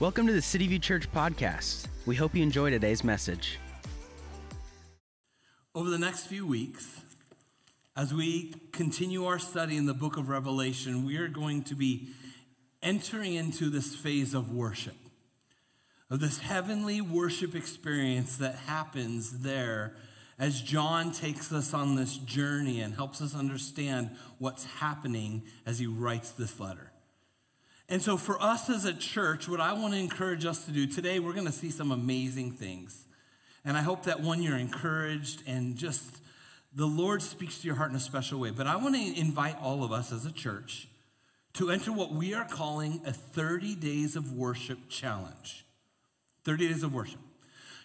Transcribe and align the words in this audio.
Welcome 0.00 0.26
to 0.26 0.32
the 0.32 0.42
City 0.42 0.66
View 0.66 0.80
Church 0.80 1.10
podcast. 1.12 1.86
We 2.04 2.16
hope 2.16 2.34
you 2.34 2.42
enjoy 2.42 2.70
today's 2.70 3.04
message. 3.04 3.60
Over 5.72 5.88
the 5.88 5.98
next 5.98 6.26
few 6.26 6.44
weeks, 6.44 7.00
as 7.96 8.12
we 8.12 8.54
continue 8.72 9.24
our 9.24 9.38
study 9.38 9.76
in 9.76 9.86
the 9.86 9.94
book 9.94 10.16
of 10.16 10.28
Revelation, 10.28 11.06
we 11.06 11.16
are 11.18 11.28
going 11.28 11.62
to 11.62 11.76
be 11.76 12.08
entering 12.82 13.34
into 13.34 13.70
this 13.70 13.94
phase 13.94 14.34
of 14.34 14.50
worship, 14.50 14.96
of 16.10 16.18
this 16.18 16.40
heavenly 16.40 17.00
worship 17.00 17.54
experience 17.54 18.36
that 18.38 18.56
happens 18.66 19.42
there 19.42 19.94
as 20.40 20.60
John 20.60 21.12
takes 21.12 21.52
us 21.52 21.72
on 21.72 21.94
this 21.94 22.16
journey 22.16 22.80
and 22.80 22.96
helps 22.96 23.22
us 23.22 23.32
understand 23.32 24.10
what's 24.38 24.64
happening 24.64 25.44
as 25.64 25.78
he 25.78 25.86
writes 25.86 26.32
this 26.32 26.58
letter. 26.58 26.90
And 27.88 28.00
so, 28.00 28.16
for 28.16 28.40
us 28.40 28.70
as 28.70 28.84
a 28.84 28.94
church, 28.94 29.48
what 29.48 29.60
I 29.60 29.74
want 29.74 29.92
to 29.92 30.00
encourage 30.00 30.46
us 30.46 30.64
to 30.64 30.72
do 30.72 30.86
today, 30.86 31.18
we're 31.18 31.34
going 31.34 31.46
to 31.46 31.52
see 31.52 31.70
some 31.70 31.90
amazing 31.90 32.52
things. 32.52 33.04
And 33.64 33.76
I 33.76 33.82
hope 33.82 34.04
that 34.04 34.20
one, 34.20 34.42
you're 34.42 34.58
encouraged 34.58 35.42
and 35.46 35.76
just 35.76 36.02
the 36.74 36.86
Lord 36.86 37.22
speaks 37.22 37.60
to 37.60 37.66
your 37.66 37.76
heart 37.76 37.90
in 37.90 37.96
a 37.96 38.00
special 38.00 38.40
way. 38.40 38.50
But 38.50 38.66
I 38.66 38.76
want 38.76 38.94
to 38.94 39.20
invite 39.20 39.56
all 39.62 39.84
of 39.84 39.92
us 39.92 40.12
as 40.12 40.26
a 40.26 40.32
church 40.32 40.88
to 41.54 41.70
enter 41.70 41.92
what 41.92 42.12
we 42.12 42.34
are 42.34 42.46
calling 42.46 43.00
a 43.06 43.12
30 43.12 43.76
days 43.76 44.16
of 44.16 44.32
worship 44.32 44.78
challenge. 44.88 45.64
30 46.44 46.68
days 46.68 46.82
of 46.82 46.92
worship. 46.92 47.20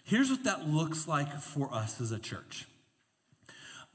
Here's 0.04 0.30
what 0.30 0.44
that 0.46 0.68
looks 0.68 1.08
like 1.08 1.40
for 1.40 1.72
us 1.74 2.02
as 2.02 2.12
a 2.12 2.20
church. 2.20 2.66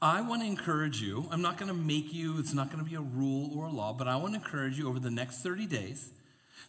I 0.05 0.21
want 0.21 0.43
to 0.43 0.47
encourage 0.47 1.01
you. 1.01 1.27
I'm 1.31 1.41
not 1.41 1.57
going 1.57 1.67
to 1.67 1.73
make 1.73 2.13
you, 2.13 2.37
it's 2.37 2.53
not 2.53 2.71
going 2.71 2.77
to 2.77 2.87
be 2.87 2.95
a 2.95 3.01
rule 3.01 3.49
or 3.57 3.65
a 3.65 3.71
law, 3.71 3.91
but 3.91 4.07
I 4.07 4.17
want 4.17 4.35
to 4.35 4.39
encourage 4.39 4.77
you 4.77 4.87
over 4.87 4.99
the 4.99 5.09
next 5.09 5.41
30 5.41 5.65
days 5.65 6.11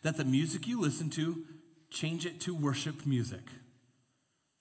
that 0.00 0.16
the 0.16 0.24
music 0.24 0.66
you 0.66 0.80
listen 0.80 1.10
to, 1.10 1.44
change 1.90 2.24
it 2.24 2.40
to 2.40 2.54
worship 2.54 3.04
music 3.04 3.42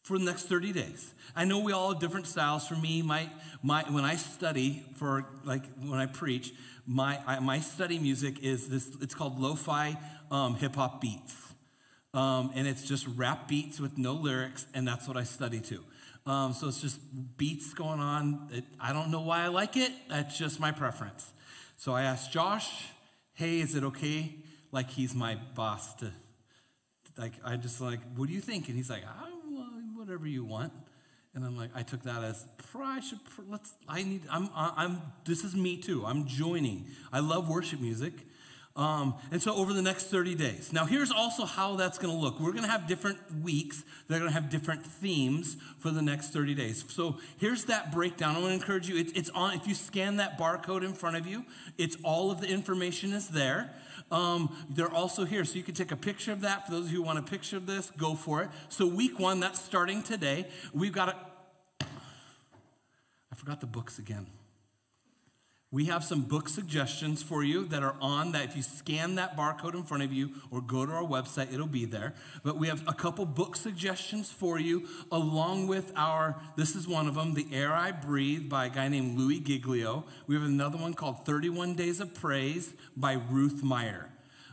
for 0.02 0.20
the 0.20 0.26
next 0.26 0.50
30 0.50 0.74
days. 0.74 1.14
I 1.38 1.46
know 1.46 1.60
we 1.60 1.72
all 1.72 1.94
have 1.94 2.02
different 2.02 2.28
styles. 2.28 2.68
For 2.68 2.76
me, 2.76 3.02
my, 3.02 3.30
my, 3.64 3.84
when 3.90 4.04
I 4.04 4.18
study 4.18 4.84
for, 4.96 5.26
like, 5.46 5.64
when 5.80 6.00
I 6.00 6.08
preach, 6.08 6.54
my, 6.86 7.22
I, 7.26 7.40
my 7.40 7.62
study 7.62 7.98
music 7.98 8.44
is 8.44 8.68
this, 8.68 8.90
it's 9.00 9.16
called 9.16 9.40
lo-fi 9.40 9.98
um, 10.30 10.56
hip-hop 10.56 11.00
beats. 11.00 11.34
Um, 12.14 12.52
and 12.54 12.68
it's 12.68 12.84
just 12.84 13.08
rap 13.16 13.48
beats 13.48 13.80
with 13.80 13.98
no 13.98 14.16
lyrics, 14.16 14.68
and 14.74 14.86
that's 14.86 15.08
what 15.08 15.16
I 15.16 15.24
study 15.24 15.62
to. 15.62 15.82
Um, 16.26 16.54
so 16.54 16.68
it's 16.68 16.82
just 16.82 17.00
beats 17.38 17.74
going 17.74 18.00
on. 18.00 18.50
It, 18.52 18.64
I 18.80 18.94
don't 18.94 19.12
know 19.12 19.22
why 19.22 19.44
I 19.44 19.48
like 19.48 19.78
it. 19.78 19.92
That's 20.10 20.38
just 20.38 20.60
my 20.60 20.72
preference. 20.72 21.32
So 21.78 21.94
I 21.94 22.04
asked 22.04 22.32
Josh, 22.32 22.88
"Hey, 23.34 23.60
is 23.60 23.76
it 23.76 23.84
okay? 23.84 24.36
Like 24.72 24.90
he's 24.90 25.14
my 25.14 25.36
boss 25.54 25.94
to, 25.96 26.12
like 27.18 27.34
I 27.44 27.58
just 27.58 27.80
like, 27.80 28.00
what 28.16 28.28
do 28.28 28.34
you 28.34 28.42
think?" 28.42 28.68
And 28.70 28.76
he's 28.78 28.90
like, 28.90 29.04
well, 29.50 29.70
"Whatever 29.96 30.28
you 30.28 30.44
want." 30.44 30.74
And 31.36 31.44
I'm 31.44 31.58
like, 31.58 31.72
I 31.76 31.84
took 31.84 32.02
that 32.04 32.24
as, 32.24 32.46
I 32.82 33.02
should, 33.02 33.20
let's, 33.50 33.74
I 33.90 34.04
need, 34.04 34.22
I'm, 34.32 34.50
I'm, 34.56 35.02
this 35.26 35.44
is 35.44 35.54
me 35.54 35.76
too. 35.76 36.06
I'm 36.06 36.28
joining. 36.28 36.88
I 37.12 37.20
love 37.20 37.50
worship 37.50 37.82
music. 37.82 38.14
Um, 38.78 39.16
and 39.32 39.42
so 39.42 39.56
over 39.56 39.72
the 39.72 39.82
next 39.82 40.08
30 40.08 40.36
days. 40.36 40.74
Now, 40.74 40.86
here's 40.86 41.10
also 41.10 41.46
how 41.46 41.78
that's 41.78 41.98
going 41.98 42.14
to 42.14 42.20
look. 42.20 42.42
We're 42.42 42.52
going 42.52 42.66
to 42.66 42.70
have 42.70 42.88
different 42.88 43.20
weeks 43.42 43.86
that 44.08 44.16
are 44.16 44.20
going 44.20 44.30
to 44.30 44.34
have 44.34 44.50
different 44.50 44.86
themes 44.86 45.56
for 45.80 45.92
the 45.92 46.02
next 46.02 46.32
30 46.32 46.56
days. 46.56 46.84
So 46.90 47.18
here's 47.38 47.66
that 47.66 47.94
breakdown. 47.94 48.36
I 48.36 48.40
want 48.40 48.50
to 48.50 48.54
encourage 48.54 48.90
you. 48.90 48.98
It, 48.98 49.16
it's 49.16 49.30
on, 49.30 49.54
if 49.54 49.66
you 49.66 49.76
scan 49.76 50.18
that 50.18 50.38
barcode 50.38 50.84
in 50.84 50.94
front 50.94 51.16
of 51.16 51.26
you, 51.26 51.46
it's 51.78 51.96
all 52.04 52.32
of 52.32 52.42
the 52.42 52.48
information 52.48 53.14
is 53.14 53.30
there. 53.30 53.74
Um, 54.12 54.54
they're 54.70 54.92
also 54.92 55.24
here. 55.24 55.46
So 55.46 55.56
you 55.56 55.64
can 55.64 55.74
take 55.74 55.92
a 55.92 55.98
picture 55.98 56.34
of 56.34 56.42
that. 56.42 56.66
For 56.66 56.74
those 56.74 56.88
of 56.88 56.92
you 56.92 56.98
who 56.98 57.04
want 57.04 57.20
a 57.20 57.24
picture 57.24 57.56
of 57.56 57.68
this, 57.68 57.92
go 57.92 58.14
for 58.14 58.44
it. 58.44 58.50
So 58.68 58.86
week 58.86 59.20
one, 59.20 59.40
that's 59.40 59.62
starting 59.62 60.04
today. 60.04 60.50
We've 60.74 60.92
got 60.92 61.10
a, 61.10 61.86
I 63.32 63.36
forgot 63.36 63.62
the 63.62 63.68
books 63.68 64.00
again. 64.00 64.28
We 65.72 65.86
have 65.86 66.04
some 66.04 66.22
book 66.22 66.48
suggestions 66.48 67.22
for 67.22 67.44
you 67.44 67.66
that 67.66 67.84
are 67.84 67.96
on 68.00 68.32
that. 68.32 68.46
If 68.46 68.56
you 68.56 68.62
scan 68.62 69.16
that 69.16 69.36
barcode 69.36 69.74
in 69.74 69.84
front 69.84 70.04
of 70.04 70.14
you 70.14 70.30
or 70.52 70.62
go 70.62 70.86
to 70.86 70.92
our 70.92 71.04
website, 71.04 71.54
it'll 71.54 71.68
be 71.68 71.86
there. 71.86 72.14
But 72.44 72.58
we 72.58 72.68
have 72.68 72.88
a 72.88 72.94
couple 72.94 73.26
book 73.26 73.56
suggestions 73.56 74.32
for 74.32 74.60
you, 74.60 74.88
along 75.12 75.68
with 75.68 75.92
our, 75.96 76.40
this 76.56 76.76
is 76.76 76.88
one 76.88 77.08
of 77.08 77.16
them, 77.16 77.34
The 77.34 77.48
Air 77.52 77.74
I 77.74 77.92
Breathe 77.92 78.48
by 78.48 78.68
a 78.68 78.70
guy 78.70 78.88
named 78.88 79.18
Louis 79.18 79.40
Giglio. 79.40 80.06
We 80.28 80.36
have 80.36 80.46
another 80.46 80.78
one 80.78 80.94
called 80.94 81.26
31 81.26 81.76
Days 81.76 82.00
of 82.00 82.14
Praise 82.14 82.74
by 82.96 83.14
Ruth 83.14 83.64
Meyer. 83.64 84.10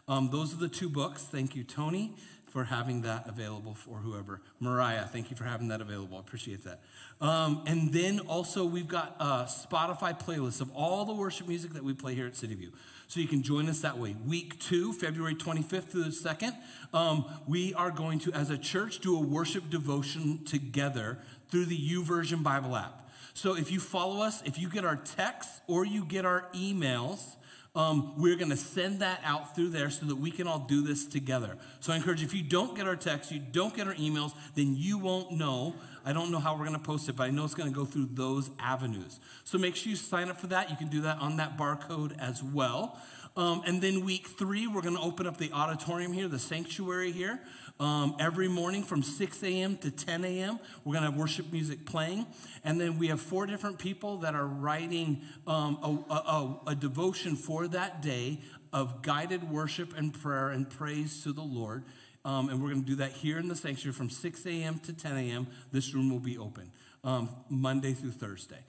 Um, 0.08 0.30
those 0.30 0.52
are 0.52 0.58
the 0.58 0.68
two 0.68 0.88
books. 0.88 1.22
Thank 1.22 1.54
you, 1.54 1.62
Tony 1.62 2.16
for 2.52 2.64
having 2.64 3.00
that 3.00 3.26
available 3.26 3.72
for 3.72 3.96
whoever. 3.96 4.42
Mariah, 4.60 5.06
thank 5.06 5.30
you 5.30 5.36
for 5.36 5.44
having 5.44 5.68
that 5.68 5.80
available. 5.80 6.18
I 6.18 6.20
appreciate 6.20 6.64
that. 6.64 6.80
Um, 7.18 7.62
and 7.66 7.90
then 7.94 8.20
also, 8.20 8.66
we've 8.66 8.86
got 8.86 9.16
a 9.18 9.46
Spotify 9.48 10.20
playlist 10.20 10.60
of 10.60 10.70
all 10.74 11.06
the 11.06 11.14
worship 11.14 11.48
music 11.48 11.72
that 11.72 11.82
we 11.82 11.94
play 11.94 12.14
here 12.14 12.26
at 12.26 12.36
City 12.36 12.54
View. 12.54 12.70
So 13.08 13.20
you 13.20 13.26
can 13.26 13.42
join 13.42 13.70
us 13.70 13.80
that 13.80 13.96
way. 13.96 14.16
Week 14.26 14.60
two, 14.60 14.92
February 14.92 15.34
25th 15.34 15.84
through 15.84 16.04
the 16.04 16.10
2nd, 16.10 16.54
um, 16.92 17.24
we 17.46 17.72
are 17.72 17.90
going 17.90 18.18
to, 18.20 18.32
as 18.34 18.50
a 18.50 18.58
church, 18.58 18.98
do 18.98 19.16
a 19.16 19.20
worship 19.20 19.70
devotion 19.70 20.44
together 20.44 21.18
through 21.48 21.64
the 21.64 21.78
YouVersion 21.78 22.42
Bible 22.42 22.76
app. 22.76 23.10
So 23.32 23.56
if 23.56 23.72
you 23.72 23.80
follow 23.80 24.22
us, 24.22 24.42
if 24.44 24.58
you 24.58 24.68
get 24.68 24.84
our 24.84 24.96
texts 24.96 25.62
or 25.66 25.86
you 25.86 26.04
get 26.04 26.26
our 26.26 26.44
emails, 26.54 27.36
um, 27.74 28.12
we're 28.18 28.36
going 28.36 28.50
to 28.50 28.56
send 28.56 29.00
that 29.00 29.20
out 29.24 29.54
through 29.54 29.70
there 29.70 29.88
so 29.88 30.04
that 30.06 30.16
we 30.16 30.30
can 30.30 30.46
all 30.46 30.58
do 30.58 30.82
this 30.82 31.06
together. 31.06 31.56
So 31.80 31.92
I 31.92 31.96
encourage 31.96 32.20
you, 32.20 32.26
if 32.26 32.34
you 32.34 32.42
don't 32.42 32.76
get 32.76 32.86
our 32.86 32.96
text, 32.96 33.32
you 33.32 33.38
don't 33.38 33.74
get 33.74 33.86
our 33.86 33.94
emails, 33.94 34.32
then 34.54 34.74
you 34.76 34.98
won't 34.98 35.32
know. 35.32 35.74
I 36.04 36.12
don't 36.12 36.30
know 36.30 36.38
how 36.38 36.52
we're 36.52 36.66
going 36.66 36.78
to 36.78 36.84
post 36.84 37.08
it, 37.08 37.16
but 37.16 37.24
I 37.24 37.30
know 37.30 37.44
it's 37.44 37.54
going 37.54 37.72
to 37.72 37.74
go 37.74 37.86
through 37.86 38.10
those 38.12 38.50
avenues. 38.58 39.20
So 39.44 39.56
make 39.56 39.74
sure 39.74 39.88
you 39.88 39.96
sign 39.96 40.28
up 40.28 40.38
for 40.38 40.48
that. 40.48 40.68
You 40.68 40.76
can 40.76 40.88
do 40.88 41.00
that 41.02 41.18
on 41.18 41.38
that 41.38 41.56
barcode 41.56 42.18
as 42.18 42.42
well. 42.42 43.00
Um, 43.36 43.62
and 43.66 43.80
then 43.80 44.04
week 44.04 44.26
three, 44.26 44.66
we're 44.66 44.82
going 44.82 44.96
to 44.96 45.02
open 45.02 45.26
up 45.26 45.38
the 45.38 45.52
auditorium 45.52 46.12
here, 46.12 46.28
the 46.28 46.38
sanctuary 46.38 47.12
here. 47.12 47.40
Um, 47.80 48.14
every 48.20 48.48
morning 48.48 48.82
from 48.82 49.02
6 49.02 49.42
a.m. 49.42 49.76
to 49.78 49.90
10 49.90 50.24
a.m., 50.24 50.60
we're 50.84 50.92
going 50.92 51.04
to 51.04 51.10
have 51.10 51.18
worship 51.18 51.50
music 51.50 51.86
playing. 51.86 52.26
And 52.62 52.80
then 52.80 52.98
we 52.98 53.08
have 53.08 53.20
four 53.20 53.46
different 53.46 53.78
people 53.78 54.18
that 54.18 54.34
are 54.34 54.46
writing 54.46 55.22
um, 55.46 56.04
a, 56.10 56.14
a, 56.14 56.60
a 56.68 56.74
devotion 56.74 57.36
for 57.36 57.66
that 57.68 58.02
day 58.02 58.40
of 58.72 59.02
guided 59.02 59.50
worship 59.50 59.96
and 59.96 60.12
prayer 60.12 60.50
and 60.50 60.68
praise 60.68 61.22
to 61.24 61.32
the 61.32 61.42
Lord. 61.42 61.84
Um, 62.24 62.50
and 62.50 62.62
we're 62.62 62.70
going 62.70 62.84
to 62.84 62.88
do 62.88 62.96
that 62.96 63.12
here 63.12 63.38
in 63.38 63.48
the 63.48 63.56
sanctuary 63.56 63.94
from 63.94 64.10
6 64.10 64.46
a.m. 64.46 64.78
to 64.80 64.92
10 64.92 65.16
a.m. 65.16 65.46
This 65.72 65.94
room 65.94 66.10
will 66.10 66.20
be 66.20 66.38
open 66.38 66.70
um, 67.02 67.30
Monday 67.48 67.94
through 67.94 68.12
Thursday. 68.12 68.60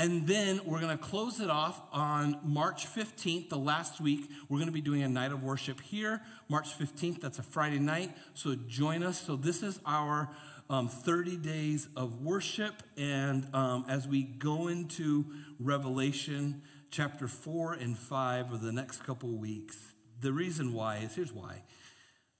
And 0.00 0.26
then 0.26 0.62
we're 0.64 0.80
going 0.80 0.96
to 0.96 1.04
close 1.04 1.40
it 1.40 1.50
off 1.50 1.78
on 1.92 2.38
March 2.42 2.86
15th, 2.86 3.50
the 3.50 3.58
last 3.58 4.00
week. 4.00 4.30
We're 4.48 4.56
going 4.56 4.68
to 4.68 4.72
be 4.72 4.80
doing 4.80 5.02
a 5.02 5.08
night 5.10 5.30
of 5.30 5.42
worship 5.42 5.78
here. 5.78 6.22
March 6.48 6.70
15th, 6.78 7.20
that's 7.20 7.38
a 7.38 7.42
Friday 7.42 7.78
night. 7.78 8.16
So 8.32 8.54
join 8.66 9.02
us. 9.02 9.20
So 9.20 9.36
this 9.36 9.62
is 9.62 9.78
our 9.84 10.30
um, 10.70 10.88
30 10.88 11.36
days 11.36 11.86
of 11.96 12.22
worship. 12.22 12.82
And 12.96 13.46
um, 13.54 13.84
as 13.90 14.08
we 14.08 14.22
go 14.22 14.68
into 14.68 15.26
Revelation 15.58 16.62
chapter 16.90 17.28
4 17.28 17.74
and 17.74 17.98
5 17.98 18.54
over 18.54 18.64
the 18.64 18.72
next 18.72 19.04
couple 19.04 19.28
weeks, 19.36 19.76
the 20.18 20.32
reason 20.32 20.72
why 20.72 20.96
is 20.96 21.14
here's 21.14 21.34
why. 21.34 21.62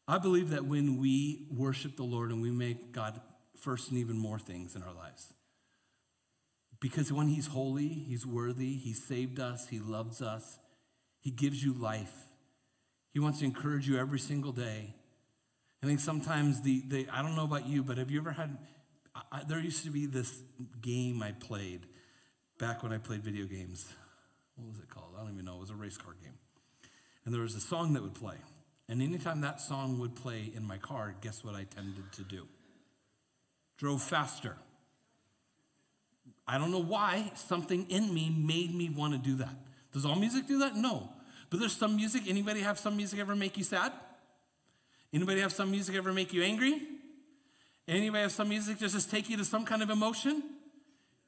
I 0.08 0.16
believe 0.16 0.48
that 0.48 0.64
when 0.64 0.98
we 0.98 1.46
worship 1.50 1.96
the 1.96 2.04
Lord 2.04 2.30
and 2.30 2.40
we 2.40 2.50
make 2.50 2.90
God 2.92 3.20
first 3.54 3.90
and 3.90 3.98
even 3.98 4.16
more 4.16 4.38
things 4.38 4.74
in 4.74 4.82
our 4.82 4.94
lives, 4.94 5.34
because 6.80 7.12
when 7.12 7.28
He's 7.28 7.48
holy, 7.48 7.88
He's 7.88 8.26
worthy, 8.26 8.76
He 8.76 8.92
saved 8.92 9.38
us, 9.38 9.68
He 9.68 9.78
loves 9.78 10.22
us, 10.22 10.58
He 11.20 11.30
gives 11.30 11.62
you 11.62 11.72
life. 11.72 12.14
He 13.12 13.20
wants 13.20 13.40
to 13.40 13.44
encourage 13.44 13.88
you 13.88 13.98
every 13.98 14.18
single 14.18 14.52
day. 14.52 14.94
I 15.82 15.86
think 15.86 16.00
sometimes 16.00 16.62
the, 16.62 16.82
the 16.88 17.08
I 17.12 17.22
don't 17.22 17.36
know 17.36 17.44
about 17.44 17.66
you, 17.66 17.82
but 17.82 17.98
have 17.98 18.10
you 18.10 18.20
ever 18.20 18.32
had, 18.32 18.56
I, 19.32 19.42
there 19.48 19.58
used 19.58 19.84
to 19.84 19.90
be 19.90 20.06
this 20.06 20.42
game 20.80 21.22
I 21.22 21.32
played 21.32 21.86
back 22.58 22.82
when 22.82 22.92
I 22.92 22.98
played 22.98 23.22
video 23.22 23.46
games. 23.46 23.92
What 24.56 24.68
was 24.68 24.78
it 24.78 24.90
called? 24.90 25.14
I 25.16 25.22
don't 25.22 25.32
even 25.32 25.46
know. 25.46 25.56
It 25.56 25.60
was 25.60 25.70
a 25.70 25.74
race 25.74 25.96
car 25.96 26.14
game. 26.22 26.34
And 27.24 27.34
there 27.34 27.40
was 27.40 27.54
a 27.54 27.60
song 27.60 27.94
that 27.94 28.02
would 28.02 28.14
play. 28.14 28.36
And 28.88 29.00
anytime 29.00 29.40
that 29.40 29.60
song 29.60 29.98
would 29.98 30.14
play 30.14 30.52
in 30.54 30.66
my 30.66 30.76
car, 30.76 31.14
guess 31.20 31.42
what 31.42 31.54
I 31.54 31.64
tended 31.64 32.12
to 32.12 32.22
do? 32.22 32.46
Drove 33.78 34.02
faster. 34.02 34.56
I 36.50 36.58
don't 36.58 36.72
know 36.72 36.82
why 36.82 37.30
something 37.36 37.86
in 37.88 38.12
me 38.12 38.28
made 38.28 38.74
me 38.74 38.90
want 38.90 39.12
to 39.12 39.18
do 39.20 39.36
that. 39.36 39.54
Does 39.92 40.04
all 40.04 40.16
music 40.16 40.48
do 40.48 40.58
that? 40.58 40.74
No. 40.74 41.08
But 41.48 41.60
there's 41.60 41.76
some 41.76 41.94
music. 41.94 42.24
Anybody 42.26 42.60
have 42.60 42.76
some 42.76 42.96
music 42.96 43.20
ever 43.20 43.36
make 43.36 43.56
you 43.56 43.62
sad? 43.62 43.92
Anybody 45.12 45.40
have 45.42 45.52
some 45.52 45.70
music 45.70 45.94
ever 45.94 46.12
make 46.12 46.32
you 46.32 46.42
angry? 46.42 46.82
Anybody 47.86 48.22
have 48.22 48.32
some 48.32 48.48
music 48.48 48.80
just, 48.80 48.94
just 48.94 49.12
take 49.12 49.30
you 49.30 49.36
to 49.36 49.44
some 49.44 49.64
kind 49.64 49.80
of 49.80 49.90
emotion? 49.90 50.42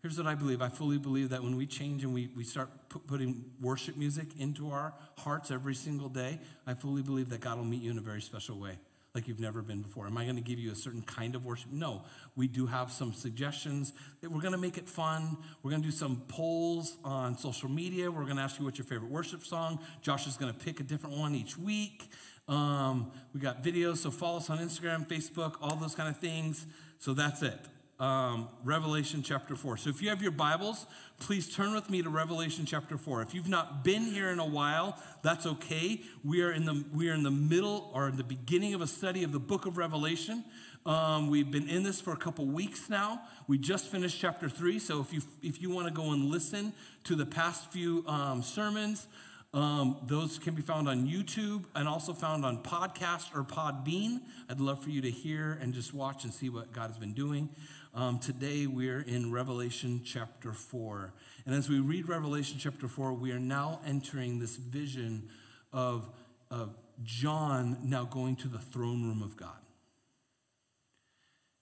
Here's 0.03 0.19
what 0.19 0.27
I 0.27 0.35
believe. 0.35 0.61
I 0.61 0.69
fully 0.69 0.99
believe 0.99 1.29
that 1.29 1.45
when 1.45 1.57
we 1.57 1.67
change 1.67 2.03
and 2.03 2.13
we, 2.13 2.29
we 2.37 2.43
start 2.43 2.69
put, 2.89 3.07
putting 3.07 3.45
worship 3.61 3.97
music 3.97 4.27
into 4.37 4.71
our 4.73 4.93
hearts 5.19 5.53
every 5.53 5.77
single 5.77 6.09
day, 6.09 6.41
I 6.67 6.75
fully 6.75 7.03
believe 7.03 7.31
that 7.31 7.41
God 7.41 7.59
will 7.59 7.65
meet 7.65 7.83
you 7.83 7.93
in 7.93 7.99
a 7.99 8.03
very 8.03 8.21
special 8.21 8.59
way. 8.59 8.77
Like 9.15 9.29
you've 9.29 9.41
never 9.41 9.61
been 9.61 9.83
before. 9.83 10.07
Am 10.07 10.17
I 10.17 10.25
going 10.25 10.37
to 10.37 10.43
give 10.43 10.59
you 10.59 10.73
a 10.73 10.75
certain 10.75 11.03
kind 11.03 11.35
of 11.35 11.45
worship? 11.45 11.71
No. 11.71 12.05
We 12.35 12.49
do 12.49 12.67
have 12.67 12.91
some 12.91 13.13
suggestions. 13.13 13.93
We're 14.23 14.41
going 14.41 14.53
to 14.53 14.59
make 14.59 14.79
it 14.79 14.89
fun. 14.89 15.37
We're 15.63 15.71
going 15.71 15.83
to 15.83 15.89
do 15.89 15.95
some 15.95 16.23
polls 16.29 16.97
on 17.05 17.37
social 17.37 17.69
media. 17.69 18.11
We're 18.11 18.25
going 18.25 18.37
to 18.37 18.43
ask 18.43 18.59
you 18.59 18.65
what's 18.65 18.79
your 18.79 18.87
favorite 18.87 19.11
worship 19.11 19.45
song. 19.45 19.81
Josh 20.01 20.27
is 20.27 20.37
going 20.37 20.53
to 20.53 20.59
pick 20.59 20.81
a 20.81 20.83
different 20.83 21.19
one 21.19 21.35
each 21.35 21.59
week. 21.59 22.09
Um, 22.49 23.13
we 23.35 23.41
got 23.41 23.63
videos, 23.63 23.99
so 23.99 24.11
follow 24.11 24.39
us 24.39 24.51
on 24.51 24.59
Instagram, 24.59 25.07
Facebook, 25.07 25.57
all 25.61 25.77
those 25.77 25.95
kind 25.95 26.09
of 26.09 26.19
things. 26.19 26.67
So 26.99 27.13
that's 27.13 27.43
it. 27.43 27.59
Um, 28.01 28.49
Revelation 28.65 29.23
chapter 29.23 29.55
4. 29.55 29.77
So 29.77 29.91
if 29.91 30.03
you 30.03 30.09
have 30.09 30.23
your 30.23 30.33
Bibles, 30.33 30.87
please 31.21 31.55
turn 31.55 31.73
with 31.73 31.89
me 31.89 32.03
to 32.03 32.09
Revelation 32.09 32.67
chapter 32.67 32.99
4. 32.99 33.23
If 33.23 33.33
you've 33.33 33.49
not 33.49 33.85
been 33.85 34.03
here 34.03 34.31
in 34.31 34.41
a 34.41 34.47
while, 34.47 35.01
that's 35.23 35.47
okay. 35.47 36.01
We 36.25 36.43
are 36.43 36.51
in 36.51 36.65
the, 36.65 36.85
we 36.93 37.09
are 37.11 37.15
in 37.15 37.23
the 37.23 37.31
middle 37.31 37.93
or 37.95 38.09
in 38.09 38.17
the 38.17 38.25
beginning 38.25 38.75
of 38.75 38.81
a 38.81 38.89
study 38.89 39.23
of 39.23 39.31
the 39.31 39.39
book 39.39 39.67
of 39.67 39.77
Revelation. 39.77 40.43
Um, 40.85 41.31
we've 41.31 41.51
been 41.51 41.69
in 41.69 41.85
this 41.85 42.01
for 42.01 42.13
a 42.13 42.17
couple 42.17 42.45
weeks 42.47 42.91
now. 42.91 43.23
We 43.47 43.57
just 43.57 43.87
finished 43.87 44.19
chapter 44.21 44.49
3. 44.49 44.81
So 44.81 45.01
if 45.01 45.13
you, 45.13 45.21
if 45.41 45.63
you 45.63 45.71
want 45.71 45.87
to 45.87 45.95
go 45.95 46.11
and 46.11 46.25
listen 46.25 46.73
to 47.05 47.15
the 47.15 47.27
past 47.27 47.71
few 47.71 48.05
um, 48.09 48.43
sermons, 48.43 49.07
um, 49.55 49.99
those 50.07 50.39
can 50.39 50.55
be 50.55 50.63
found 50.63 50.89
on 50.89 51.07
YouTube 51.07 51.65
and 51.75 51.87
also 51.87 52.15
found 52.15 52.45
on 52.45 52.63
podcast 52.63 53.37
or 53.37 53.45
Podbean. 53.45 54.23
I'd 54.49 54.61
love 54.61 54.83
for 54.83 54.89
you 54.89 55.03
to 55.03 55.11
hear 55.11 55.59
and 55.61 55.75
just 55.75 55.93
watch 55.93 56.25
and 56.25 56.33
see 56.33 56.49
what 56.49 56.73
God 56.73 56.89
has 56.89 56.99
been 56.99 57.13
doing. 57.13 57.51
Um, 57.95 58.19
today 58.19 58.67
we're 58.67 59.03
in 59.03 59.31
Revelation 59.31 60.01
chapter 60.03 60.55
4. 60.55 61.13
And 61.45 61.55
as 61.55 61.69
we 61.69 61.79
read 61.79 62.09
Revelation 62.09 62.57
chapter 62.59 62.89
4, 62.89 63.13
we 63.13 63.33
are 63.33 63.39
now 63.39 63.81
entering 63.87 64.39
this 64.39 64.57
vision 64.57 65.29
of, 65.75 66.09
of 66.51 66.75
John 67.03 67.77
now 67.85 68.05
going 68.05 68.37
to 68.37 68.49
the 68.49 68.59
throne 68.59 69.03
room 69.03 69.23
of 69.23 69.37
God. 69.37 69.59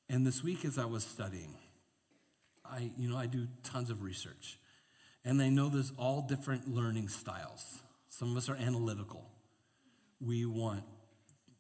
And 0.09 0.25
this 0.25 0.45
week, 0.45 0.65
as 0.65 0.79
I 0.79 0.85
was 0.85 1.03
studying, 1.03 1.57
I, 2.65 2.93
you 2.97 3.09
know, 3.09 3.17
I 3.17 3.27
do 3.27 3.49
tons 3.65 3.91
of 3.91 4.05
research. 4.05 4.57
And 5.25 5.43
I 5.43 5.49
know 5.49 5.69
there's 5.69 5.93
all 5.99 6.23
different 6.23 6.73
learning 6.73 7.09
styles. 7.09 7.81
Some 8.09 8.31
of 8.31 8.37
us 8.37 8.49
are 8.49 8.57
analytical. 8.57 9.29
We 10.21 10.47
want 10.47 10.85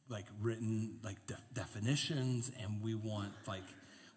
like 0.08 0.26
written 0.40 0.98
like 1.02 1.26
de- 1.26 1.38
definitions 1.54 2.52
and 2.62 2.80
we 2.80 2.94
want 2.94 3.32
like 3.48 3.64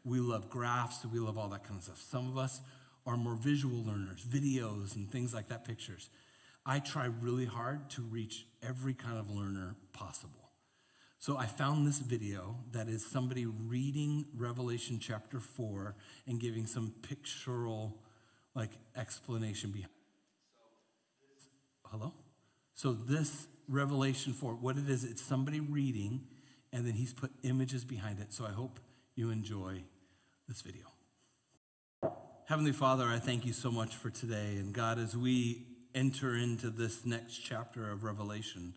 we 0.04 0.20
love 0.20 0.50
graphs, 0.50 1.06
we 1.06 1.20
love 1.20 1.38
all 1.38 1.50
that 1.50 1.64
kind 1.64 1.78
of 1.78 1.84
stuff. 1.84 2.02
Some 2.02 2.28
of 2.28 2.38
us 2.38 2.62
are 3.06 3.18
more 3.18 3.36
visual 3.36 3.84
learners, 3.84 4.26
videos 4.26 4.96
and 4.96 5.10
things 5.10 5.34
like 5.34 5.50
that, 5.50 5.66
pictures. 5.66 6.10
I 6.66 6.80
try 6.80 7.06
really 7.06 7.46
hard 7.46 7.90
to 7.92 8.02
reach 8.02 8.46
every 8.62 8.94
kind 8.94 9.18
of 9.18 9.30
learner 9.30 9.76
possible. 9.92 10.52
So 11.20 11.38
I 11.38 11.46
found 11.46 11.88
this 11.88 12.00
video 12.00 12.58
that 12.72 12.90
is 12.90 13.06
somebody 13.06 13.46
reading 13.46 14.26
Revelation 14.36 15.00
chapter 15.00 15.40
4 15.40 15.96
and 16.28 16.40
giving 16.40 16.66
some 16.66 16.94
pictorial 17.02 17.98
like 18.56 18.72
explanation 18.96 19.72
behind. 19.72 19.90
Hello? 21.86 22.14
So 22.74 22.94
this 22.94 23.48
Revelation 23.70 24.34
4, 24.34 24.56
what 24.56 24.78
it 24.78 24.90
is, 24.90 25.04
it's 25.04 25.22
somebody 25.22 25.60
reading 25.60 26.22
and 26.74 26.86
then 26.86 26.94
he's 26.94 27.14
put 27.14 27.32
images 27.44 27.86
behind 27.86 28.20
it. 28.20 28.34
So 28.34 28.46
I 28.46 28.52
hope 28.52 28.80
you 29.16 29.30
enjoy 29.30 29.84
this 30.48 30.62
video. 30.62 30.88
Heavenly 32.48 32.74
Father, 32.74 33.06
I 33.06 33.18
thank 33.18 33.46
you 33.46 33.54
so 33.54 33.72
much 33.72 33.96
for 33.96 34.10
today. 34.10 34.58
And 34.58 34.74
God, 34.74 35.00
as 35.00 35.16
we 35.16 35.66
enter 35.96 36.36
into 36.36 36.70
this 36.70 37.06
next 37.06 37.38
chapter 37.38 37.90
of 37.90 38.04
Revelation, 38.04 38.74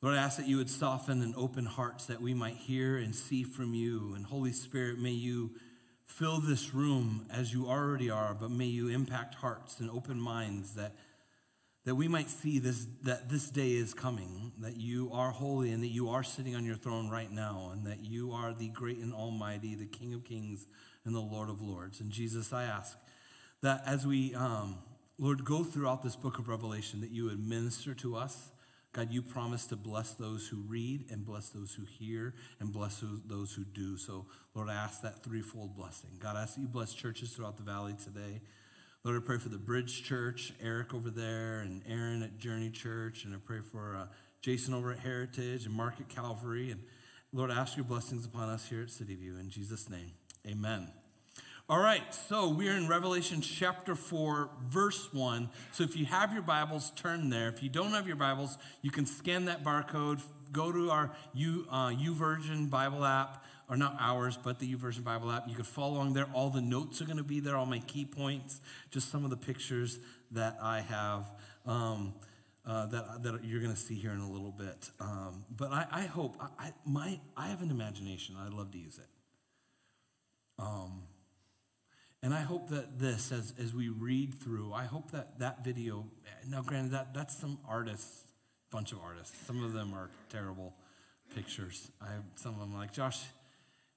Lord, 0.00 0.16
I 0.16 0.22
ask 0.22 0.36
that 0.38 0.48
you 0.48 0.56
would 0.56 0.68
soften 0.68 1.22
and 1.22 1.34
open 1.36 1.66
hearts 1.66 2.06
that 2.06 2.20
we 2.20 2.34
might 2.34 2.56
hear 2.56 2.96
and 2.96 3.14
see 3.14 3.44
from 3.44 3.74
you. 3.74 4.14
And 4.14 4.26
Holy 4.26 4.50
Spirit, 4.50 4.98
may 4.98 5.12
you 5.12 5.52
fill 6.04 6.40
this 6.40 6.74
room 6.74 7.26
as 7.30 7.52
you 7.52 7.68
already 7.68 8.10
are, 8.10 8.34
but 8.34 8.50
may 8.50 8.66
you 8.66 8.88
impact 8.88 9.36
hearts 9.36 9.78
and 9.78 9.88
open 9.88 10.20
minds 10.20 10.74
that 10.74 10.96
that 11.84 11.96
we 11.96 12.06
might 12.06 12.30
see 12.30 12.58
this, 12.58 12.86
that 13.02 13.28
this 13.28 13.50
day 13.50 13.72
is 13.72 13.92
coming, 13.92 14.52
that 14.58 14.76
you 14.76 15.10
are 15.12 15.30
holy 15.30 15.72
and 15.72 15.82
that 15.82 15.88
you 15.88 16.08
are 16.10 16.22
sitting 16.22 16.54
on 16.54 16.64
your 16.64 16.76
throne 16.76 17.10
right 17.10 17.30
now, 17.30 17.70
and 17.72 17.86
that 17.86 18.04
you 18.04 18.32
are 18.32 18.52
the 18.52 18.68
great 18.68 18.98
and 18.98 19.12
almighty, 19.12 19.74
the 19.74 19.86
King 19.86 20.14
of 20.14 20.24
kings 20.24 20.66
and 21.04 21.14
the 21.14 21.20
Lord 21.20 21.50
of 21.50 21.60
lords. 21.60 22.00
And 22.00 22.10
Jesus, 22.10 22.52
I 22.52 22.64
ask 22.64 22.96
that 23.62 23.82
as 23.84 24.06
we, 24.06 24.34
um, 24.34 24.76
Lord, 25.18 25.44
go 25.44 25.64
throughout 25.64 26.02
this 26.02 26.14
book 26.14 26.38
of 26.38 26.48
Revelation, 26.48 27.00
that 27.00 27.10
you 27.10 27.24
would 27.24 27.44
minister 27.44 27.94
to 27.94 28.16
us. 28.16 28.50
God, 28.92 29.10
you 29.10 29.22
promise 29.22 29.66
to 29.68 29.76
bless 29.76 30.12
those 30.12 30.46
who 30.48 30.58
read 30.68 31.06
and 31.10 31.24
bless 31.24 31.48
those 31.48 31.74
who 31.74 31.84
hear 31.84 32.34
and 32.60 32.72
bless 32.72 33.02
those 33.26 33.54
who 33.54 33.64
do. 33.64 33.96
So, 33.96 34.26
Lord, 34.54 34.68
I 34.68 34.74
ask 34.74 35.00
that 35.00 35.24
threefold 35.24 35.74
blessing. 35.74 36.10
God, 36.18 36.36
I 36.36 36.42
ask 36.42 36.56
that 36.56 36.60
you 36.60 36.68
bless 36.68 36.92
churches 36.92 37.32
throughout 37.32 37.56
the 37.56 37.62
valley 37.62 37.94
today. 37.94 38.42
Lord, 39.04 39.20
I 39.20 39.26
pray 39.26 39.38
for 39.38 39.48
the 39.48 39.58
Bridge 39.58 40.04
Church, 40.04 40.52
Eric 40.62 40.94
over 40.94 41.10
there, 41.10 41.58
and 41.58 41.82
Aaron 41.88 42.22
at 42.22 42.38
Journey 42.38 42.70
Church, 42.70 43.24
and 43.24 43.34
I 43.34 43.38
pray 43.44 43.58
for 43.58 43.96
uh, 43.96 44.06
Jason 44.42 44.74
over 44.74 44.92
at 44.92 45.00
Heritage 45.00 45.66
and 45.66 45.74
Mark 45.74 45.94
at 45.98 46.08
Calvary. 46.08 46.70
And 46.70 46.80
Lord, 47.32 47.50
I 47.50 47.56
ask 47.56 47.76
your 47.76 47.84
blessings 47.84 48.24
upon 48.24 48.48
us 48.48 48.68
here 48.68 48.80
at 48.80 48.90
City 48.90 49.16
View. 49.16 49.38
In 49.38 49.50
Jesus' 49.50 49.90
name, 49.90 50.12
amen. 50.46 50.86
All 51.68 51.80
right, 51.80 52.14
so 52.14 52.48
we're 52.48 52.76
in 52.76 52.86
Revelation 52.86 53.40
chapter 53.40 53.96
4, 53.96 54.50
verse 54.66 55.12
1. 55.12 55.50
So 55.72 55.82
if 55.82 55.96
you 55.96 56.06
have 56.06 56.32
your 56.32 56.42
Bibles, 56.42 56.92
turn 56.94 57.28
there. 57.28 57.48
If 57.48 57.60
you 57.60 57.70
don't 57.70 57.90
have 57.90 58.06
your 58.06 58.14
Bibles, 58.14 58.56
you 58.82 58.92
can 58.92 59.06
scan 59.06 59.46
that 59.46 59.64
barcode, 59.64 60.22
go 60.52 60.70
to 60.70 60.90
our 60.90 61.10
U, 61.34 61.66
uh, 61.68 61.88
YouVersion 61.88 62.70
Bible 62.70 63.04
app, 63.04 63.44
or 63.72 63.76
not 63.76 63.96
ours, 63.98 64.36
but 64.36 64.58
the 64.58 64.70
YouVersion 64.74 65.02
Bible 65.02 65.32
app. 65.32 65.48
You 65.48 65.54
can 65.54 65.64
follow 65.64 65.94
along 65.94 66.12
there. 66.12 66.26
All 66.34 66.50
the 66.50 66.60
notes 66.60 67.00
are 67.00 67.06
going 67.06 67.16
to 67.16 67.24
be 67.24 67.40
there, 67.40 67.56
all 67.56 67.64
my 67.64 67.78
key 67.78 68.04
points, 68.04 68.60
just 68.90 69.10
some 69.10 69.24
of 69.24 69.30
the 69.30 69.36
pictures 69.38 69.98
that 70.32 70.58
I 70.60 70.80
have 70.80 71.24
um, 71.64 72.12
uh, 72.66 72.84
that, 72.88 73.22
that 73.22 73.44
you're 73.46 73.62
going 73.62 73.72
to 73.72 73.80
see 73.80 73.94
here 73.94 74.10
in 74.10 74.20
a 74.20 74.30
little 74.30 74.50
bit. 74.50 74.90
Um, 75.00 75.46
but 75.56 75.72
I, 75.72 75.86
I 75.90 76.00
hope, 76.02 76.36
I, 76.38 76.66
I, 76.66 76.72
my, 76.84 77.18
I 77.34 77.46
have 77.48 77.62
an 77.62 77.70
imagination. 77.70 78.36
I 78.38 78.54
love 78.54 78.72
to 78.72 78.78
use 78.78 78.98
it. 78.98 79.08
Um, 80.58 81.04
and 82.22 82.34
I 82.34 82.42
hope 82.42 82.68
that 82.68 82.98
this, 82.98 83.32
as, 83.32 83.54
as 83.58 83.72
we 83.72 83.88
read 83.88 84.34
through, 84.34 84.74
I 84.74 84.84
hope 84.84 85.12
that 85.12 85.38
that 85.38 85.64
video, 85.64 86.04
now 86.46 86.60
granted, 86.60 86.92
that, 86.92 87.14
that's 87.14 87.34
some 87.34 87.56
artists, 87.66 88.24
bunch 88.70 88.92
of 88.92 88.98
artists. 89.02 89.34
Some 89.46 89.64
of 89.64 89.72
them 89.72 89.94
are 89.94 90.10
terrible 90.28 90.74
pictures. 91.34 91.90
I 92.02 92.12
have 92.12 92.24
some 92.36 92.52
of 92.52 92.60
them 92.60 92.74
like, 92.74 92.92
Josh, 92.92 93.18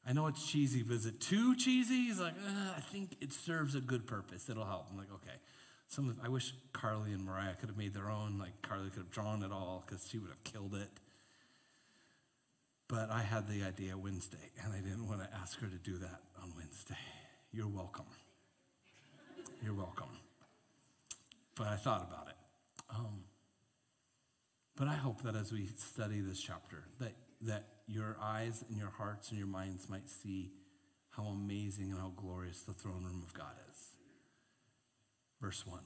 I 0.07 0.13
know 0.13 0.27
it's 0.27 0.45
cheesy, 0.45 0.83
but 0.83 0.95
is 0.95 1.05
it 1.07 1.19
too 1.19 1.55
cheesy? 1.55 2.05
He's 2.05 2.19
like, 2.19 2.35
uh, 2.35 2.73
I 2.77 2.79
think 2.79 3.17
it 3.21 3.33
serves 3.33 3.73
a 3.73 3.81
good 3.81 4.05
purpose. 4.05 4.49
It'll 4.49 4.65
help. 4.65 4.87
I'm 4.91 4.97
like, 4.97 5.11
okay. 5.15 5.35
Some 5.87 6.09
of, 6.09 6.19
I 6.23 6.29
wish 6.29 6.53
Carly 6.73 7.11
and 7.11 7.25
Mariah 7.25 7.55
could 7.55 7.69
have 7.69 7.77
made 7.77 7.93
their 7.93 8.09
own. 8.09 8.37
Like 8.37 8.61
Carly 8.61 8.89
could 8.89 8.99
have 8.99 9.11
drawn 9.11 9.41
it 9.43 9.51
all 9.51 9.83
because 9.85 10.07
she 10.07 10.19
would 10.19 10.29
have 10.29 10.43
killed 10.43 10.75
it. 10.75 10.89
But 12.87 13.09
I 13.09 13.21
had 13.21 13.47
the 13.47 13.63
idea 13.63 13.97
Wednesday, 13.97 14.51
and 14.63 14.71
I 14.71 14.77
didn't 14.77 15.07
want 15.07 15.21
to 15.23 15.29
ask 15.35 15.59
her 15.59 15.67
to 15.67 15.77
do 15.77 15.97
that 15.97 16.21
on 16.41 16.53
Wednesday. 16.55 16.95
You're 17.51 17.67
welcome. 17.67 18.05
You're 19.63 19.73
welcome. 19.73 20.09
But 21.55 21.67
I 21.67 21.77
thought 21.77 22.07
about 22.07 22.27
it. 22.27 22.35
Um, 22.91 23.23
but 24.75 24.87
I 24.87 24.93
hope 24.93 25.23
that 25.23 25.35
as 25.35 25.51
we 25.51 25.67
study 25.77 26.19
this 26.19 26.39
chapter, 26.39 26.83
that, 26.99 27.13
that 27.41 27.63
your 27.87 28.17
eyes 28.21 28.63
and 28.67 28.77
your 28.77 28.89
hearts 28.89 29.29
and 29.29 29.37
your 29.37 29.47
minds 29.47 29.89
might 29.89 30.09
see 30.09 30.51
how 31.11 31.23
amazing 31.23 31.91
and 31.91 31.99
how 31.99 32.11
glorious 32.15 32.61
the 32.61 32.73
throne 32.73 33.03
room 33.03 33.23
of 33.25 33.33
God 33.33 33.53
is. 33.71 33.77
Verse 35.41 35.65
1. 35.65 35.79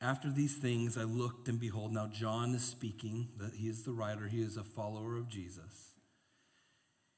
After 0.00 0.30
these 0.30 0.56
things, 0.56 0.96
I 0.96 1.02
looked 1.02 1.48
and 1.48 1.60
behold, 1.60 1.92
now 1.92 2.06
John 2.06 2.54
is 2.54 2.64
speaking, 2.64 3.28
that 3.38 3.54
he 3.54 3.68
is 3.68 3.82
the 3.82 3.92
writer, 3.92 4.28
he 4.28 4.40
is 4.40 4.56
a 4.56 4.64
follower 4.64 5.16
of 5.16 5.28
Jesus. 5.28 5.90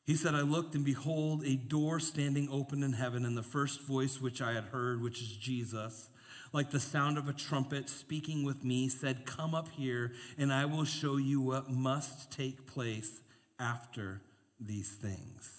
He 0.05 0.17
said, 0.17 0.35
I 0.35 0.41
looked 0.41 0.75
and 0.75 0.85
behold, 0.85 1.45
a 1.45 1.55
door 1.55 2.01
standing 2.01 2.49
open 2.51 2.83
in 2.83 2.95
heaven, 2.95 3.25
and 3.25 3.37
the 3.37 3.43
first 3.43 3.83
voice 3.83 4.21
which 4.21 4.43
I 4.43 4.53
had 4.53 4.65
heard, 4.65 5.01
which 5.01 5.21
is 5.23 5.29
Jesus 5.29 6.09
like 6.53 6.71
the 6.71 6.81
sound 6.81 7.19
of 7.19 7.29
a 7.29 7.33
trumpet 7.33 7.89
speaking 7.89 8.45
with 8.45 8.65
me, 8.65 8.89
said, 8.89 9.25
Come 9.25 9.55
up 9.55 9.69
here, 9.71 10.13
and 10.37 10.53
I 10.53 10.67
will 10.67 10.85
show 10.85 11.17
you 11.17 11.41
what 11.41 11.71
must 11.71 12.31
take 12.31 12.67
place 12.67 13.21
after 13.59 14.21
these 14.61 14.91
things. 14.91 15.59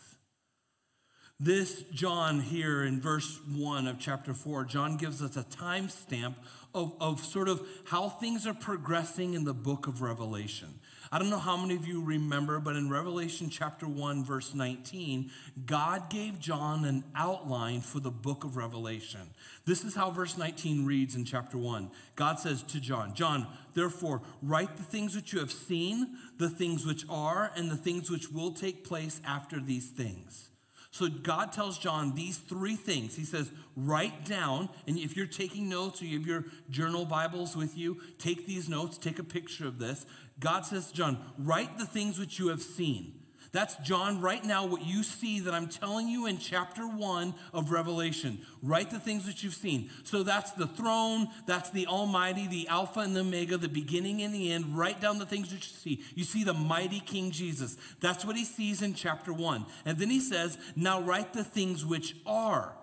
This, 1.40 1.82
John, 1.92 2.40
here 2.40 2.84
in 2.84 3.02
verse 3.02 3.40
1 3.54 3.88
of 3.88 4.00
chapter 4.00 4.34
4, 4.34 4.66
John 4.66 4.98
gives 4.98 5.22
us 5.22 5.36
a 5.36 5.44
timestamp 5.44 6.36
of, 6.74 6.94
of 7.02 7.26
sort 7.26 7.50
of 7.50 7.68
how 7.86 8.08
things 8.08 8.48
are 8.48 8.54
progressing 8.54 9.34
in 9.34 9.44
the 9.44 9.54
book 9.54 9.88
of 9.88 10.02
Revelation. 10.02 10.80
I 11.14 11.20
don't 11.20 11.30
know 11.30 11.38
how 11.38 11.56
many 11.56 11.76
of 11.76 11.86
you 11.86 12.04
remember, 12.04 12.60
but 12.60 12.76
in 12.76 12.90
Revelation 12.90 13.48
chapter 13.48 13.88
1, 13.88 14.26
verse 14.26 14.56
19, 14.56 15.30
God 15.64 16.10
gave 16.10 16.40
John 16.40 16.86
an 16.86 17.04
outline 17.16 17.82
for 17.82 18.00
the 18.00 18.10
book 18.10 18.44
of 18.44 18.58
Revelation. 18.58 19.22
This 19.64 19.84
is 19.84 19.94
how 19.94 20.10
verse 20.10 20.40
19 20.40 20.88
reads 20.88 21.16
in 21.16 21.24
chapter 21.24 21.56
1. 21.56 21.92
God 22.16 22.40
says 22.40 22.64
to 22.64 22.80
John, 22.80 23.14
John, 23.14 23.46
therefore, 23.76 24.24
write 24.42 24.76
the 24.76 24.82
things 24.82 25.16
which 25.16 25.34
you 25.34 25.40
have 25.40 25.52
seen, 25.52 26.18
the 26.40 26.50
things 26.50 26.84
which 26.84 27.06
are, 27.08 27.52
and 27.56 27.70
the 27.70 27.78
things 27.78 28.10
which 28.10 28.32
will 28.32 28.52
take 28.52 28.84
place 28.84 29.22
after 29.24 29.60
these 29.60 29.90
things. 29.90 30.50
So 30.94 31.10
God 31.10 31.52
tells 31.52 31.80
John 31.80 32.14
these 32.14 32.38
three 32.38 32.76
things. 32.76 33.16
He 33.16 33.26
says, 33.26 33.50
write 33.76 34.26
down, 34.26 34.70
and 34.86 34.96
if 34.96 35.18
you're 35.18 35.26
taking 35.26 35.68
notes 35.68 36.04
or 36.04 36.06
you 36.06 36.20
have 36.20 36.28
your 36.28 36.46
journal 36.70 37.04
Bibles 37.04 37.56
with 37.56 37.76
you, 37.76 38.00
take 38.20 38.46
these 38.46 38.70
notes, 38.70 39.00
take 39.00 39.18
a 39.18 39.24
picture 39.24 39.66
of 39.66 39.80
this. 39.80 40.06
God 40.40 40.68
says 40.68 40.92
to 40.92 40.94
John, 40.94 41.18
write 41.40 41.80
the 41.80 41.88
things 41.88 42.20
which 42.20 42.38
you 42.38 42.50
have 42.50 42.62
seen. 42.62 43.23
That's 43.54 43.76
John 43.78 44.20
right 44.20 44.44
now, 44.44 44.66
what 44.66 44.84
you 44.84 45.04
see 45.04 45.40
that 45.42 45.54
I'm 45.54 45.68
telling 45.68 46.08
you 46.08 46.26
in 46.26 46.40
chapter 46.40 46.88
one 46.88 47.36
of 47.54 47.72
Revelation. 47.72 48.40
Write 48.64 48.90
the 48.90 49.00
things 49.00 49.28
that 49.28 49.44
you've 49.44 49.54
seen. 49.54 49.92
So 50.04 50.24
that's 50.24 50.52
the 50.52 50.66
throne, 50.66 51.28
that's 51.46 51.70
the 51.70 51.86
Almighty, 51.86 52.48
the 52.48 52.68
Alpha 52.68 53.02
and 53.02 53.16
the 53.16 53.20
Omega, 53.20 53.58
the 53.58 53.70
beginning 53.70 54.24
and 54.24 54.34
the 54.34 54.52
end. 54.52 54.76
Write 54.76 55.00
down 55.00 55.20
the 55.20 55.28
things 55.28 55.52
that 55.52 55.58
you 55.58 55.62
see. 55.62 56.04
You 56.16 56.24
see 56.24 56.44
the 56.44 56.56
mighty 56.56 57.00
King 57.00 57.30
Jesus. 57.30 57.78
That's 58.02 58.26
what 58.26 58.36
he 58.36 58.44
sees 58.44 58.82
in 58.82 58.96
chapter 58.96 59.32
one. 59.32 59.68
And 59.86 60.00
then 60.00 60.10
he 60.10 60.20
says, 60.20 60.58
Now 60.76 61.02
write 61.02 61.34
the 61.34 61.44
things 61.44 61.86
which 61.86 62.16
are. 62.26 62.74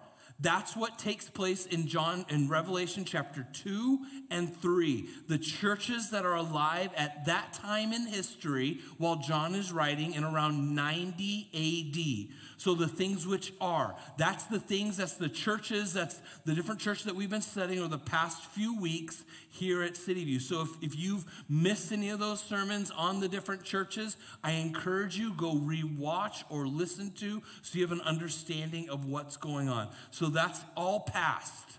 That's 0.43 0.75
what 0.75 0.99
takes 0.99 1.29
place 1.29 1.67
in 1.67 1.87
John 1.87 2.25
in 2.31 2.49
Revelation 2.49 3.05
chapter 3.05 3.47
2 3.53 3.99
and 4.31 4.55
3. 4.57 5.07
The 5.29 5.39
churches 5.39 6.11
that 6.11 6.25
are 6.25 6.37
alive 6.37 6.91
at 6.97 7.27
that 7.27 7.53
time 7.53 7.93
in 7.93 8.07
history 8.07 8.81
while 8.97 9.17
John 9.17 9.55
is 9.55 9.71
writing 9.71 10.15
in 10.15 10.25
around 10.25 10.75
90 10.75 12.31
AD. 12.31 12.37
So 12.57 12.75
the 12.75 12.89
things 12.89 13.27
which 13.27 13.53
are, 13.61 13.97
that's 14.17 14.45
the 14.45 14.61
things, 14.61 14.97
that's 14.97 15.15
the 15.15 15.29
churches, 15.29 15.93
that's 15.93 16.21
the 16.45 16.55
different 16.55 16.81
churches 16.81 17.05
that 17.05 17.17
we've 17.17 17.31
been 17.31 17.43
studying 17.43 17.81
over 17.81 17.89
the 17.89 17.99
past 17.99 18.43
few 18.47 18.79
weeks 18.79 19.25
here 19.51 19.83
at 19.83 19.97
City 19.97 20.25
View. 20.25 20.41
So 20.41 20.63
if, 20.63 20.69
if 20.83 20.99
you've 20.99 21.25
missed 21.49 21.93
any 21.93 22.11
of 22.11 22.19
those 22.19 22.41
sermons 22.41 22.91
on 22.91 23.21
the 23.21 23.29
different 23.29 23.65
churches, 23.65 24.17
I 24.43 24.53
encourage 24.53 25.19
you 25.19 25.35
go 25.35 25.55
rewatch 25.55 26.45
or 26.49 26.67
listen 26.67 27.11
to 27.17 27.43
so 27.63 27.79
you 27.79 27.83
have 27.83 27.93
an 27.93 28.01
understanding 28.03 28.89
of 28.89 29.05
what's 29.05 29.37
going 29.37 29.69
on. 29.69 29.89
So 30.11 30.30
that's 30.31 30.61
all 30.77 31.01
past. 31.01 31.79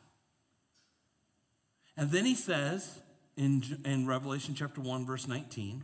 And 1.98 2.12
then 2.12 2.26
he 2.26 2.36
says 2.36 3.00
in, 3.38 3.64
in 3.86 4.08
Revelation 4.08 4.56
chapter 4.56 4.82
1, 4.82 5.06
verse 5.06 5.28
19, 5.28 5.84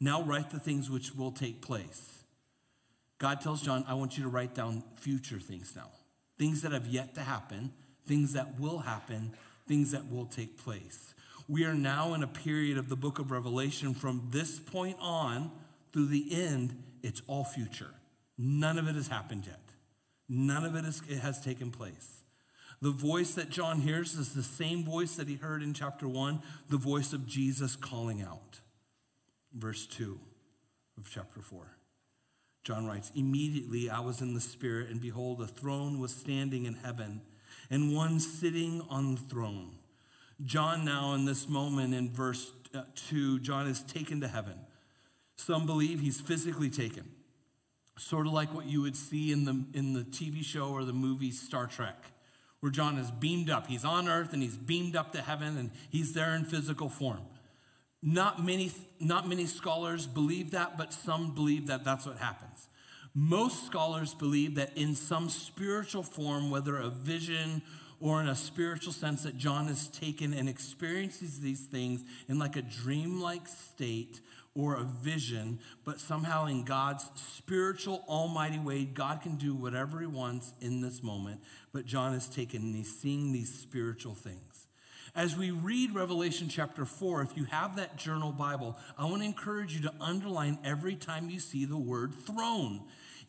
now 0.00 0.22
write 0.22 0.50
the 0.50 0.58
things 0.58 0.90
which 0.90 1.14
will 1.14 1.32
take 1.32 1.60
place. 1.60 2.24
God 3.18 3.40
tells 3.40 3.60
John, 3.60 3.84
I 3.86 3.94
want 3.94 4.16
you 4.16 4.22
to 4.22 4.30
write 4.30 4.54
down 4.54 4.82
future 4.94 5.38
things 5.38 5.74
now. 5.76 5.90
Things 6.38 6.62
that 6.62 6.72
have 6.72 6.86
yet 6.86 7.14
to 7.16 7.20
happen, 7.20 7.72
things 8.06 8.32
that 8.32 8.58
will 8.58 8.78
happen, 8.78 9.34
things 9.68 9.90
that 9.90 10.10
will 10.10 10.24
take 10.24 10.56
place. 10.56 11.14
We 11.46 11.64
are 11.64 11.74
now 11.74 12.14
in 12.14 12.22
a 12.22 12.26
period 12.26 12.78
of 12.78 12.88
the 12.88 12.96
book 12.96 13.18
of 13.18 13.30
Revelation 13.30 13.92
from 13.92 14.28
this 14.30 14.58
point 14.58 14.96
on 15.00 15.50
through 15.92 16.06
the 16.06 16.32
end, 16.32 16.82
it's 17.02 17.20
all 17.26 17.44
future. 17.44 17.90
None 18.38 18.78
of 18.78 18.88
it 18.88 18.94
has 18.94 19.08
happened 19.08 19.46
yet. 19.46 19.60
None 20.32 20.64
of 20.64 20.76
it, 20.76 20.84
is, 20.84 21.02
it 21.08 21.18
has 21.18 21.40
taken 21.40 21.72
place. 21.72 22.22
The 22.80 22.92
voice 22.92 23.34
that 23.34 23.50
John 23.50 23.80
hears 23.80 24.14
is 24.14 24.32
the 24.32 24.44
same 24.44 24.84
voice 24.84 25.16
that 25.16 25.26
he 25.26 25.34
heard 25.34 25.60
in 25.60 25.74
chapter 25.74 26.06
1, 26.06 26.40
the 26.68 26.76
voice 26.76 27.12
of 27.12 27.26
Jesus 27.26 27.74
calling 27.74 28.22
out. 28.22 28.60
Verse 29.52 29.88
2 29.88 30.20
of 30.96 31.10
chapter 31.10 31.40
4. 31.40 31.76
John 32.62 32.86
writes, 32.86 33.10
Immediately 33.16 33.90
I 33.90 33.98
was 34.00 34.20
in 34.20 34.34
the 34.34 34.40
Spirit, 34.40 34.88
and 34.88 35.00
behold, 35.00 35.42
a 35.42 35.48
throne 35.48 35.98
was 35.98 36.14
standing 36.14 36.64
in 36.64 36.74
heaven, 36.74 37.22
and 37.68 37.94
one 37.94 38.20
sitting 38.20 38.82
on 38.88 39.16
the 39.16 39.20
throne. 39.20 39.72
John, 40.44 40.84
now 40.84 41.14
in 41.14 41.24
this 41.24 41.48
moment 41.48 41.92
in 41.92 42.12
verse 42.12 42.52
uh, 42.72 42.82
2, 42.94 43.40
John 43.40 43.66
is 43.66 43.82
taken 43.82 44.20
to 44.20 44.28
heaven. 44.28 44.54
Some 45.34 45.66
believe 45.66 46.00
he's 46.00 46.20
physically 46.20 46.70
taken, 46.70 47.10
sort 48.00 48.26
of 48.26 48.32
like 48.32 48.54
what 48.54 48.66
you 48.66 48.80
would 48.80 48.96
see 48.96 49.30
in 49.30 49.44
the, 49.44 49.64
in 49.74 49.92
the 49.92 50.02
TV 50.04 50.42
show 50.42 50.70
or 50.70 50.84
the 50.84 50.92
movie 50.92 51.30
Star 51.30 51.66
Trek, 51.66 52.12
where 52.60 52.72
John 52.72 52.96
is 52.96 53.10
beamed 53.10 53.50
up. 53.50 53.66
He's 53.66 53.84
on 53.84 54.08
earth 54.08 54.32
and 54.32 54.42
he's 54.42 54.56
beamed 54.56 54.96
up 54.96 55.12
to 55.12 55.20
heaven, 55.20 55.58
and 55.58 55.70
he's 55.90 56.14
there 56.14 56.34
in 56.34 56.44
physical 56.44 56.88
form. 56.88 57.20
Not 58.02 58.42
many, 58.42 58.72
not 58.98 59.28
many 59.28 59.44
scholars 59.44 60.06
believe 60.06 60.52
that, 60.52 60.78
but 60.78 60.92
some 60.92 61.34
believe 61.34 61.66
that 61.66 61.84
that's 61.84 62.06
what 62.06 62.16
happens. 62.16 62.68
Most 63.14 63.66
scholars 63.66 64.14
believe 64.14 64.54
that 64.54 64.76
in 64.76 64.94
some 64.94 65.28
spiritual 65.28 66.02
form, 66.02 66.50
whether 66.50 66.78
a 66.78 66.88
vision 66.88 67.60
or 68.00 68.22
in 68.22 68.28
a 68.28 68.34
spiritual 68.34 68.94
sense, 68.94 69.24
that 69.24 69.36
John 69.36 69.68
is 69.68 69.88
taken 69.88 70.32
and 70.32 70.48
experiences 70.48 71.40
these 71.40 71.66
things 71.66 72.02
in 72.28 72.38
like 72.38 72.56
a 72.56 72.62
dreamlike 72.62 73.46
state 73.46 74.20
or 74.54 74.74
a 74.74 74.82
vision, 74.82 75.60
but 75.84 76.00
somehow 76.00 76.46
in 76.46 76.64
God's 76.64 77.08
spiritual, 77.14 78.04
almighty 78.08 78.58
way, 78.58 78.84
God 78.84 79.22
can 79.22 79.36
do 79.36 79.54
whatever 79.54 80.00
he 80.00 80.06
wants 80.06 80.52
in 80.60 80.80
this 80.80 81.02
moment. 81.02 81.40
But 81.72 81.86
John 81.86 82.14
is 82.14 82.28
taken 82.28 82.62
and 82.62 82.74
he's 82.74 82.98
seeing 82.98 83.32
these 83.32 83.52
spiritual 83.52 84.14
things. 84.14 84.66
As 85.14 85.36
we 85.36 85.50
read 85.50 85.94
Revelation 85.94 86.48
chapter 86.48 86.84
4, 86.84 87.22
if 87.22 87.36
you 87.36 87.44
have 87.44 87.76
that 87.76 87.96
journal 87.96 88.32
Bible, 88.32 88.76
I 88.96 89.06
want 89.06 89.22
to 89.22 89.26
encourage 89.26 89.74
you 89.74 89.82
to 89.82 89.94
underline 90.00 90.58
every 90.64 90.94
time 90.94 91.30
you 91.30 91.40
see 91.40 91.64
the 91.64 91.76
word 91.76 92.14
throne. 92.14 92.82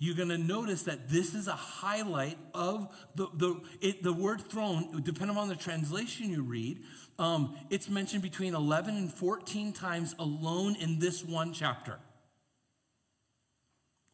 You're 0.03 0.15
going 0.15 0.29
to 0.29 0.38
notice 0.39 0.81
that 0.84 1.10
this 1.10 1.36
is 1.36 1.48
a 1.48 1.51
highlight 1.51 2.39
of 2.55 2.91
the, 3.13 3.27
the, 3.36 3.62
it, 3.81 4.01
the 4.01 4.12
word 4.12 4.41
throne, 4.41 5.00
depending 5.03 5.38
on 5.38 5.48
the 5.48 5.55
translation 5.55 6.31
you 6.31 6.41
read. 6.41 6.79
Um, 7.20 7.55
it's 7.70 7.88
mentioned 7.88 8.24
between 8.24 8.55
11 8.55 8.98
and 8.98 9.13
14 9.13 9.74
times 9.74 10.15
alone 10.17 10.75
in 10.77 10.98
this 10.98 11.24
one 11.24 11.53
chapter, 11.53 12.00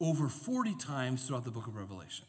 over 0.01 0.27
40 0.27 0.75
times 0.75 1.25
throughout 1.25 1.46
the 1.46 1.51
book 1.51 1.67
of 1.67 1.75
Revelation. 1.77 2.25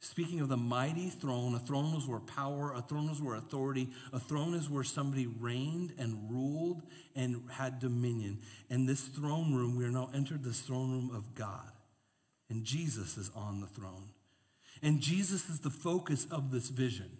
Speaking 0.00 0.40
of 0.40 0.50
the 0.50 0.58
mighty 0.58 1.08
throne, 1.08 1.54
a 1.54 1.58
throne 1.58 1.94
was 1.94 2.06
where 2.06 2.20
power, 2.20 2.74
a 2.74 2.82
throne 2.82 3.08
was 3.08 3.22
where 3.22 3.36
authority, 3.36 3.88
a 4.12 4.20
throne 4.20 4.52
is 4.52 4.68
where 4.68 4.84
somebody 4.84 5.26
reigned 5.26 5.94
and 5.96 6.30
ruled 6.30 6.82
and 7.14 7.42
had 7.50 7.78
dominion. 7.78 8.40
And 8.68 8.86
this 8.86 9.00
throne 9.00 9.54
room, 9.54 9.76
we 9.76 9.86
are 9.86 9.90
now 9.90 10.10
entered 10.12 10.44
this 10.44 10.60
throne 10.60 10.90
room 10.90 11.10
of 11.16 11.34
God. 11.34 11.72
And 12.48 12.64
Jesus 12.64 13.16
is 13.16 13.30
on 13.34 13.60
the 13.60 13.66
throne. 13.66 14.10
And 14.82 15.00
Jesus 15.00 15.48
is 15.48 15.60
the 15.60 15.70
focus 15.70 16.26
of 16.30 16.50
this 16.50 16.68
vision. 16.68 17.10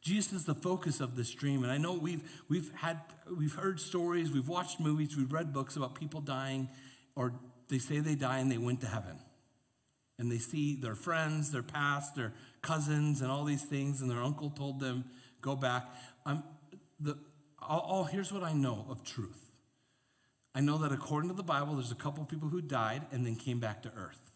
Jesus 0.00 0.32
is 0.32 0.44
the 0.44 0.54
focus 0.54 1.00
of 1.00 1.16
this 1.16 1.32
dream. 1.32 1.62
And 1.62 1.72
I 1.72 1.78
know 1.78 1.94
we've, 1.94 2.22
we've, 2.48 2.72
had, 2.76 3.00
we've 3.36 3.54
heard 3.54 3.80
stories, 3.80 4.30
we've 4.30 4.48
watched 4.48 4.80
movies, 4.80 5.16
we've 5.16 5.32
read 5.32 5.52
books 5.52 5.76
about 5.76 5.94
people 5.94 6.20
dying, 6.20 6.68
or 7.14 7.32
they 7.68 7.78
say 7.78 7.98
they 7.98 8.14
die 8.14 8.38
and 8.38 8.50
they 8.50 8.58
went 8.58 8.80
to 8.82 8.86
heaven 8.86 9.18
and 10.18 10.30
they 10.30 10.38
see 10.38 10.76
their 10.76 10.94
friends, 10.94 11.50
their 11.50 11.62
past, 11.62 12.14
their 12.14 12.32
cousins, 12.62 13.20
and 13.20 13.30
all 13.30 13.44
these 13.44 13.62
things, 13.62 14.00
and 14.00 14.10
their 14.10 14.22
uncle 14.22 14.50
told 14.50 14.80
them, 14.80 15.04
go 15.40 15.54
back. 15.54 15.86
I'm, 16.24 16.42
the, 16.98 17.18
all, 17.60 18.04
here's 18.04 18.32
what 18.32 18.42
I 18.42 18.52
know 18.52 18.86
of 18.88 19.04
truth. 19.04 19.50
I 20.54 20.60
know 20.60 20.78
that 20.78 20.92
according 20.92 21.28
to 21.30 21.36
the 21.36 21.42
Bible, 21.42 21.74
there's 21.74 21.92
a 21.92 21.96
couple 21.96 22.22
of 22.22 22.28
people 22.28 22.48
who 22.48 22.62
died 22.62 23.02
and 23.12 23.26
then 23.26 23.36
came 23.36 23.60
back 23.60 23.82
to 23.82 23.92
earth. 23.94 24.35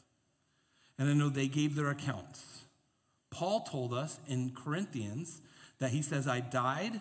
And 1.00 1.08
I 1.08 1.14
know 1.14 1.30
they 1.30 1.48
gave 1.48 1.76
their 1.76 1.88
accounts. 1.88 2.64
Paul 3.30 3.62
told 3.62 3.94
us 3.94 4.20
in 4.28 4.52
Corinthians 4.54 5.40
that 5.78 5.92
he 5.92 6.02
says, 6.02 6.28
I 6.28 6.40
died 6.40 7.00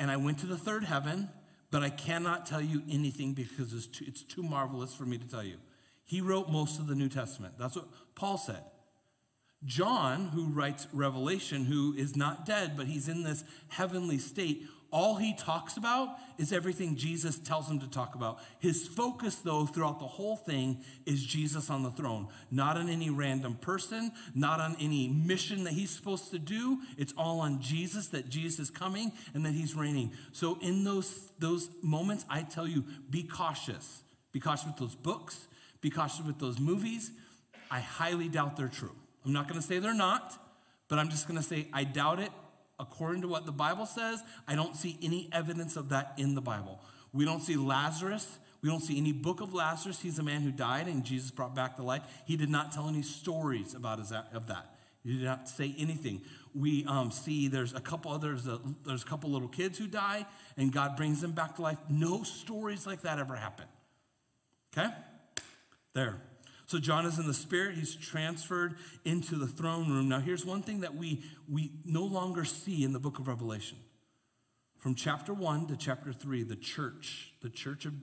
and 0.00 0.10
I 0.10 0.16
went 0.16 0.38
to 0.40 0.46
the 0.46 0.58
third 0.58 0.82
heaven, 0.84 1.28
but 1.70 1.84
I 1.84 1.90
cannot 1.90 2.46
tell 2.46 2.60
you 2.60 2.82
anything 2.90 3.34
because 3.34 3.72
it's 3.72 3.86
too, 3.86 4.04
it's 4.08 4.24
too 4.24 4.42
marvelous 4.42 4.94
for 4.94 5.04
me 5.04 5.16
to 5.16 5.28
tell 5.28 5.44
you. 5.44 5.58
He 6.04 6.20
wrote 6.20 6.50
most 6.50 6.80
of 6.80 6.88
the 6.88 6.96
New 6.96 7.08
Testament. 7.08 7.54
That's 7.56 7.76
what 7.76 7.86
Paul 8.16 8.36
said. 8.36 8.62
John, 9.64 10.30
who 10.34 10.46
writes 10.46 10.88
Revelation, 10.92 11.66
who 11.66 11.94
is 11.96 12.16
not 12.16 12.46
dead, 12.46 12.76
but 12.76 12.86
he's 12.86 13.08
in 13.08 13.22
this 13.22 13.44
heavenly 13.68 14.18
state, 14.18 14.66
all 14.92 15.16
he 15.16 15.34
talks 15.34 15.76
about 15.76 16.16
is 16.38 16.52
everything 16.52 16.96
Jesus 16.96 17.38
tells 17.38 17.68
him 17.68 17.80
to 17.80 17.88
talk 17.88 18.14
about. 18.14 18.38
His 18.60 18.86
focus, 18.86 19.36
though, 19.36 19.66
throughout 19.66 19.98
the 19.98 20.06
whole 20.06 20.36
thing 20.36 20.82
is 21.04 21.24
Jesus 21.24 21.70
on 21.70 21.82
the 21.82 21.90
throne, 21.90 22.28
not 22.50 22.76
on 22.76 22.88
any 22.88 23.10
random 23.10 23.54
person, 23.56 24.12
not 24.34 24.60
on 24.60 24.76
any 24.80 25.08
mission 25.08 25.64
that 25.64 25.72
he's 25.72 25.90
supposed 25.90 26.30
to 26.30 26.38
do. 26.38 26.80
It's 26.96 27.12
all 27.16 27.40
on 27.40 27.60
Jesus, 27.60 28.08
that 28.08 28.28
Jesus 28.28 28.58
is 28.58 28.70
coming 28.70 29.12
and 29.34 29.44
that 29.44 29.52
he's 29.52 29.74
reigning. 29.74 30.12
So, 30.32 30.58
in 30.60 30.84
those, 30.84 31.30
those 31.38 31.68
moments, 31.82 32.24
I 32.30 32.42
tell 32.42 32.66
you, 32.66 32.84
be 33.10 33.22
cautious. 33.22 34.02
Be 34.32 34.40
cautious 34.40 34.66
with 34.66 34.76
those 34.76 34.94
books, 34.94 35.48
be 35.80 35.90
cautious 35.90 36.24
with 36.24 36.38
those 36.38 36.60
movies. 36.60 37.10
I 37.70 37.80
highly 37.80 38.28
doubt 38.28 38.56
they're 38.56 38.68
true. 38.68 38.92
I'm 39.24 39.32
not 39.32 39.48
going 39.48 39.60
to 39.60 39.66
say 39.66 39.78
they're 39.78 39.94
not, 39.94 40.38
but 40.88 40.98
I'm 40.98 41.08
just 41.08 41.26
going 41.26 41.38
to 41.38 41.42
say 41.42 41.68
I 41.72 41.84
doubt 41.84 42.20
it 42.20 42.30
according 42.78 43.22
to 43.22 43.28
what 43.28 43.46
the 43.46 43.52
Bible 43.52 43.86
says, 43.86 44.22
I 44.46 44.54
don't 44.54 44.76
see 44.76 44.98
any 45.02 45.28
evidence 45.32 45.76
of 45.76 45.88
that 45.90 46.12
in 46.16 46.34
the 46.34 46.40
Bible. 46.40 46.80
We 47.12 47.24
don't 47.24 47.42
see 47.42 47.56
Lazarus. 47.56 48.38
We 48.62 48.68
don't 48.68 48.80
see 48.80 48.98
any 48.98 49.12
book 49.12 49.40
of 49.40 49.54
Lazarus. 49.54 50.00
He's 50.00 50.18
a 50.18 50.22
man 50.22 50.42
who 50.42 50.50
died 50.50 50.88
and 50.88 51.04
Jesus 51.04 51.30
brought 51.30 51.54
back 51.54 51.76
to 51.76 51.82
life. 51.82 52.02
He 52.26 52.36
did 52.36 52.50
not 52.50 52.72
tell 52.72 52.88
any 52.88 53.02
stories 53.02 53.74
about 53.74 53.98
his, 53.98 54.12
of 54.12 54.48
that. 54.48 54.74
He 55.02 55.18
did 55.18 55.24
not 55.24 55.48
say 55.48 55.74
anything. 55.78 56.22
We 56.54 56.84
um, 56.86 57.10
see 57.10 57.48
there's 57.48 57.74
a 57.74 57.80
couple 57.80 58.10
others, 58.10 58.48
there's 58.84 59.02
a 59.02 59.06
couple 59.06 59.30
little 59.30 59.48
kids 59.48 59.78
who 59.78 59.86
die 59.86 60.26
and 60.56 60.72
God 60.72 60.96
brings 60.96 61.20
them 61.20 61.32
back 61.32 61.56
to 61.56 61.62
life. 61.62 61.78
No 61.88 62.22
stories 62.22 62.86
like 62.86 63.02
that 63.02 63.18
ever 63.18 63.36
happen. 63.36 63.66
Okay? 64.76 64.92
There. 65.94 66.16
So 66.66 66.78
John 66.80 67.06
is 67.06 67.18
in 67.18 67.26
the 67.26 67.34
spirit. 67.34 67.76
He's 67.76 67.94
transferred 67.94 68.76
into 69.04 69.36
the 69.36 69.46
throne 69.46 69.88
room. 69.88 70.08
Now, 70.08 70.18
here's 70.18 70.44
one 70.44 70.62
thing 70.62 70.80
that 70.80 70.96
we, 70.96 71.22
we 71.48 71.70
no 71.84 72.02
longer 72.02 72.44
see 72.44 72.82
in 72.82 72.92
the 72.92 72.98
book 72.98 73.18
of 73.18 73.28
Revelation. 73.28 73.78
From 74.76 74.94
chapter 74.94 75.32
1 75.32 75.68
to 75.68 75.76
chapter 75.76 76.12
3, 76.12 76.42
the 76.42 76.56
church, 76.56 77.32
the 77.40 77.50
church 77.50 77.86
of 77.86 77.94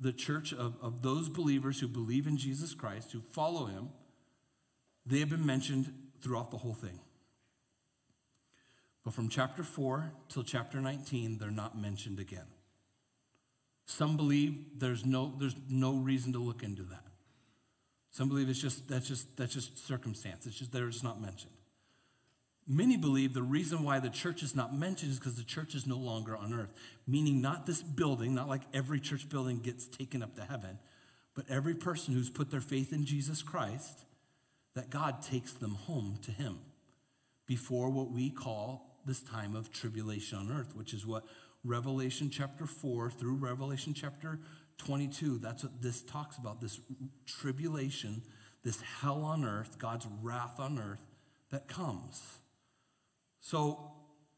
the 0.00 0.12
church 0.12 0.52
of, 0.52 0.74
of 0.82 1.02
those 1.02 1.28
believers 1.28 1.80
who 1.80 1.88
believe 1.88 2.26
in 2.26 2.36
Jesus 2.36 2.74
Christ, 2.74 3.12
who 3.12 3.20
follow 3.20 3.66
him, 3.66 3.90
they 5.06 5.20
have 5.20 5.30
been 5.30 5.46
mentioned 5.46 5.92
throughout 6.20 6.50
the 6.50 6.58
whole 6.58 6.74
thing. 6.74 6.98
But 9.04 9.14
from 9.14 9.28
chapter 9.28 9.62
4 9.62 10.12
till 10.28 10.42
chapter 10.42 10.80
19, 10.80 11.38
they're 11.38 11.50
not 11.50 11.78
mentioned 11.78 12.18
again. 12.18 12.46
Some 13.86 14.16
believe 14.16 14.78
there's 14.78 15.04
no, 15.04 15.32
there's 15.38 15.56
no 15.68 15.94
reason 15.94 16.32
to 16.32 16.38
look 16.38 16.62
into 16.62 16.82
that. 16.84 17.04
Some 18.14 18.28
believe 18.28 18.48
it's 18.48 18.60
just 18.60 18.88
that's 18.88 19.08
just 19.08 19.36
that's 19.36 19.52
just 19.52 19.88
circumstance. 19.88 20.46
It's 20.46 20.56
just 20.56 20.70
they're 20.70 20.88
just 20.88 21.02
not 21.02 21.20
mentioned. 21.20 21.50
Many 22.64 22.96
believe 22.96 23.34
the 23.34 23.42
reason 23.42 23.82
why 23.82 23.98
the 23.98 24.08
church 24.08 24.40
is 24.44 24.54
not 24.54 24.72
mentioned 24.72 25.10
is 25.10 25.18
because 25.18 25.34
the 25.34 25.42
church 25.42 25.74
is 25.74 25.84
no 25.84 25.96
longer 25.96 26.36
on 26.36 26.54
earth, 26.54 26.72
meaning 27.08 27.42
not 27.42 27.66
this 27.66 27.82
building, 27.82 28.32
not 28.32 28.48
like 28.48 28.62
every 28.72 29.00
church 29.00 29.28
building 29.28 29.58
gets 29.58 29.88
taken 29.88 30.22
up 30.22 30.36
to 30.36 30.44
heaven, 30.44 30.78
but 31.34 31.44
every 31.50 31.74
person 31.74 32.14
who's 32.14 32.30
put 32.30 32.52
their 32.52 32.60
faith 32.60 32.92
in 32.92 33.04
Jesus 33.04 33.42
Christ, 33.42 34.04
that 34.76 34.90
God 34.90 35.20
takes 35.20 35.52
them 35.52 35.74
home 35.74 36.20
to 36.22 36.30
Him 36.30 36.60
before 37.48 37.90
what 37.90 38.12
we 38.12 38.30
call 38.30 39.00
this 39.04 39.20
time 39.20 39.56
of 39.56 39.72
tribulation 39.72 40.38
on 40.38 40.52
earth, 40.52 40.76
which 40.76 40.94
is 40.94 41.04
what 41.04 41.24
Revelation 41.64 42.30
chapter 42.30 42.64
4 42.64 43.10
through 43.10 43.34
Revelation 43.34 43.92
chapter 43.92 44.38
22, 44.78 45.38
that's 45.38 45.62
what 45.62 45.80
this 45.80 46.02
talks 46.02 46.36
about 46.36 46.60
this 46.60 46.80
tribulation, 47.26 48.22
this 48.62 48.80
hell 48.80 49.22
on 49.22 49.44
earth, 49.44 49.78
God's 49.78 50.06
wrath 50.22 50.58
on 50.58 50.78
earth 50.78 51.04
that 51.50 51.68
comes. 51.68 52.22
So, 53.40 53.92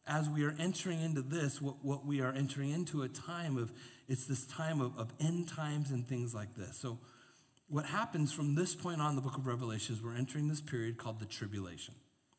as 0.08 0.28
we 0.28 0.44
are 0.44 0.54
entering 0.58 1.00
into 1.00 1.22
this, 1.22 1.60
what, 1.60 1.84
what 1.84 2.06
we 2.06 2.20
are 2.20 2.32
entering 2.32 2.70
into 2.70 3.02
a 3.02 3.08
time 3.08 3.56
of, 3.56 3.72
it's 4.08 4.26
this 4.26 4.46
time 4.46 4.80
of, 4.80 4.96
of 4.96 5.12
end 5.18 5.48
times 5.48 5.90
and 5.90 6.06
things 6.06 6.34
like 6.34 6.54
this. 6.54 6.76
So, 6.76 6.98
what 7.68 7.86
happens 7.86 8.32
from 8.32 8.54
this 8.54 8.74
point 8.74 9.00
on 9.00 9.16
the 9.16 9.22
book 9.22 9.36
of 9.36 9.46
Revelation 9.46 9.96
is 9.96 10.02
we're 10.02 10.14
entering 10.14 10.46
this 10.46 10.60
period 10.60 10.98
called 10.98 11.18
the 11.18 11.26
tribulation. 11.26 11.94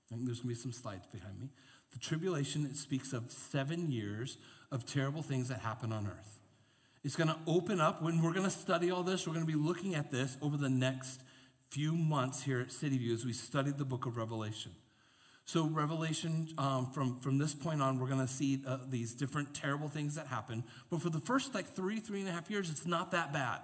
I 0.09 0.15
think 0.15 0.25
there's 0.25 0.39
going 0.39 0.55
to 0.55 0.59
be 0.59 0.61
some 0.61 0.71
slides 0.71 1.05
behind 1.07 1.39
me. 1.39 1.49
The 1.91 1.99
tribulation, 1.99 2.65
it 2.65 2.77
speaks 2.77 3.11
of 3.11 3.31
seven 3.31 3.91
years 3.91 4.37
of 4.71 4.85
terrible 4.85 5.21
things 5.21 5.49
that 5.49 5.59
happen 5.59 5.91
on 5.91 6.07
earth. 6.07 6.36
It's 7.03 7.15
going 7.15 7.29
to 7.29 7.37
open 7.47 7.79
up 7.79 8.01
when 8.01 8.21
we're 8.21 8.33
going 8.33 8.45
to 8.45 8.49
study 8.49 8.91
all 8.91 9.03
this. 9.03 9.27
We're 9.27 9.33
going 9.33 9.45
to 9.45 9.51
be 9.51 9.57
looking 9.57 9.95
at 9.95 10.11
this 10.11 10.37
over 10.41 10.57
the 10.57 10.69
next 10.69 11.21
few 11.69 11.93
months 11.93 12.43
here 12.43 12.59
at 12.59 12.71
City 12.71 12.97
View 12.97 13.13
as 13.13 13.25
we 13.25 13.33
study 13.33 13.71
the 13.71 13.85
book 13.85 14.05
of 14.05 14.17
Revelation. 14.17 14.71
So, 15.45 15.65
Revelation, 15.65 16.49
um, 16.57 16.91
from, 16.91 17.19
from 17.19 17.37
this 17.37 17.53
point 17.53 17.81
on, 17.81 17.99
we're 17.99 18.07
going 18.07 18.25
to 18.25 18.31
see 18.31 18.61
uh, 18.67 18.79
these 18.89 19.13
different 19.13 19.53
terrible 19.53 19.87
things 19.87 20.15
that 20.15 20.27
happen. 20.27 20.65
But 20.89 21.01
for 21.01 21.09
the 21.09 21.21
first 21.21 21.55
like 21.55 21.73
three, 21.73 21.99
three 21.99 22.19
and 22.19 22.27
a 22.27 22.33
half 22.33 22.51
years, 22.51 22.69
it's 22.69 22.85
not 22.85 23.11
that 23.11 23.31
bad. 23.31 23.59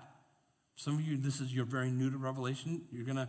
Some 0.78 0.96
of 0.96 1.02
you, 1.02 1.18
this 1.18 1.42
is 1.42 1.54
you're 1.54 1.66
very 1.66 1.92
new 1.92 2.10
to 2.10 2.18
Revelation. 2.18 2.84
You're 2.90 3.06
going 3.06 3.18
to, 3.18 3.28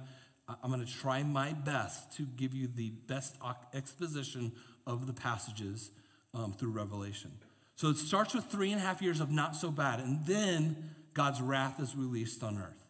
I'm 0.62 0.70
going 0.70 0.84
to 0.84 0.92
try 0.92 1.24
my 1.24 1.52
best 1.52 2.16
to 2.16 2.22
give 2.22 2.54
you 2.54 2.68
the 2.68 2.90
best 2.90 3.36
exposition 3.72 4.52
of 4.86 5.08
the 5.08 5.12
passages 5.12 5.90
um, 6.32 6.52
through 6.52 6.70
Revelation. 6.70 7.32
So 7.76 7.88
it 7.88 7.96
starts 7.96 8.34
with 8.34 8.46
three 8.46 8.70
and 8.72 8.80
a 8.80 8.84
half 8.84 9.02
years 9.02 9.20
of 9.20 9.30
not 9.30 9.56
so 9.56 9.70
bad, 9.70 10.00
and 10.00 10.24
then 10.26 10.90
God's 11.12 11.40
wrath 11.40 11.80
is 11.80 11.96
released 11.96 12.42
on 12.42 12.58
earth. 12.58 12.84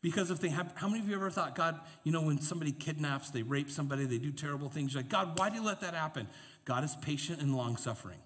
Because 0.00 0.30
if 0.30 0.40
they 0.40 0.48
have, 0.50 0.72
how 0.76 0.88
many 0.88 1.00
of 1.00 1.08
you 1.08 1.16
ever 1.16 1.30
thought, 1.30 1.56
God, 1.56 1.80
you 2.04 2.12
know, 2.12 2.22
when 2.22 2.40
somebody 2.40 2.70
kidnaps, 2.70 3.30
they 3.30 3.42
rape 3.42 3.70
somebody, 3.70 4.04
they 4.04 4.18
do 4.18 4.30
terrible 4.30 4.68
things, 4.68 4.94
you're 4.94 5.02
like, 5.02 5.10
God, 5.10 5.38
why 5.38 5.50
do 5.50 5.56
you 5.56 5.64
let 5.64 5.80
that 5.80 5.94
happen? 5.94 6.28
God 6.64 6.84
is 6.84 6.94
patient 7.02 7.40
and 7.40 7.56
long 7.56 7.76
suffering. 7.76 8.20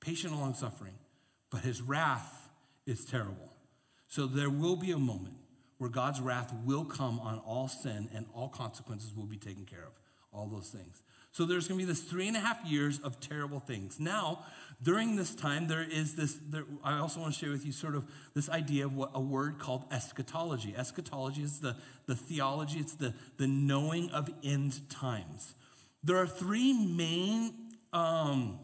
Patient 0.00 0.32
and 0.32 0.40
long 0.40 0.54
suffering. 0.54 0.94
But 1.50 1.62
his 1.62 1.82
wrath 1.82 2.48
is 2.86 3.04
terrible. 3.04 3.52
So 4.06 4.26
there 4.26 4.50
will 4.50 4.76
be 4.76 4.92
a 4.92 4.98
moment 4.98 5.34
where 5.78 5.90
God's 5.90 6.20
wrath 6.20 6.54
will 6.64 6.84
come 6.84 7.18
on 7.20 7.38
all 7.40 7.68
sin 7.68 8.08
and 8.14 8.26
all 8.32 8.48
consequences 8.48 9.14
will 9.14 9.26
be 9.26 9.38
taken 9.38 9.64
care 9.64 9.84
of. 9.84 9.98
All 10.32 10.46
those 10.46 10.68
things. 10.68 11.02
So 11.36 11.44
there's 11.44 11.68
going 11.68 11.78
to 11.78 11.84
be 11.84 11.92
this 11.92 12.00
three 12.00 12.28
and 12.28 12.34
a 12.34 12.40
half 12.40 12.64
years 12.64 12.98
of 13.00 13.20
terrible 13.20 13.60
things. 13.60 14.00
Now, 14.00 14.46
during 14.82 15.16
this 15.16 15.34
time, 15.34 15.68
there 15.68 15.82
is 15.82 16.14
this, 16.14 16.38
there, 16.48 16.64
I 16.82 16.96
also 16.96 17.20
want 17.20 17.34
to 17.34 17.38
share 17.38 17.50
with 17.50 17.66
you 17.66 17.72
sort 17.72 17.94
of 17.94 18.06
this 18.32 18.48
idea 18.48 18.86
of 18.86 18.96
what 18.96 19.10
a 19.12 19.20
word 19.20 19.58
called 19.58 19.84
eschatology. 19.90 20.74
Eschatology 20.74 21.42
is 21.42 21.58
the, 21.58 21.76
the 22.06 22.16
theology, 22.16 22.78
it's 22.78 22.94
the, 22.94 23.12
the 23.36 23.46
knowing 23.46 24.08
of 24.12 24.30
end 24.42 24.88
times. 24.88 25.54
There 26.02 26.16
are 26.16 26.26
three 26.26 26.72
main 26.72 27.52
um, 27.92 28.58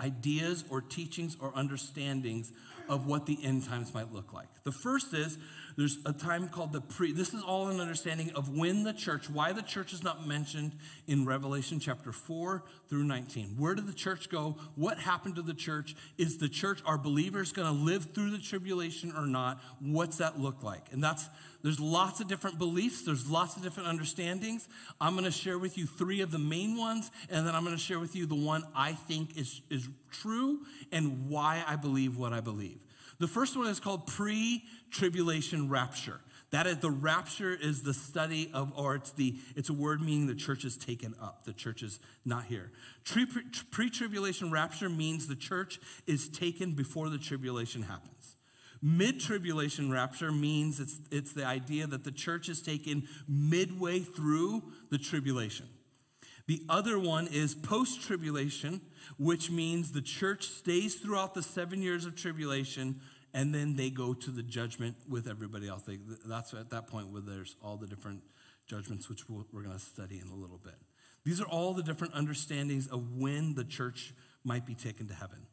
ideas 0.00 0.64
or 0.70 0.80
teachings 0.80 1.36
or 1.38 1.52
understandings 1.54 2.50
of 2.88 3.06
what 3.06 3.26
the 3.26 3.38
end 3.44 3.66
times 3.66 3.92
might 3.92 4.10
look 4.10 4.32
like. 4.32 4.48
The 4.64 4.72
first 4.72 5.12
is 5.12 5.36
there's 5.80 5.96
a 6.04 6.12
time 6.12 6.50
called 6.50 6.74
the 6.74 6.82
pre. 6.82 7.10
This 7.10 7.32
is 7.32 7.42
all 7.42 7.68
an 7.68 7.80
understanding 7.80 8.30
of 8.34 8.50
when 8.50 8.82
the 8.82 8.92
church, 8.92 9.30
why 9.30 9.52
the 9.52 9.62
church 9.62 9.94
is 9.94 10.02
not 10.02 10.28
mentioned 10.28 10.72
in 11.06 11.24
Revelation 11.24 11.80
chapter 11.80 12.12
4 12.12 12.62
through 12.90 13.04
19. 13.04 13.54
Where 13.56 13.74
did 13.74 13.86
the 13.86 13.94
church 13.94 14.28
go? 14.28 14.58
What 14.74 14.98
happened 14.98 15.36
to 15.36 15.42
the 15.42 15.54
church? 15.54 15.96
Is 16.18 16.36
the 16.36 16.50
church, 16.50 16.82
are 16.84 16.98
believers 16.98 17.52
going 17.52 17.66
to 17.66 17.72
live 17.72 18.12
through 18.12 18.30
the 18.30 18.38
tribulation 18.38 19.14
or 19.16 19.24
not? 19.24 19.58
What's 19.80 20.18
that 20.18 20.38
look 20.38 20.62
like? 20.62 20.92
And 20.92 21.02
that's, 21.02 21.26
there's 21.62 21.80
lots 21.80 22.20
of 22.20 22.28
different 22.28 22.58
beliefs, 22.58 23.00
there's 23.06 23.30
lots 23.30 23.56
of 23.56 23.62
different 23.62 23.88
understandings. 23.88 24.68
I'm 25.00 25.14
going 25.14 25.24
to 25.24 25.30
share 25.30 25.58
with 25.58 25.78
you 25.78 25.86
three 25.86 26.20
of 26.20 26.30
the 26.30 26.38
main 26.38 26.76
ones, 26.76 27.10
and 27.30 27.46
then 27.46 27.54
I'm 27.54 27.64
going 27.64 27.74
to 27.74 27.82
share 27.82 27.98
with 27.98 28.14
you 28.14 28.26
the 28.26 28.34
one 28.34 28.64
I 28.76 28.92
think 28.92 29.38
is, 29.38 29.62
is 29.70 29.88
true 30.10 30.60
and 30.92 31.30
why 31.30 31.64
I 31.66 31.76
believe 31.76 32.18
what 32.18 32.34
I 32.34 32.40
believe. 32.40 32.80
The 33.20 33.28
first 33.28 33.56
one 33.56 33.68
is 33.68 33.78
called 33.78 34.06
pre 34.06 34.64
tribulation 34.90 35.68
rapture. 35.68 36.20
That 36.50 36.66
is 36.66 36.78
the 36.78 36.90
rapture 36.90 37.54
is 37.54 37.82
the 37.82 37.94
study 37.94 38.50
of, 38.52 38.72
or 38.76 38.96
it's 38.96 39.12
the 39.12 39.36
it's 39.54 39.68
a 39.68 39.74
word 39.74 40.00
meaning 40.00 40.26
the 40.26 40.34
church 40.34 40.64
is 40.64 40.76
taken 40.76 41.14
up. 41.20 41.44
The 41.44 41.52
church 41.52 41.82
is 41.82 42.00
not 42.24 42.46
here. 42.46 42.72
Pre 43.04 43.90
tribulation 43.90 44.50
rapture 44.50 44.88
means 44.88 45.28
the 45.28 45.36
church 45.36 45.78
is 46.06 46.28
taken 46.28 46.72
before 46.72 47.08
the 47.10 47.18
tribulation 47.18 47.82
happens. 47.82 48.36
Mid 48.82 49.20
tribulation 49.20 49.90
rapture 49.90 50.32
means 50.32 50.80
it's, 50.80 50.98
it's 51.10 51.34
the 51.34 51.44
idea 51.44 51.86
that 51.86 52.02
the 52.02 52.10
church 52.10 52.48
is 52.48 52.62
taken 52.62 53.06
midway 53.28 54.00
through 54.00 54.62
the 54.90 54.96
tribulation. 54.96 55.68
The 56.46 56.62
other 56.68 56.98
one 56.98 57.26
is 57.26 57.54
post 57.54 58.02
tribulation, 58.02 58.80
which 59.18 59.50
means 59.50 59.92
the 59.92 60.02
church 60.02 60.46
stays 60.46 60.96
throughout 60.96 61.34
the 61.34 61.42
seven 61.42 61.82
years 61.82 62.04
of 62.04 62.16
tribulation 62.16 63.00
and 63.32 63.54
then 63.54 63.76
they 63.76 63.90
go 63.90 64.12
to 64.12 64.30
the 64.30 64.42
judgment 64.42 64.96
with 65.08 65.28
everybody 65.28 65.68
else. 65.68 65.82
They, 65.82 65.98
that's 66.26 66.52
at 66.54 66.70
that 66.70 66.88
point 66.88 67.08
where 67.08 67.22
there's 67.22 67.56
all 67.62 67.76
the 67.76 67.86
different 67.86 68.22
judgments, 68.66 69.08
which 69.08 69.28
we 69.28 69.36
we 69.52 69.60
are 69.60 69.64
going 69.64 69.76
to 69.76 69.84
study 69.84 70.20
in 70.20 70.28
a 70.28 70.34
little 70.34 70.58
bit. 70.58 70.74
These 71.24 71.40
are 71.40 71.46
all 71.46 71.74
the 71.74 71.82
different 71.82 72.14
understandings 72.14 72.86
of 72.88 73.16
when 73.16 73.54
the 73.54 73.64
church 73.64 74.14
might 74.42 74.66
be 74.66 74.74
taken 74.74 75.06
to 75.08 75.14
heaven. 75.14 75.46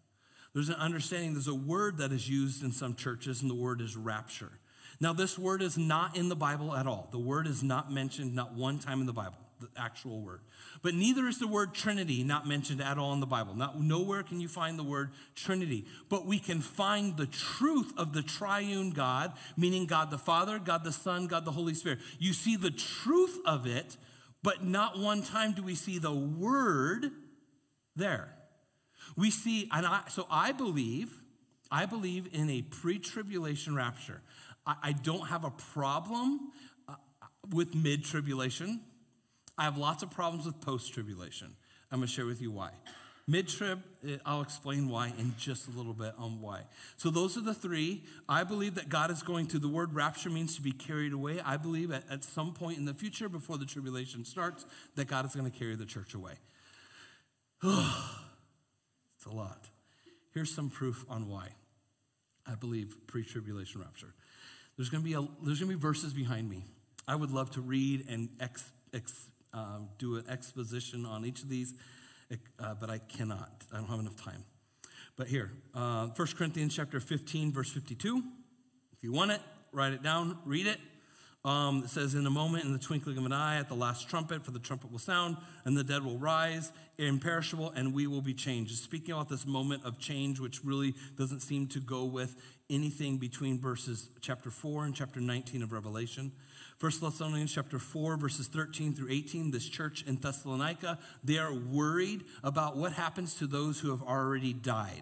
There's 0.53 0.69
an 0.69 0.75
understanding, 0.75 1.33
there's 1.33 1.47
a 1.47 1.53
word 1.53 1.97
that 1.97 2.11
is 2.11 2.27
used 2.29 2.63
in 2.63 2.71
some 2.71 2.95
churches, 2.95 3.41
and 3.41 3.51
the 3.51 3.55
word 3.55 3.81
is 3.81 3.95
rapture. 3.95 4.51
Now, 4.99 5.13
this 5.13 5.37
word 5.37 5.61
is 5.61 5.77
not 5.77 6.17
in 6.17 6.29
the 6.29 6.35
Bible 6.35 6.75
at 6.75 6.87
all. 6.87 7.09
The 7.11 7.19
word 7.19 7.45
is 7.45 7.61
not 7.61 7.91
mentioned 7.91 8.33
not 8.33 8.55
one 8.55 8.79
time 8.79 9.01
in 9.01 9.05
the 9.05 9.13
Bible 9.13 9.37
the 9.59 9.69
actual 9.77 10.21
word. 10.21 10.41
But 10.81 10.93
neither 10.93 11.27
is 11.27 11.39
the 11.39 11.47
word 11.47 11.73
Trinity 11.73 12.23
not 12.23 12.47
mentioned 12.47 12.81
at 12.81 12.97
all 12.97 13.13
in 13.13 13.19
the 13.19 13.25
Bible. 13.25 13.55
Not, 13.55 13.81
nowhere 13.81 14.23
can 14.23 14.39
you 14.39 14.47
find 14.47 14.77
the 14.77 14.83
word 14.83 15.11
Trinity. 15.35 15.85
But 16.09 16.25
we 16.25 16.39
can 16.39 16.61
find 16.61 17.17
the 17.17 17.25
truth 17.25 17.91
of 17.97 18.13
the 18.13 18.21
triune 18.21 18.91
God, 18.91 19.33
meaning 19.55 19.85
God 19.85 20.11
the 20.11 20.17
Father, 20.17 20.59
God 20.59 20.83
the 20.83 20.91
Son, 20.91 21.27
God 21.27 21.45
the 21.45 21.51
Holy 21.51 21.73
Spirit. 21.73 21.99
You 22.19 22.33
see 22.33 22.55
the 22.55 22.71
truth 22.71 23.39
of 23.45 23.65
it, 23.65 23.97
but 24.43 24.63
not 24.63 24.99
one 24.99 25.23
time 25.23 25.53
do 25.53 25.63
we 25.63 25.75
see 25.75 25.97
the 25.97 26.13
word 26.13 27.11
there. 27.95 28.33
We 29.15 29.31
see, 29.31 29.69
and 29.71 29.85
I, 29.85 30.01
so 30.09 30.27
I 30.29 30.51
believe, 30.51 31.11
I 31.71 31.85
believe 31.85 32.29
in 32.31 32.49
a 32.49 32.61
pre 32.61 32.99
tribulation 32.99 33.75
rapture. 33.75 34.21
I, 34.65 34.75
I, 34.83 34.91
don't 34.91 35.27
have 35.27 35.43
a 35.43 35.51
problem 35.51 36.51
uh, 36.87 36.95
with 37.49 37.73
mid 37.73 38.03
tribulation. 38.03 38.81
I 39.57 39.63
have 39.63 39.77
lots 39.77 40.03
of 40.03 40.11
problems 40.11 40.45
with 40.45 40.61
post 40.61 40.93
tribulation. 40.93 41.55
I'm 41.91 41.99
going 41.99 42.07
to 42.07 42.13
share 42.13 42.25
with 42.25 42.41
you 42.41 42.51
why. 42.51 42.71
Mid 43.29 43.49
trib, 43.49 43.81
eh, 44.07 44.17
I'll 44.25 44.41
explain 44.41 44.87
why 44.87 45.11
in 45.19 45.33
just 45.37 45.67
a 45.67 45.71
little 45.71 45.93
bit 45.93 46.13
on 46.17 46.39
why. 46.39 46.61
So, 46.95 47.09
those 47.09 47.37
are 47.37 47.41
the 47.41 47.53
three. 47.53 48.03
I 48.29 48.45
believe 48.45 48.75
that 48.75 48.87
God 48.87 49.11
is 49.11 49.21
going 49.21 49.47
to, 49.47 49.59
the 49.59 49.67
word 49.67 49.93
rapture 49.93 50.29
means 50.29 50.55
to 50.55 50.61
be 50.61 50.71
carried 50.71 51.11
away. 51.11 51.41
I 51.43 51.57
believe 51.57 51.91
at, 51.91 52.03
at 52.09 52.23
some 52.23 52.53
point 52.53 52.77
in 52.77 52.85
the 52.85 52.93
future, 52.93 53.27
before 53.27 53.57
the 53.57 53.65
tribulation 53.65 54.23
starts, 54.23 54.65
that 54.95 55.07
God 55.07 55.25
is 55.25 55.35
going 55.35 55.49
to 55.49 55.57
carry 55.57 55.75
the 55.75 55.85
church 55.85 56.13
away. 56.13 56.33
it's 57.63 59.25
a 59.25 59.31
lot. 59.31 59.69
Here's 60.33 60.53
some 60.53 60.69
proof 60.69 61.03
on 61.09 61.27
why. 61.27 61.49
I 62.49 62.55
believe 62.55 62.95
pre 63.07 63.25
tribulation 63.25 63.81
rapture. 63.81 64.13
There's 64.77 64.89
going 64.89 65.03
to 65.03 65.05
be 65.05 65.15
a, 65.15 65.21
there's 65.43 65.59
going 65.59 65.71
to 65.71 65.75
be 65.77 65.81
verses 65.81 66.13
behind 66.13 66.49
me. 66.49 66.63
I 67.07 67.15
would 67.15 67.31
love 67.31 67.51
to 67.51 67.61
read 67.61 68.05
and 68.07 68.29
ex, 68.39 68.71
ex, 68.93 69.13
uh, 69.57 69.79
do 69.97 70.17
an 70.17 70.25
exposition 70.29 71.05
on 71.05 71.25
each 71.25 71.41
of 71.41 71.49
these 71.49 71.73
uh, 72.59 72.73
but 72.79 72.89
I 72.89 72.97
cannot. 72.97 73.65
I 73.71 73.77
don't 73.77 73.87
have 73.87 73.99
enough 73.99 74.21
time. 74.21 74.43
But 75.15 75.27
here, 75.27 75.51
uh, 75.73 76.07
1 76.07 76.27
Corinthians 76.37 76.75
chapter 76.75 76.99
15, 76.99 77.51
verse 77.51 77.71
52. 77.71 78.21
If 78.95 79.03
you 79.03 79.11
want 79.11 79.31
it, 79.31 79.41
write 79.71 79.93
it 79.93 80.03
down, 80.03 80.37
read 80.45 80.67
it. 80.67 80.79
Um, 81.45 81.83
it 81.85 81.89
says, 81.89 82.13
In 82.13 82.25
a 82.25 82.31
moment, 82.31 82.65
in 82.65 82.73
the 82.73 82.79
twinkling 82.79 83.17
of 83.17 83.25
an 83.25 83.31
eye, 83.31 83.57
at 83.57 83.69
the 83.69 83.75
last 83.75 84.09
trumpet, 84.09 84.43
for 84.43 84.51
the 84.51 84.59
trumpet 84.59 84.91
will 84.91 84.99
sound, 84.99 85.37
and 85.65 85.77
the 85.77 85.83
dead 85.83 86.03
will 86.03 86.17
rise, 86.17 86.71
imperishable, 86.97 87.71
and 87.71 87.93
we 87.93 88.05
will 88.05 88.21
be 88.21 88.33
changed. 88.33 88.71
Just 88.71 88.83
speaking 88.83 89.13
about 89.13 89.29
this 89.29 89.45
moment 89.45 89.85
of 89.85 89.97
change, 89.97 90.39
which 90.39 90.63
really 90.65 90.93
doesn't 91.17 91.39
seem 91.39 91.67
to 91.67 91.79
go 91.79 92.05
with 92.05 92.35
anything 92.69 93.17
between 93.17 93.59
verses 93.59 94.09
chapter 94.19 94.51
4 94.51 94.85
and 94.85 94.95
chapter 94.95 95.21
19 95.21 95.63
of 95.63 95.71
Revelation. 95.71 96.31
1 96.79 96.91
Thessalonians 97.01 97.51
chapter 97.51 97.79
4, 97.79 98.17
verses 98.17 98.47
13 98.47 98.93
through 98.93 99.09
18, 99.09 99.49
this 99.49 99.67
church 99.67 100.03
in 100.05 100.15
Thessalonica, 100.17 100.99
they 101.23 101.39
are 101.39 101.53
worried 101.53 102.23
about 102.43 102.77
what 102.77 102.93
happens 102.93 103.33
to 103.35 103.47
those 103.47 103.79
who 103.79 103.89
have 103.89 104.03
already 104.03 104.53
died. 104.53 105.01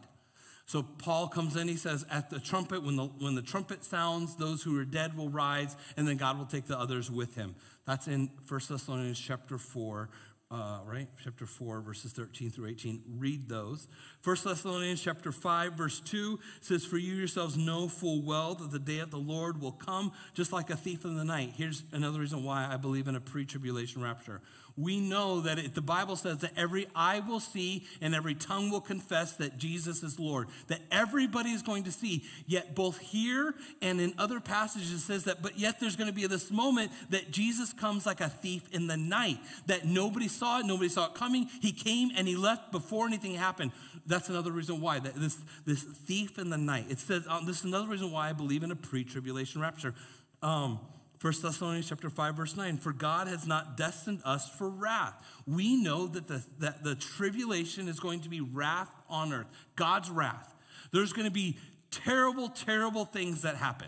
So 0.68 0.82
Paul 0.82 1.28
comes 1.28 1.56
in, 1.58 1.68
he 1.68 1.76
says, 1.76 2.06
at 2.10 2.30
the 2.30 2.40
trumpet, 2.40 2.82
when 2.82 2.96
the, 2.96 3.06
when 3.06 3.36
the 3.36 3.42
trumpet 3.42 3.84
sounds, 3.84 4.36
those 4.36 4.64
who 4.64 4.80
are 4.80 4.86
dead 4.86 5.16
will 5.18 5.30
rise, 5.30 5.76
and 5.98 6.08
then 6.08 6.18
God 6.18 6.40
will 6.40 6.46
take 6.46 6.66
the 6.66 6.80
others 6.80 7.12
with 7.12 7.36
him. 7.36 7.56
That's 7.86 8.08
in 8.08 8.32
1 8.48 8.62
Thessalonians 8.70 9.20
chapter 9.20 9.58
4, 9.58 10.10
uh, 10.52 10.80
right? 10.86 11.08
Chapter 11.24 11.46
4, 11.46 11.82
verses 11.82 12.12
13 12.14 12.52
through 12.52 12.68
18. 12.68 13.02
Read 13.18 13.50
those. 13.50 13.88
First 14.22 14.44
Thessalonians 14.44 15.02
chapter 15.02 15.32
5, 15.32 15.74
verse 15.74 16.00
2 16.02 16.40
says, 16.62 16.86
For 16.86 16.98
you 16.98 17.16
yourselves 17.16 17.58
know 17.58 17.88
full 17.88 18.22
well 18.22 18.54
that 18.56 18.72
the 18.72 18.80
day 18.80 19.00
of 19.00 19.10
the 19.10 19.18
Lord 19.18 19.60
will 19.60 19.72
come 19.72 20.12
just 20.34 20.54
like 20.54 20.70
a 20.70 20.76
thief 20.76 21.04
in 21.04 21.18
the 21.18 21.26
night. 21.26 21.54
Here's 21.56 21.84
another 21.92 22.20
reason 22.20 22.44
why 22.44 22.68
I 22.72 22.78
believe 22.78 23.08
in 23.08 23.16
a 23.16 23.22
pre 23.22 23.46
tribulation 23.46 24.04
rapture 24.04 24.42
we 24.78 25.00
know 25.00 25.42
that 25.42 25.58
it, 25.58 25.74
the 25.74 25.82
Bible 25.82 26.18
says 26.18 26.40
that 26.40 26.52
every 26.58 26.88
eye 26.94 27.22
will 27.22 27.40
see 27.40 27.86
and 28.02 28.14
every 28.14 28.36
tongue 28.36 28.70
will 28.70 28.82
confess 28.82 29.34
that 29.34 29.58
Jesus 29.58 30.04
is 30.04 30.20
Lord. 30.20 30.50
That 30.68 30.82
everybody 30.92 31.52
is 31.52 31.62
going 31.62 31.86
to 31.86 31.92
see. 31.92 32.24
Yet, 32.46 32.76
both 32.76 33.00
here 33.00 33.56
and 33.82 34.02
in 34.02 34.14
other 34.18 34.42
passages, 34.42 34.92
it 34.92 35.00
says 35.00 35.24
that, 35.26 35.42
but 35.42 35.58
yet 35.58 35.80
there's 35.80 35.96
going 35.96 36.10
to 36.10 36.14
be 36.14 36.28
this 36.28 36.52
moment 36.52 36.92
that 37.10 37.32
Jesus 37.32 37.72
comes 37.72 38.06
like 38.06 38.20
a 38.20 38.28
thief 38.28 38.64
in 38.74 38.88
the 38.88 38.98
night. 38.98 39.40
That 39.68 39.86
nobody 39.86 40.28
saw 40.28 40.60
it, 40.60 40.66
nobody 40.66 40.90
saw 40.90 41.06
it 41.06 41.14
coming. 41.14 41.50
He 41.62 41.72
came 41.72 42.10
and 42.16 42.28
he 42.28 42.36
left 42.36 42.74
before 42.74 43.08
anything 43.08 43.36
happened. 43.36 43.72
That's 44.06 44.28
another 44.28 44.52
reason 44.52 44.82
why. 44.82 45.00
That 45.00 45.16
this, 45.16 45.38
this 45.66 45.84
thief 45.84 46.38
in 46.38 46.50
the 46.50 46.58
night. 46.58 46.88
It 46.90 47.00
says, 47.00 47.26
um, 47.30 47.46
this 47.46 47.60
is 47.60 47.66
another 47.66 47.88
reason 47.88 48.12
why 48.12 48.30
I 48.30 48.34
believe 48.34 48.62
in 48.62 48.72
a 48.72 48.76
pre 48.76 49.06
tribulation 49.06 49.62
rapture. 49.62 49.94
Um, 50.42 50.80
1 51.22 51.34
Thessalonians 51.42 51.88
chapter 51.88 52.10
5, 52.10 52.36
verse 52.36 52.58
9, 52.58 52.78
for 52.78 52.92
God 52.92 53.28
has 53.28 53.48
not 53.48 53.78
destined 53.78 54.22
us 54.26 54.50
for 54.50 54.70
wrath. 54.70 55.14
We 55.48 55.82
know 55.82 56.08
that 56.08 56.28
the, 56.28 56.44
that 56.60 56.84
the 56.84 56.96
tribulation 56.96 57.88
is 57.88 58.00
going 58.00 58.22
to 58.22 58.30
be 58.30 58.42
wrath 58.42 58.92
on 59.10 59.34
earth, 59.34 59.48
God's 59.76 60.10
wrath. 60.10 60.54
There's 60.92 61.14
going 61.14 61.26
to 61.26 61.32
be 61.32 61.58
terrible, 61.90 62.50
terrible 62.50 63.06
things 63.06 63.44
that 63.44 63.56
happen, 63.56 63.88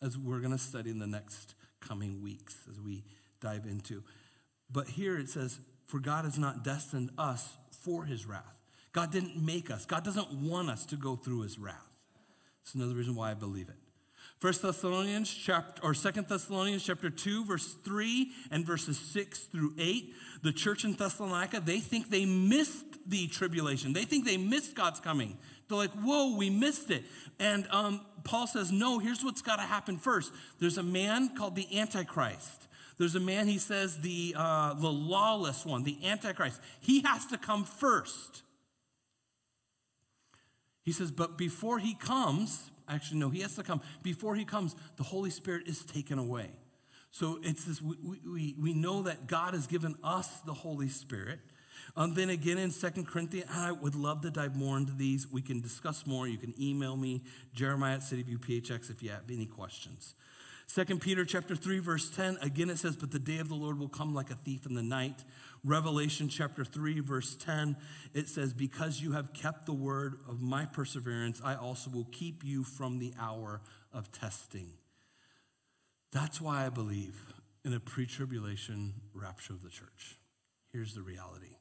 as 0.00 0.16
we're 0.16 0.40
going 0.40 0.52
to 0.52 0.58
study 0.58 0.90
in 0.90 0.98
the 0.98 1.06
next 1.06 1.54
coming 1.80 2.22
weeks 2.22 2.56
as 2.70 2.80
we 2.80 3.04
dive 3.40 3.66
into. 3.66 4.02
But 4.70 4.88
here 4.88 5.18
it 5.18 5.28
says, 5.28 5.58
for 5.86 5.98
God 5.98 6.24
has 6.24 6.38
not 6.38 6.64
destined 6.64 7.10
us 7.18 7.56
for 7.70 8.04
his 8.04 8.26
wrath. 8.26 8.62
God 8.92 9.12
didn't 9.12 9.36
make 9.36 9.70
us. 9.70 9.84
God 9.84 10.04
doesn't 10.04 10.32
want 10.32 10.70
us 10.70 10.86
to 10.86 10.96
go 10.96 11.16
through 11.16 11.42
his 11.42 11.58
wrath. 11.58 11.76
It's 12.62 12.74
another 12.74 12.94
reason 12.94 13.14
why 13.14 13.30
I 13.30 13.34
believe 13.34 13.68
it. 13.68 13.81
First 14.42 14.62
Thessalonians 14.62 15.32
chapter 15.32 15.80
or 15.84 15.94
Second 15.94 16.26
Thessalonians 16.26 16.82
chapter 16.82 17.10
2 17.10 17.44
verse 17.44 17.76
3 17.84 18.32
and 18.50 18.66
verses 18.66 18.98
6 18.98 19.38
through 19.38 19.72
8 19.78 20.12
the 20.42 20.52
church 20.52 20.84
in 20.84 20.94
Thessalonica 20.94 21.60
they 21.60 21.78
think 21.78 22.10
they 22.10 22.24
missed 22.24 22.84
the 23.06 23.28
tribulation. 23.28 23.92
They 23.92 24.04
think 24.04 24.24
they 24.24 24.36
missed 24.36 24.74
God's 24.74 24.98
coming. 24.98 25.38
They're 25.68 25.78
like 25.78 25.92
whoa 25.92 26.36
we 26.36 26.50
missed 26.50 26.90
it. 26.90 27.04
And 27.38 27.68
um, 27.70 28.00
Paul 28.24 28.48
says 28.48 28.72
no 28.72 28.98
here's 28.98 29.22
what's 29.22 29.42
got 29.42 29.56
to 29.56 29.62
happen 29.62 29.96
first. 29.96 30.32
There's 30.58 30.76
a 30.76 30.82
man 30.82 31.36
called 31.36 31.54
the 31.54 31.78
Antichrist. 31.78 32.66
There's 32.98 33.14
a 33.14 33.20
man 33.20 33.46
he 33.46 33.58
says 33.58 34.00
the 34.00 34.34
uh, 34.36 34.74
the 34.74 34.90
lawless 34.90 35.64
one 35.64 35.84
the 35.84 36.04
Antichrist. 36.04 36.60
He 36.80 37.02
has 37.02 37.26
to 37.26 37.38
come 37.38 37.62
first. 37.62 38.42
He 40.82 40.90
says 40.90 41.12
but 41.12 41.38
before 41.38 41.78
he 41.78 41.94
comes 41.94 42.71
Actually, 42.92 43.20
no, 43.20 43.30
he 43.30 43.40
has 43.40 43.54
to 43.56 43.62
come. 43.62 43.80
Before 44.02 44.34
he 44.34 44.44
comes, 44.44 44.76
the 44.96 45.02
Holy 45.02 45.30
Spirit 45.30 45.66
is 45.66 45.84
taken 45.84 46.18
away. 46.18 46.50
So 47.10 47.38
it's 47.42 47.64
this, 47.64 47.80
we, 47.80 47.96
we, 48.26 48.54
we 48.60 48.72
know 48.74 49.02
that 49.02 49.26
God 49.26 49.54
has 49.54 49.66
given 49.66 49.96
us 50.04 50.28
the 50.40 50.54
Holy 50.54 50.88
Spirit. 50.88 51.40
And 51.96 52.14
then 52.14 52.30
again 52.30 52.58
in 52.58 52.70
Second 52.70 53.06
Corinthians, 53.06 53.50
I 53.52 53.72
would 53.72 53.94
love 53.94 54.22
to 54.22 54.30
dive 54.30 54.56
more 54.56 54.76
into 54.76 54.92
these. 54.92 55.30
We 55.30 55.42
can 55.42 55.60
discuss 55.60 56.06
more. 56.06 56.28
You 56.28 56.38
can 56.38 56.54
email 56.60 56.96
me, 56.96 57.22
Jeremiah 57.54 57.96
at 57.96 58.00
CityViewPHX, 58.00 58.90
if 58.90 59.02
you 59.02 59.10
have 59.10 59.30
any 59.30 59.46
questions. 59.46 60.14
Second 60.66 61.00
Peter 61.02 61.24
chapter 61.24 61.54
3, 61.54 61.80
verse 61.80 62.08
10, 62.08 62.38
again 62.40 62.70
it 62.70 62.78
says, 62.78 62.96
But 62.96 63.10
the 63.10 63.18
day 63.18 63.38
of 63.38 63.48
the 63.48 63.54
Lord 63.54 63.78
will 63.78 63.88
come 63.88 64.14
like 64.14 64.30
a 64.30 64.34
thief 64.34 64.64
in 64.64 64.74
the 64.74 64.82
night. 64.82 65.24
Revelation 65.64 66.28
chapter 66.28 66.64
3, 66.64 67.00
verse 67.00 67.36
10, 67.36 67.76
it 68.14 68.28
says, 68.28 68.52
Because 68.52 69.00
you 69.00 69.12
have 69.12 69.32
kept 69.32 69.66
the 69.66 69.72
word 69.72 70.16
of 70.28 70.40
my 70.40 70.64
perseverance, 70.64 71.40
I 71.44 71.54
also 71.54 71.90
will 71.90 72.08
keep 72.10 72.42
you 72.44 72.64
from 72.64 72.98
the 72.98 73.14
hour 73.20 73.60
of 73.92 74.10
testing. 74.10 74.72
That's 76.10 76.40
why 76.40 76.66
I 76.66 76.68
believe 76.68 77.32
in 77.64 77.72
a 77.72 77.80
pre 77.80 78.06
tribulation 78.06 78.94
rapture 79.14 79.52
of 79.52 79.62
the 79.62 79.70
church. 79.70 80.18
Here's 80.72 80.94
the 80.94 81.02
reality 81.02 81.56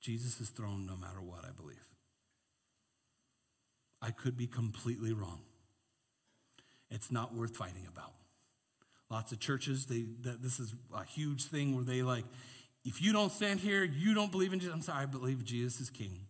Jesus 0.00 0.40
is 0.40 0.50
thrown 0.50 0.86
no 0.86 0.96
matter 0.96 1.22
what, 1.22 1.44
I 1.44 1.52
believe. 1.52 1.84
I 4.02 4.10
could 4.10 4.36
be 4.36 4.46
completely 4.46 5.12
wrong. 5.12 5.40
It's 6.90 7.10
not 7.10 7.34
worth 7.34 7.56
fighting 7.56 7.86
about. 7.86 8.12
Lots 9.10 9.32
of 9.32 9.40
churches, 9.40 9.86
they, 9.86 10.04
this 10.20 10.60
is 10.60 10.74
a 10.94 11.04
huge 11.04 11.44
thing 11.44 11.74
where 11.74 11.84
they 11.84 12.02
like, 12.02 12.24
if 12.84 13.02
you 13.02 13.12
don't 13.12 13.30
stand 13.30 13.60
here, 13.60 13.84
you 13.84 14.14
don't 14.14 14.32
believe 14.32 14.52
in 14.52 14.58
Jesus. 14.58 14.74
I'm 14.74 14.82
sorry, 14.82 15.02
I 15.02 15.06
believe 15.06 15.44
Jesus 15.44 15.80
is 15.80 15.90
king. 15.90 16.26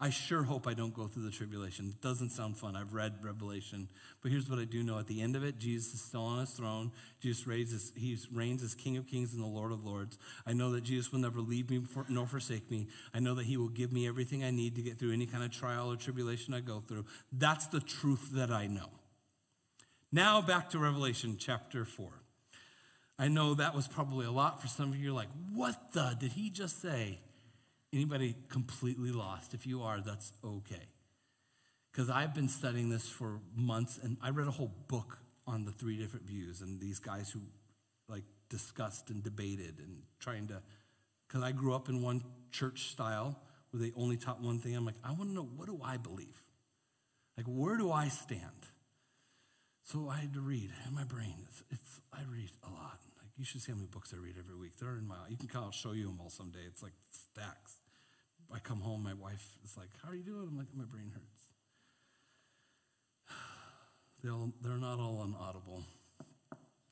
I 0.00 0.10
sure 0.10 0.42
hope 0.42 0.66
I 0.66 0.74
don't 0.74 0.92
go 0.92 1.06
through 1.06 1.22
the 1.22 1.30
tribulation. 1.30 1.88
It 1.88 2.02
doesn't 2.02 2.30
sound 2.30 2.58
fun. 2.58 2.74
I've 2.74 2.94
read 2.94 3.14
Revelation. 3.22 3.88
But 4.22 4.32
here's 4.32 4.50
what 4.50 4.58
I 4.58 4.64
do 4.64 4.82
know. 4.82 4.98
At 4.98 5.06
the 5.06 5.22
end 5.22 5.36
of 5.36 5.44
it, 5.44 5.56
Jesus 5.58 5.94
is 5.94 6.00
still 6.00 6.22
on 6.22 6.40
his 6.40 6.50
throne. 6.50 6.90
Jesus 7.20 7.46
raises, 7.46 7.92
he 7.96 8.18
reigns 8.32 8.62
as 8.62 8.74
King 8.74 8.96
of 8.96 9.06
Kings 9.06 9.32
and 9.32 9.42
the 9.42 9.46
Lord 9.46 9.70
of 9.70 9.84
Lords. 9.84 10.18
I 10.46 10.52
know 10.52 10.72
that 10.72 10.82
Jesus 10.82 11.12
will 11.12 11.20
never 11.20 11.40
leave 11.40 11.70
me 11.70 11.80
nor 12.08 12.26
forsake 12.26 12.70
me. 12.70 12.88
I 13.14 13.20
know 13.20 13.34
that 13.36 13.46
he 13.46 13.56
will 13.56 13.68
give 13.68 13.92
me 13.92 14.08
everything 14.08 14.42
I 14.42 14.50
need 14.50 14.74
to 14.76 14.82
get 14.82 14.98
through 14.98 15.12
any 15.12 15.26
kind 15.26 15.44
of 15.44 15.52
trial 15.52 15.90
or 15.90 15.96
tribulation 15.96 16.54
I 16.54 16.60
go 16.60 16.80
through. 16.80 17.06
That's 17.32 17.68
the 17.68 17.80
truth 17.80 18.30
that 18.32 18.50
I 18.50 18.66
know. 18.66 18.90
Now 20.10 20.42
back 20.42 20.70
to 20.70 20.78
Revelation 20.78 21.36
chapter 21.38 21.84
4. 21.84 22.23
I 23.18 23.28
know 23.28 23.54
that 23.54 23.74
was 23.74 23.86
probably 23.86 24.26
a 24.26 24.30
lot 24.30 24.60
for 24.60 24.68
some 24.68 24.90
of 24.90 24.96
you. 24.96 25.04
You're 25.04 25.12
like, 25.12 25.28
what 25.52 25.92
the 25.92 26.16
did 26.18 26.32
he 26.32 26.50
just 26.50 26.82
say? 26.82 27.20
Anybody 27.92 28.34
completely 28.48 29.12
lost? 29.12 29.54
If 29.54 29.66
you 29.66 29.82
are, 29.82 30.00
that's 30.00 30.32
okay. 30.44 30.88
Because 31.92 32.10
I've 32.10 32.34
been 32.34 32.48
studying 32.48 32.90
this 32.90 33.08
for 33.08 33.38
months 33.54 34.00
and 34.02 34.16
I 34.20 34.30
read 34.30 34.48
a 34.48 34.50
whole 34.50 34.74
book 34.88 35.18
on 35.46 35.64
the 35.64 35.70
three 35.70 35.96
different 35.96 36.26
views 36.26 36.60
and 36.60 36.80
these 36.80 36.98
guys 36.98 37.30
who 37.30 37.40
like 38.08 38.24
discussed 38.48 39.10
and 39.10 39.22
debated 39.22 39.78
and 39.78 40.02
trying 40.18 40.48
to, 40.48 40.60
because 41.28 41.44
I 41.44 41.52
grew 41.52 41.72
up 41.72 41.88
in 41.88 42.02
one 42.02 42.24
church 42.50 42.90
style 42.90 43.38
where 43.70 43.80
they 43.80 43.92
only 43.96 44.16
taught 44.16 44.40
one 44.40 44.58
thing. 44.58 44.74
I'm 44.74 44.84
like, 44.84 44.98
I 45.04 45.12
want 45.12 45.30
to 45.30 45.34
know 45.34 45.48
what 45.56 45.66
do 45.66 45.80
I 45.84 45.96
believe? 45.96 46.36
Like, 47.36 47.46
where 47.46 47.76
do 47.76 47.92
I 47.92 48.08
stand? 48.08 48.40
So 49.84 50.08
I 50.08 50.16
had 50.16 50.32
to 50.32 50.40
read 50.40 50.70
in 50.88 50.94
my 50.94 51.04
brain. 51.04 51.34
It's, 51.48 51.62
it's 51.70 52.00
I 52.12 52.20
read 52.30 52.50
a 52.66 52.70
lot. 52.70 52.98
Like 53.20 53.30
you 53.36 53.44
should 53.44 53.60
see 53.60 53.70
how 53.72 53.76
many 53.76 53.88
books 53.88 54.14
I 54.14 54.16
read 54.16 54.36
every 54.38 54.56
week. 54.56 54.72
They're 54.80 54.96
in 54.96 55.06
my. 55.06 55.16
You 55.28 55.36
can 55.36 55.48
kind 55.48 55.66
of 55.66 55.74
show 55.74 55.92
you 55.92 56.06
them 56.06 56.18
all 56.20 56.30
someday. 56.30 56.64
It's 56.66 56.82
like 56.82 56.94
stacks. 57.10 57.76
I 58.52 58.58
come 58.60 58.80
home, 58.80 59.02
my 59.02 59.14
wife 59.14 59.58
is 59.64 59.76
like, 59.76 59.88
"How 60.02 60.10
are 60.10 60.14
you 60.14 60.22
doing?" 60.22 60.46
I'm 60.48 60.56
like, 60.56 60.68
"My 60.74 60.84
brain 60.84 61.12
hurts." 61.12 61.42
They 64.22 64.30
all, 64.30 64.52
they're 64.62 64.78
not 64.78 64.98
all 65.00 65.18
on 65.18 65.34
Audible. 65.38 65.82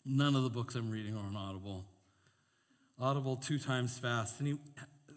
None 0.05 0.35
of 0.35 0.42
the 0.42 0.50
books 0.50 0.74
I'm 0.74 0.90
reading 0.90 1.16
are 1.16 1.24
on 1.24 1.35
Audible. 1.35 1.87
Audible 3.00 3.37
two 3.37 3.59
times 3.59 3.98
fast. 3.98 4.38
He, 4.38 4.59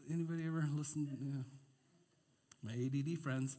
Anybody 0.10 0.46
ever 0.46 0.64
listen? 0.72 1.18
Yeah. 1.20 1.44
My 2.64 2.74
ADD 2.74 3.18
friends 3.20 3.58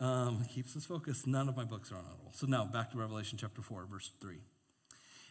um, 0.00 0.44
keeps 0.52 0.76
us 0.76 0.84
focused. 0.84 1.26
None 1.26 1.48
of 1.48 1.56
my 1.56 1.64
books 1.64 1.92
are 1.92 1.96
on 1.96 2.04
Audible. 2.06 2.32
So 2.32 2.46
now 2.46 2.64
back 2.64 2.90
to 2.92 2.98
Revelation 2.98 3.38
chapter 3.38 3.62
4, 3.62 3.86
verse 3.86 4.10
3. 4.20 4.38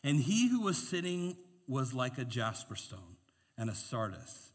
And 0.03 0.19
he 0.19 0.47
who 0.47 0.61
was 0.61 0.77
sitting 0.77 1.35
was 1.67 1.93
like 1.93 2.17
a 2.17 2.25
jasper 2.25 2.75
stone 2.75 3.17
and 3.57 3.69
a 3.69 3.75
sardius 3.75 4.51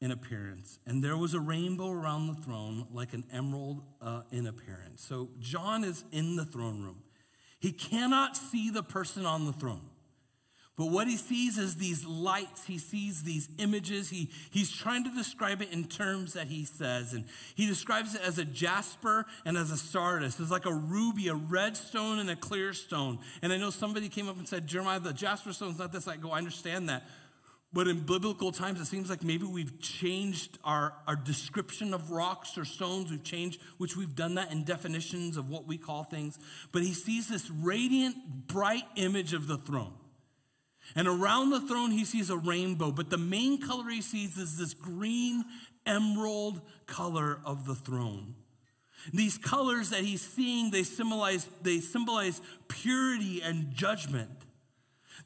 in 0.00 0.10
appearance. 0.10 0.78
And 0.86 1.04
there 1.04 1.16
was 1.16 1.34
a 1.34 1.40
rainbow 1.40 1.90
around 1.90 2.28
the 2.28 2.42
throne 2.42 2.86
like 2.90 3.12
an 3.12 3.24
emerald 3.32 3.82
uh, 4.00 4.22
in 4.30 4.46
appearance. 4.46 5.04
So 5.04 5.28
John 5.38 5.84
is 5.84 6.04
in 6.10 6.36
the 6.36 6.44
throne 6.44 6.82
room. 6.82 7.02
He 7.60 7.72
cannot 7.72 8.36
see 8.36 8.70
the 8.70 8.82
person 8.82 9.26
on 9.26 9.44
the 9.44 9.52
throne. 9.52 9.89
But 10.80 10.92
what 10.92 11.08
he 11.08 11.18
sees 11.18 11.58
is 11.58 11.76
these 11.76 12.06
lights, 12.06 12.64
he 12.64 12.78
sees 12.78 13.22
these 13.22 13.50
images. 13.58 14.08
He, 14.08 14.30
he's 14.50 14.72
trying 14.72 15.04
to 15.04 15.14
describe 15.14 15.60
it 15.60 15.70
in 15.70 15.84
terms 15.84 16.32
that 16.32 16.46
he 16.46 16.64
says. 16.64 17.12
And 17.12 17.26
he 17.54 17.66
describes 17.66 18.14
it 18.14 18.22
as 18.22 18.38
a 18.38 18.46
jasper 18.46 19.26
and 19.44 19.58
as 19.58 19.70
a 19.70 19.76
sardius. 19.76 20.40
It's 20.40 20.50
like 20.50 20.64
a 20.64 20.72
ruby, 20.72 21.28
a 21.28 21.34
red 21.34 21.76
stone, 21.76 22.18
and 22.18 22.30
a 22.30 22.34
clear 22.34 22.72
stone. 22.72 23.18
And 23.42 23.52
I 23.52 23.58
know 23.58 23.68
somebody 23.68 24.08
came 24.08 24.26
up 24.26 24.38
and 24.38 24.48
said, 24.48 24.66
Jeremiah, 24.66 24.98
the 24.98 25.12
jasper 25.12 25.52
stone's 25.52 25.78
not 25.78 25.92
this. 25.92 26.08
I 26.08 26.16
go, 26.16 26.30
I 26.30 26.38
understand 26.38 26.88
that. 26.88 27.02
But 27.74 27.86
in 27.86 28.00
biblical 28.06 28.50
times, 28.50 28.80
it 28.80 28.86
seems 28.86 29.10
like 29.10 29.22
maybe 29.22 29.44
we've 29.44 29.82
changed 29.82 30.56
our, 30.64 30.94
our 31.06 31.14
description 31.14 31.92
of 31.92 32.10
rocks 32.10 32.56
or 32.56 32.64
stones. 32.64 33.10
We've 33.10 33.22
changed, 33.22 33.60
which 33.76 33.98
we've 33.98 34.14
done 34.14 34.36
that 34.36 34.50
in 34.50 34.64
definitions 34.64 35.36
of 35.36 35.50
what 35.50 35.66
we 35.66 35.76
call 35.76 36.04
things. 36.04 36.38
But 36.72 36.80
he 36.80 36.94
sees 36.94 37.28
this 37.28 37.50
radiant, 37.50 38.46
bright 38.46 38.84
image 38.96 39.34
of 39.34 39.46
the 39.46 39.58
throne. 39.58 39.92
And 40.96 41.06
around 41.06 41.50
the 41.50 41.60
throne, 41.60 41.90
he 41.90 42.04
sees 42.04 42.30
a 42.30 42.36
rainbow, 42.36 42.90
but 42.90 43.10
the 43.10 43.18
main 43.18 43.60
color 43.60 43.88
he 43.88 44.00
sees 44.00 44.36
is 44.36 44.58
this 44.58 44.74
green 44.74 45.44
emerald 45.86 46.60
color 46.86 47.38
of 47.44 47.66
the 47.66 47.74
throne. 47.74 48.34
These 49.12 49.38
colors 49.38 49.90
that 49.90 50.00
he's 50.00 50.20
seeing, 50.20 50.70
they 50.70 50.82
symbolize, 50.82 51.48
they 51.62 51.80
symbolize 51.80 52.40
purity 52.68 53.40
and 53.40 53.72
judgment. 53.72 54.30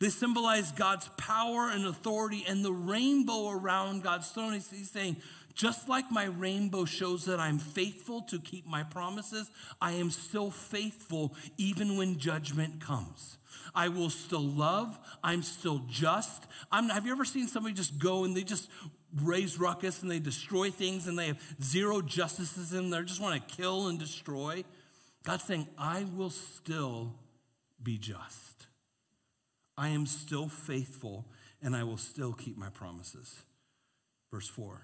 They 0.00 0.11
symbolize 0.11 0.72
God's 0.72 1.09
power 1.16 1.70
and 1.70 1.87
authority, 1.87 2.44
and 2.46 2.64
the 2.64 2.72
rainbow 2.72 3.50
around 3.50 4.03
God's 4.03 4.29
throne. 4.29 4.53
He's 4.53 4.90
saying, 4.90 5.16
just 5.55 5.88
like 5.88 6.11
my 6.11 6.25
rainbow 6.25 6.85
shows 6.85 7.25
that 7.27 7.38
I'm 7.38 7.59
faithful 7.59 8.23
to 8.23 8.40
keep 8.40 8.67
my 8.67 8.83
promises, 8.83 9.51
I 9.81 9.93
am 9.93 10.11
still 10.11 10.51
faithful 10.51 11.35
even 11.57 11.97
when 11.97 12.19
judgment 12.19 12.81
comes. 12.81 13.38
I 13.75 13.88
will 13.88 14.11
still 14.11 14.43
love. 14.43 14.99
I'm 15.23 15.43
still 15.43 15.83
just. 15.88 16.45
I'm, 16.73 16.88
have 16.88 17.07
you 17.07 17.12
ever 17.12 17.25
seen 17.25 17.47
somebody 17.47 17.75
just 17.75 17.99
go 17.99 18.25
and 18.25 18.37
they 18.37 18.43
just 18.43 18.69
raise 19.23 19.59
ruckus 19.59 20.03
and 20.03 20.11
they 20.11 20.19
destroy 20.19 20.71
things 20.71 21.07
and 21.07 21.17
they 21.17 21.29
have 21.29 21.40
zero 21.62 22.03
justices 22.03 22.73
in 22.73 22.90
there, 22.90 23.05
just 23.05 23.21
want 23.21 23.49
to 23.49 23.57
kill 23.57 23.87
and 23.87 23.99
destroy? 23.99 24.64
God's 25.25 25.45
saying, 25.45 25.69
I 25.79 26.05
will 26.17 26.31
still 26.31 27.14
be 27.83 27.97
just. 27.97 28.67
I 29.77 29.88
am 29.88 30.07
still 30.07 30.49
faithful 30.49 31.27
and 31.62 31.75
I 31.75 31.85
will 31.85 31.97
still 31.97 32.33
keep 32.33 32.57
my 32.57 32.69
promises. 32.69 33.43
Verse 34.31 34.49
4. 34.49 34.83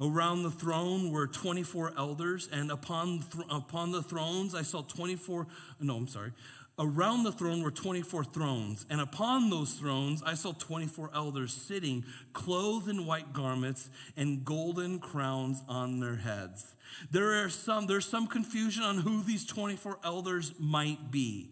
Around 0.00 0.42
the 0.42 0.50
throne 0.50 1.10
were 1.10 1.26
24 1.26 1.94
elders, 1.96 2.48
and 2.52 2.70
upon, 2.70 3.24
th- 3.32 3.46
upon 3.50 3.92
the 3.92 4.02
thrones 4.02 4.54
I 4.54 4.62
saw 4.62 4.82
24, 4.82 5.46
no, 5.80 5.96
I'm 5.96 6.08
sorry. 6.08 6.32
Around 6.78 7.24
the 7.24 7.32
throne 7.32 7.62
were 7.62 7.70
24 7.70 8.24
thrones, 8.24 8.86
and 8.88 9.02
upon 9.02 9.50
those 9.50 9.74
thrones 9.74 10.22
I 10.24 10.32
saw 10.32 10.52
24 10.52 11.10
elders 11.14 11.52
sitting, 11.52 12.06
clothed 12.32 12.88
in 12.88 13.04
white 13.04 13.34
garments 13.34 13.90
and 14.16 14.46
golden 14.46 14.98
crowns 14.98 15.62
on 15.68 16.00
their 16.00 16.16
heads. 16.16 16.74
There 17.10 17.44
are 17.44 17.50
some, 17.50 17.86
there's 17.86 18.08
some 18.08 18.26
confusion 18.26 18.82
on 18.82 18.98
who 18.98 19.22
these 19.22 19.44
24 19.44 19.98
elders 20.02 20.54
might 20.58 21.10
be. 21.10 21.50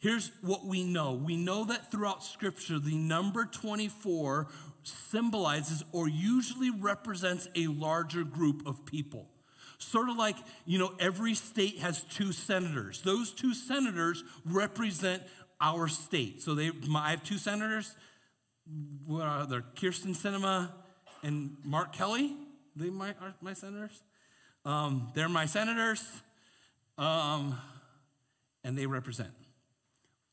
Here's 0.00 0.30
what 0.42 0.64
we 0.64 0.84
know 0.84 1.12
we 1.12 1.36
know 1.36 1.64
that 1.64 1.90
throughout 1.90 2.22
Scripture, 2.24 2.78
the 2.78 2.94
number 2.94 3.44
24 3.44 4.46
symbolizes 4.88 5.84
or 5.92 6.08
usually 6.08 6.70
represents 6.70 7.48
a 7.54 7.66
larger 7.66 8.24
group 8.24 8.66
of 8.66 8.84
people. 8.84 9.28
Sort 9.78 10.08
of 10.08 10.16
like, 10.16 10.36
you 10.66 10.78
know, 10.78 10.92
every 10.98 11.34
state 11.34 11.78
has 11.78 12.02
two 12.02 12.32
senators. 12.32 13.00
Those 13.02 13.32
two 13.32 13.54
senators 13.54 14.24
represent 14.44 15.22
our 15.60 15.88
state. 15.88 16.42
So 16.42 16.54
they, 16.54 16.70
I 16.94 17.10
have 17.10 17.22
two 17.22 17.38
senators. 17.38 17.94
What 19.06 19.22
are 19.22 19.46
they? 19.46 19.56
Kyrsten 19.76 20.16
Sinema 20.16 20.72
and 21.22 21.56
Mark 21.64 21.92
Kelly. 21.92 22.36
They 22.74 22.90
my, 22.90 23.10
are 23.20 23.34
my 23.40 23.54
senators. 23.54 24.02
Um, 24.64 25.10
they're 25.14 25.28
my 25.28 25.46
senators, 25.46 26.04
um, 26.98 27.56
and 28.64 28.76
they 28.76 28.86
represent 28.86 29.30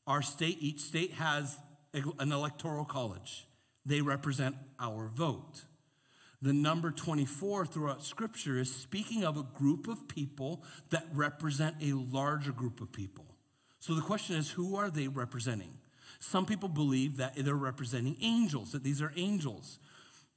our 0.06 0.22
state. 0.22 0.58
Each 0.60 0.80
state 0.80 1.12
has 1.14 1.56
an 1.94 2.32
electoral 2.32 2.84
college. 2.84 3.46
They 3.86 4.00
represent 4.00 4.56
our 4.80 5.06
vote. 5.06 5.62
The 6.42 6.52
number 6.52 6.90
24 6.90 7.66
throughout 7.66 8.04
Scripture 8.04 8.58
is 8.58 8.74
speaking 8.74 9.24
of 9.24 9.38
a 9.38 9.46
group 9.58 9.88
of 9.88 10.08
people 10.08 10.62
that 10.90 11.06
represent 11.14 11.76
a 11.80 11.92
larger 11.92 12.52
group 12.52 12.80
of 12.80 12.92
people. 12.92 13.24
So 13.78 13.94
the 13.94 14.02
question 14.02 14.36
is 14.36 14.50
who 14.50 14.76
are 14.76 14.90
they 14.90 15.08
representing? 15.08 15.78
Some 16.18 16.44
people 16.44 16.68
believe 16.68 17.16
that 17.18 17.36
they're 17.36 17.54
representing 17.54 18.16
angels, 18.20 18.72
that 18.72 18.82
these 18.82 19.00
are 19.00 19.12
angels 19.16 19.78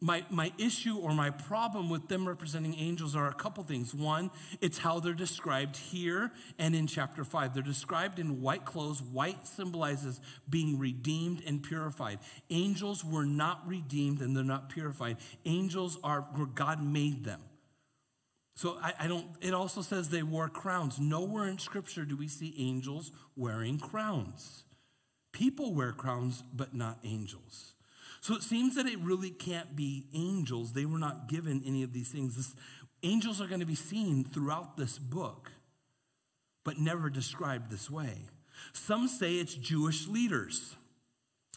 my, 0.02 0.24
my 0.30 0.54
issue 0.58 0.98
or 0.98 1.14
my 1.14 1.30
problem 1.30 1.90
with 1.90 2.08
them 2.08 2.28
representing 2.28 2.76
angels 2.76 3.16
are 3.16 3.28
a 3.28 3.34
couple 3.34 3.64
things. 3.64 3.94
One, 3.94 4.32
it's 4.62 4.78
how 4.78 5.00
they're 5.00 5.14
described 5.14 5.76
here 5.76 6.32
and 6.58 6.74
in 6.74 6.88
chapter 6.88 7.24
5. 7.24 7.54
They're 7.54 7.64
described 7.64 8.20
in 8.20 8.42
white 8.42 8.66
clothes. 8.66 9.02
White 9.02 9.46
symbolizes 9.46 10.22
being 10.50 10.80
redeemed 10.80 11.44
and 11.46 11.62
purified. 11.62 12.20
Angels 12.50 13.04
were 13.04 13.26
not 13.26 13.68
redeemed 13.68 14.22
and 14.22 14.36
they're 14.36 14.44
not 14.44 14.70
purified. 14.70 15.18
Angels 15.46 15.98
are 16.04 16.22
where 16.34 16.48
God 16.48 16.82
made 16.82 17.26
them. 17.26 17.42
So 18.56 18.78
I, 18.82 18.94
I 19.02 19.08
don't, 19.08 19.26
it 19.42 19.54
also 19.54 19.82
says 19.82 20.10
they 20.10 20.24
wore 20.24 20.50
crowns. 20.50 21.00
Nowhere 21.00 21.48
in 21.48 21.60
Scripture 21.60 22.06
do 22.06 22.18
we 22.18 22.28
see 22.28 22.56
angels 22.58 23.12
wearing 23.36 23.80
crowns. 23.80 24.64
People 25.32 25.74
wear 25.74 25.92
crowns, 25.92 26.44
but 26.54 26.74
not 26.74 27.00
angels. 27.04 27.74
So 28.22 28.36
it 28.36 28.44
seems 28.44 28.76
that 28.76 28.86
it 28.86 29.00
really 29.00 29.32
can't 29.32 29.76
be 29.76 30.06
angels. 30.14 30.74
They 30.74 30.86
were 30.86 31.00
not 31.00 31.30
given 31.30 31.64
any 31.66 31.84
of 31.84 31.94
these 31.94 32.10
things. 32.10 32.36
This, 32.36 32.56
angels 33.04 33.40
are 33.42 33.48
going 33.48 33.62
to 33.62 33.66
be 33.66 33.76
seen 33.76 34.24
throughout 34.24 34.78
this 34.78 34.98
book, 34.98 35.52
but 36.64 36.78
never 36.78 37.10
described 37.10 37.72
this 37.72 37.90
way. 37.90 38.26
Some 38.74 39.08
say 39.08 39.36
it's 39.36 39.54
Jewish 39.54 40.08
leaders. 40.08 40.76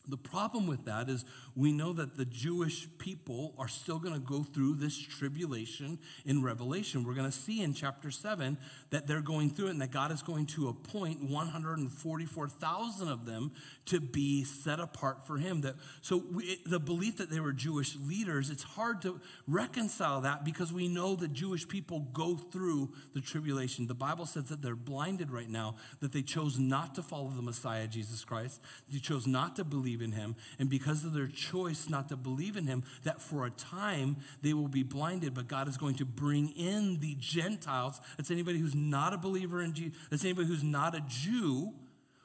The 0.07 0.17
problem 0.17 0.67
with 0.67 0.85
that 0.85 1.09
is 1.09 1.25
we 1.55 1.73
know 1.73 1.93
that 1.93 2.17
the 2.17 2.25
Jewish 2.25 2.89
people 2.99 3.55
are 3.59 3.69
still 3.69 3.99
going 3.99 4.15
to 4.15 4.21
go 4.21 4.43
through 4.43 4.77
this 4.77 4.97
tribulation 4.97 5.99
in 6.25 6.43
Revelation. 6.43 7.05
We're 7.05 7.15
going 7.15 7.31
to 7.31 7.37
see 7.37 7.63
in 7.63 7.75
chapter 7.75 8.11
7 8.11 8.57
that 8.91 9.07
they're 9.07 9.21
going 9.21 9.51
through 9.51 9.67
it 9.67 9.71
and 9.71 9.83
that 9.83 9.91
God 9.91 10.13
is 10.13 10.23
going 10.23 10.47
to 10.47 10.69
appoint 10.69 11.23
144,000 11.23 13.09
of 13.09 13.27
them 13.27 13.53
to 13.87 14.01
be 14.01 14.45
set 14.45 14.81
apart 14.81 15.27
for 15.27 15.37
Him. 15.37 15.61
That, 15.63 15.75
so 16.01 16.23
we, 16.33 16.61
the 16.65 16.81
belief 16.81 17.19
that 17.19 17.31
they 17.31 17.41
were 17.41 17.53
Jewish 17.53 17.97
leaders, 17.97 18.51
it's 18.51 18.63
hard 18.63 19.03
to 19.03 19.21
reconcile 19.47 20.23
that 20.23 20.45
because 20.45 20.73
we 20.73 20.89
know 20.89 21.17
that 21.17 21.33
Jewish 21.33 21.69
people 21.69 22.01
go 22.13 22.37
through 22.37 22.93
the 23.15 23.21
tribulation. 23.21 23.87
The 23.87 23.95
Bible 23.95 24.27
says 24.27 24.45
that 24.45 24.63
they're 24.63 24.75
blinded 24.75 25.31
right 25.31 25.51
now, 25.51 25.77
that 26.01 26.13
they 26.13 26.23
chose 26.23 26.59
not 26.59 26.95
to 26.95 27.03
follow 27.03 27.29
the 27.29 27.43
Messiah, 27.43 27.87
Jesus 27.87 28.25
Christ. 28.25 28.61
They 28.91 28.99
chose 28.99 29.27
not 29.27 29.57
to 29.57 29.65
believe 29.65 30.01
in 30.01 30.13
him. 30.13 30.37
And 30.59 30.71
because 30.71 31.05
of 31.05 31.13
their 31.13 31.29
choice 31.51 31.89
not 31.89 32.09
to 32.09 32.17
believe 32.17 32.57
in 32.57 32.67
him, 32.67 32.85
that 33.03 33.21
for 33.21 33.47
a 33.47 33.51
time 33.51 34.17
they 34.43 34.53
will 34.53 34.69
be 34.69 34.83
blinded, 34.83 35.35
but 35.35 35.49
God 35.49 35.69
is 35.69 35.77
going 35.77 35.97
to 35.97 36.05
bring 36.05 36.51
in 36.51 36.99
the 36.99 37.17
Gentiles. 37.19 38.01
That's 38.17 38.31
anybody 38.31 38.59
who's 38.59 38.75
not 38.75 39.13
a 39.13 39.19
believer 39.19 39.63
in 39.63 39.75
Jesus, 39.75 39.99
that's 40.11 40.25
anybody 40.25 40.49
who's 40.49 40.63
not 40.63 40.95
a 40.95 41.03
Jew. 41.09 41.73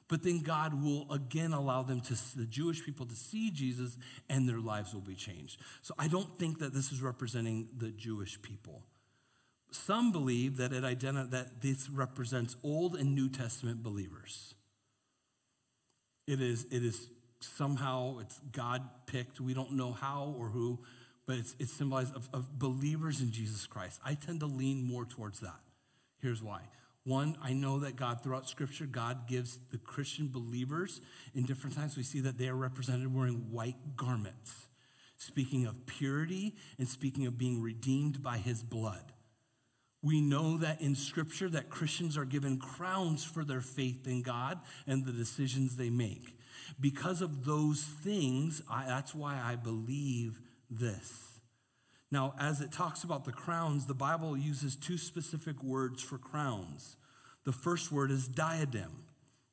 But 0.10 0.24
then 0.24 0.40
God 0.40 0.82
will 0.82 1.12
again 1.12 1.52
allow 1.52 1.84
them 1.84 2.00
to, 2.00 2.14
the 2.38 2.46
Jewish 2.46 2.86
people 2.86 3.06
to 3.06 3.16
see 3.16 3.52
Jesus 3.52 3.98
and 4.30 4.48
their 4.48 4.62
lives 4.62 4.94
will 4.94 5.02
be 5.02 5.16
changed. 5.16 5.60
So 5.82 5.94
I 6.00 6.08
don't 6.08 6.40
think 6.40 6.60
that 6.60 6.74
this 6.74 6.94
is 6.94 7.02
representing 7.02 7.68
the 7.78 7.90
Jewish 7.90 8.42
people. 8.42 8.84
Some 9.72 10.14
believe 10.14 10.56
that 10.58 10.72
it 10.72 10.86
identi- 10.86 11.30
that 11.32 11.62
this 11.62 11.90
represents 11.90 12.56
Old 12.64 12.96
and 12.96 13.14
New 13.14 13.28
Testament 13.28 13.84
believers. 13.84 14.56
It 16.26 16.42
is, 16.42 16.66
it 16.72 16.86
is 16.86 17.10
somehow 17.39 18.19
it's 18.19 18.39
God 18.52 18.82
picked. 19.06 19.39
We 19.39 19.54
don't 19.54 19.73
know 19.73 19.91
how 19.91 20.36
or 20.38 20.50
who, 20.50 20.80
but 21.26 21.38
it's, 21.38 21.56
it's 21.60 21.73
symbolized 21.73 22.15
of, 22.15 22.30
of 22.34 22.58
believers 22.58 23.21
in 23.21 23.32
Jesus 23.32 23.67
Christ. 23.67 24.00
I 24.06 24.15
tend 24.15 24.39
to 24.41 24.45
lean 24.45 24.84
more 24.84 25.06
towards 25.06 25.39
that. 25.41 25.60
Here's 26.21 26.41
why. 26.41 26.62
One, 27.04 27.38
I 27.41 27.54
know 27.54 27.80
that 27.80 27.95
God, 27.95 28.21
throughout 28.21 28.50
Scripture, 28.50 28.86
God 28.86 29.28
gives 29.28 29.60
the 29.71 29.78
Christian 29.78 30.30
believers 30.30 31.00
in 31.34 31.45
different 31.45 31.76
times, 31.76 31.95
we 31.95 32.04
see 32.04 32.19
that 32.21 32.38
they 32.38 32.50
are 32.50 32.56
represented 32.56 33.13
wearing 33.13 33.52
white 33.52 33.95
garments. 33.95 34.67
speaking 35.17 35.65
of 35.65 35.86
purity 35.86 36.56
and 36.78 36.88
speaking 36.88 37.26
of 37.26 37.38
being 37.38 37.62
redeemed 37.62 38.21
by 38.21 38.38
his 38.38 38.63
blood. 38.63 39.13
We 40.04 40.21
know 40.21 40.58
that 40.58 40.80
in 40.80 40.95
scripture 40.95 41.50
that 41.50 41.69
Christians 41.69 42.17
are 42.17 42.26
given 42.26 42.60
crowns 42.60 43.23
for 43.23 43.43
their 43.43 43.62
faith 43.62 44.08
in 44.08 44.21
God 44.21 44.60
and 44.86 45.04
the 45.04 45.12
decisions 45.12 45.76
they 45.76 45.89
make. 45.89 46.37
Because 46.80 47.22
of 47.22 47.46
those 47.46 47.84
things, 47.84 48.62
I, 48.70 48.86
that's 48.86 49.15
why 49.15 49.41
I 49.43 49.56
believe 49.56 50.41
this. 50.70 51.39
Now, 52.12 52.34
as 52.39 52.62
it 52.62 52.72
talks 52.72 53.04
about 53.04 53.26
the 53.26 53.32
crowns, 53.32 53.86
the 53.86 53.93
Bible 53.93 54.38
uses 54.38 54.76
two 54.76 54.98
specific 54.98 55.62
words 55.62 56.02
for 56.02 56.17
crowns. 56.17 56.96
The 57.43 57.52
first 57.52 57.91
word 57.91 58.12
is 58.12 58.28
diadem. 58.28 59.04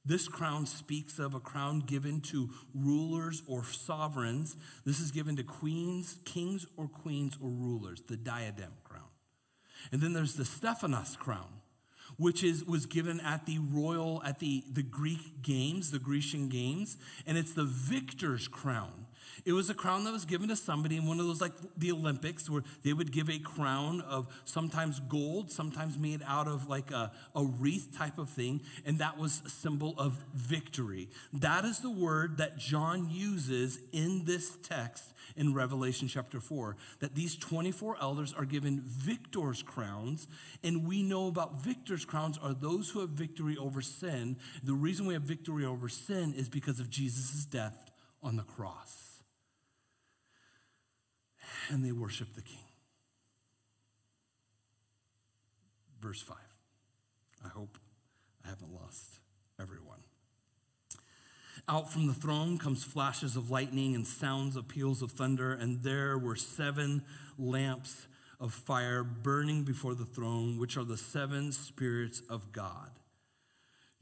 This 0.05 0.29
crown 0.29 0.67
speaks 0.67 1.19
of 1.19 1.35
a 1.35 1.41
crown 1.41 1.81
given 1.81 2.21
to 2.23 2.51
rulers 2.75 3.43
or 3.47 3.65
sovereigns. 3.65 4.55
This 4.85 5.01
is 5.01 5.11
given 5.11 5.37
to 5.37 5.43
queens, 5.43 6.19
kings, 6.25 6.67
or 6.77 6.89
queens, 6.89 7.39
or 7.41 7.49
rulers, 7.49 8.03
the 8.03 8.17
diadem 8.17 8.73
crown. 8.85 9.09
And 9.91 10.03
then 10.03 10.13
there's 10.13 10.35
the 10.35 10.45
Stephanos 10.45 11.17
crown, 11.17 11.61
which 12.17 12.45
is, 12.45 12.65
was 12.65 12.87
given 12.87 13.21
at 13.21 13.47
the 13.47 13.59
royal, 13.59 14.23
at 14.25 14.39
the, 14.39 14.65
the 14.73 14.83
Greek 14.83 15.43
games, 15.43 15.91
the 15.91 15.99
Grecian 15.99 16.49
games, 16.49 16.97
and 17.27 17.37
it's 17.37 17.53
the 17.53 17.65
victor's 17.65 18.49
crown. 18.49 19.04
It 19.45 19.53
was 19.53 19.71
a 19.71 19.75
crown 19.75 20.05
that 20.05 20.13
was 20.13 20.25
given 20.25 20.49
to 20.49 20.57
somebody 20.57 20.97
in 20.97 21.07
one 21.07 21.21
of 21.21 21.27
those, 21.27 21.41
like 21.41 21.53
the 21.77 21.93
Olympics, 21.93 22.49
where 22.49 22.63
they 22.83 22.93
would 22.93 23.13
give 23.13 23.29
a 23.29 23.39
crown 23.39 24.01
of 24.03 24.29
sometimes 24.45 25.01
gold, 25.01 25.51
sometimes 25.51 25.99
made 25.99 26.23
out 26.27 26.49
of 26.49 26.69
like 26.69 26.91
a, 26.91 27.13
a 27.35 27.45
wreath 27.45 27.97
type 27.97 28.19
of 28.19 28.29
thing, 28.29 28.61
and 28.85 28.99
that 28.99 29.19
was 29.19 29.43
a 29.45 29.51
symbol 29.51 29.95
of 29.99 30.25
victory. 30.35 31.09
That 31.33 31.65
is 31.65 31.81
the 31.81 31.91
word 31.91 32.39
that 32.39 32.59
John 32.59 33.11
uses 33.11 33.79
in 33.93 34.25
this 34.25 34.57
text 34.63 35.13
in 35.37 35.55
Revelation 35.55 36.09
chapter 36.09 36.41
4 36.41 36.77
that 37.01 37.15
these 37.15 37.37
24 37.37 37.97
elders 38.01 38.33
are 38.33 38.45
given 38.45 38.83
victor's 38.85 39.63
crowns, 39.63 40.29
and 40.63 40.87
we 40.87 41.03
know 41.03 41.29
about 41.29 41.63
victor's 41.63 42.05
crowns 42.05 42.39
are 42.39 42.55
those 42.55 42.91
who 42.91 43.01
have 43.01 43.11
victory 43.11 43.57
over 43.57 43.81
sin. 43.81 44.37
The 44.63 44.75
reason 44.75 45.07
we 45.07 45.15
have 45.15 45.23
victory 45.23 45.65
over 45.65 45.89
sin 45.89 46.35
is 46.35 46.49
because 46.49 46.81
of 46.81 46.91
Jesus' 46.91 47.45
death 47.45 47.91
on 48.23 48.37
the 48.37 48.43
cross 48.43 49.04
and 51.71 51.85
they 51.85 51.93
worship 51.93 52.35
the 52.35 52.43
king. 52.43 52.59
Verse 56.01 56.23
5. 56.23 56.37
I 57.45 57.49
hope 57.49 57.79
I 58.45 58.49
haven't 58.49 58.73
lost 58.73 59.21
everyone. 59.61 60.01
Out 61.69 61.91
from 61.91 62.07
the 62.07 62.15
throne 62.15 62.59
comes 62.59 62.85
flashes 62.85 63.37
of 63.37 63.51
lightning 63.51 63.95
and 63.95 64.07
sounds 64.07 64.57
of 64.57 64.69
peals 64.69 65.01
of 65.01 65.13
thunder, 65.13 65.53
and 65.53 65.83
there 65.83 66.19
were 66.19 66.37
seven 66.37 67.05
lamps 67.39 68.07
of 68.39 68.53
fire 68.53 69.03
burning 69.03 69.65
before 69.65 69.95
the 69.95 70.05
throne, 70.05 70.59
which 70.59 70.77
are 70.77 70.85
the 70.85 70.99
seven 70.99 71.53
spirits 71.53 72.21
of 72.29 72.53
God. 72.53 72.91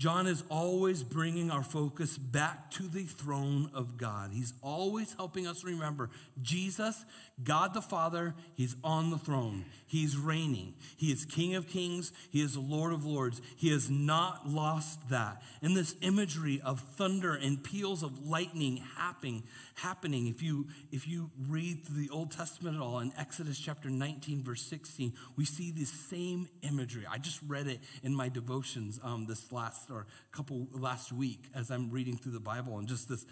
John 0.02 0.26
is 0.26 0.42
always 0.48 1.04
bringing 1.04 1.52
our 1.52 1.62
focus 1.62 2.18
back 2.18 2.72
to 2.72 2.88
the 2.88 3.04
throne 3.04 3.70
of 3.72 3.96
God. 3.96 4.32
He's 4.32 4.52
always 4.60 5.14
helping 5.14 5.46
us 5.46 5.62
remember 5.62 6.10
Jesus, 6.42 7.04
God 7.44 7.72
the 7.72 7.82
Father, 7.82 8.34
He's 8.56 8.74
on 8.82 9.10
the 9.10 9.16
throne. 9.16 9.64
He's 9.86 10.16
reigning. 10.16 10.74
He 10.96 11.12
is 11.12 11.24
King 11.24 11.54
of 11.54 11.68
kings. 11.68 12.10
He 12.32 12.42
is 12.42 12.56
Lord 12.56 12.92
of 12.92 13.04
lords. 13.04 13.40
He 13.56 13.70
has 13.70 13.88
not 13.88 14.48
lost 14.48 15.08
that. 15.10 15.40
And 15.62 15.76
this 15.76 15.94
imagery 16.00 16.60
of 16.64 16.80
thunder 16.80 17.34
and 17.34 17.62
peals 17.62 18.02
of 18.02 18.26
lightning 18.26 18.78
happening, 18.96 19.44
happening. 19.74 20.26
If 20.26 20.42
you, 20.42 20.66
if 20.90 21.06
you 21.08 21.30
read 21.48 21.85
through 21.85 22.00
the 22.00 22.11
Old 22.11 22.30
Testament 22.30 22.76
at 22.76 22.82
all, 22.82 23.00
in 23.00 23.12
Exodus 23.18 23.58
chapter 23.58 23.90
19, 23.90 24.42
verse 24.42 24.62
16, 24.62 25.12
we 25.37 25.44
see 25.44 25.70
the 25.70 25.85
same 25.85 26.48
imagery. 26.62 27.04
I 27.11 27.18
just 27.18 27.40
read 27.46 27.66
it 27.66 27.80
in 28.02 28.14
my 28.14 28.28
devotions 28.28 29.00
um, 29.02 29.26
this 29.26 29.52
last 29.52 29.90
or 29.90 30.06
couple 30.30 30.68
last 30.72 31.12
week 31.12 31.46
as 31.54 31.70
I'm 31.70 31.90
reading 31.90 32.16
through 32.16 32.32
the 32.32 32.40
Bible 32.40 32.78
and 32.78 32.88
just 32.88 33.08
this 33.08 33.24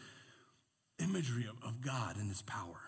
imagery 0.98 1.46
of, 1.48 1.56
of 1.66 1.80
God 1.80 2.16
and 2.16 2.28
his 2.28 2.42
power. 2.42 2.80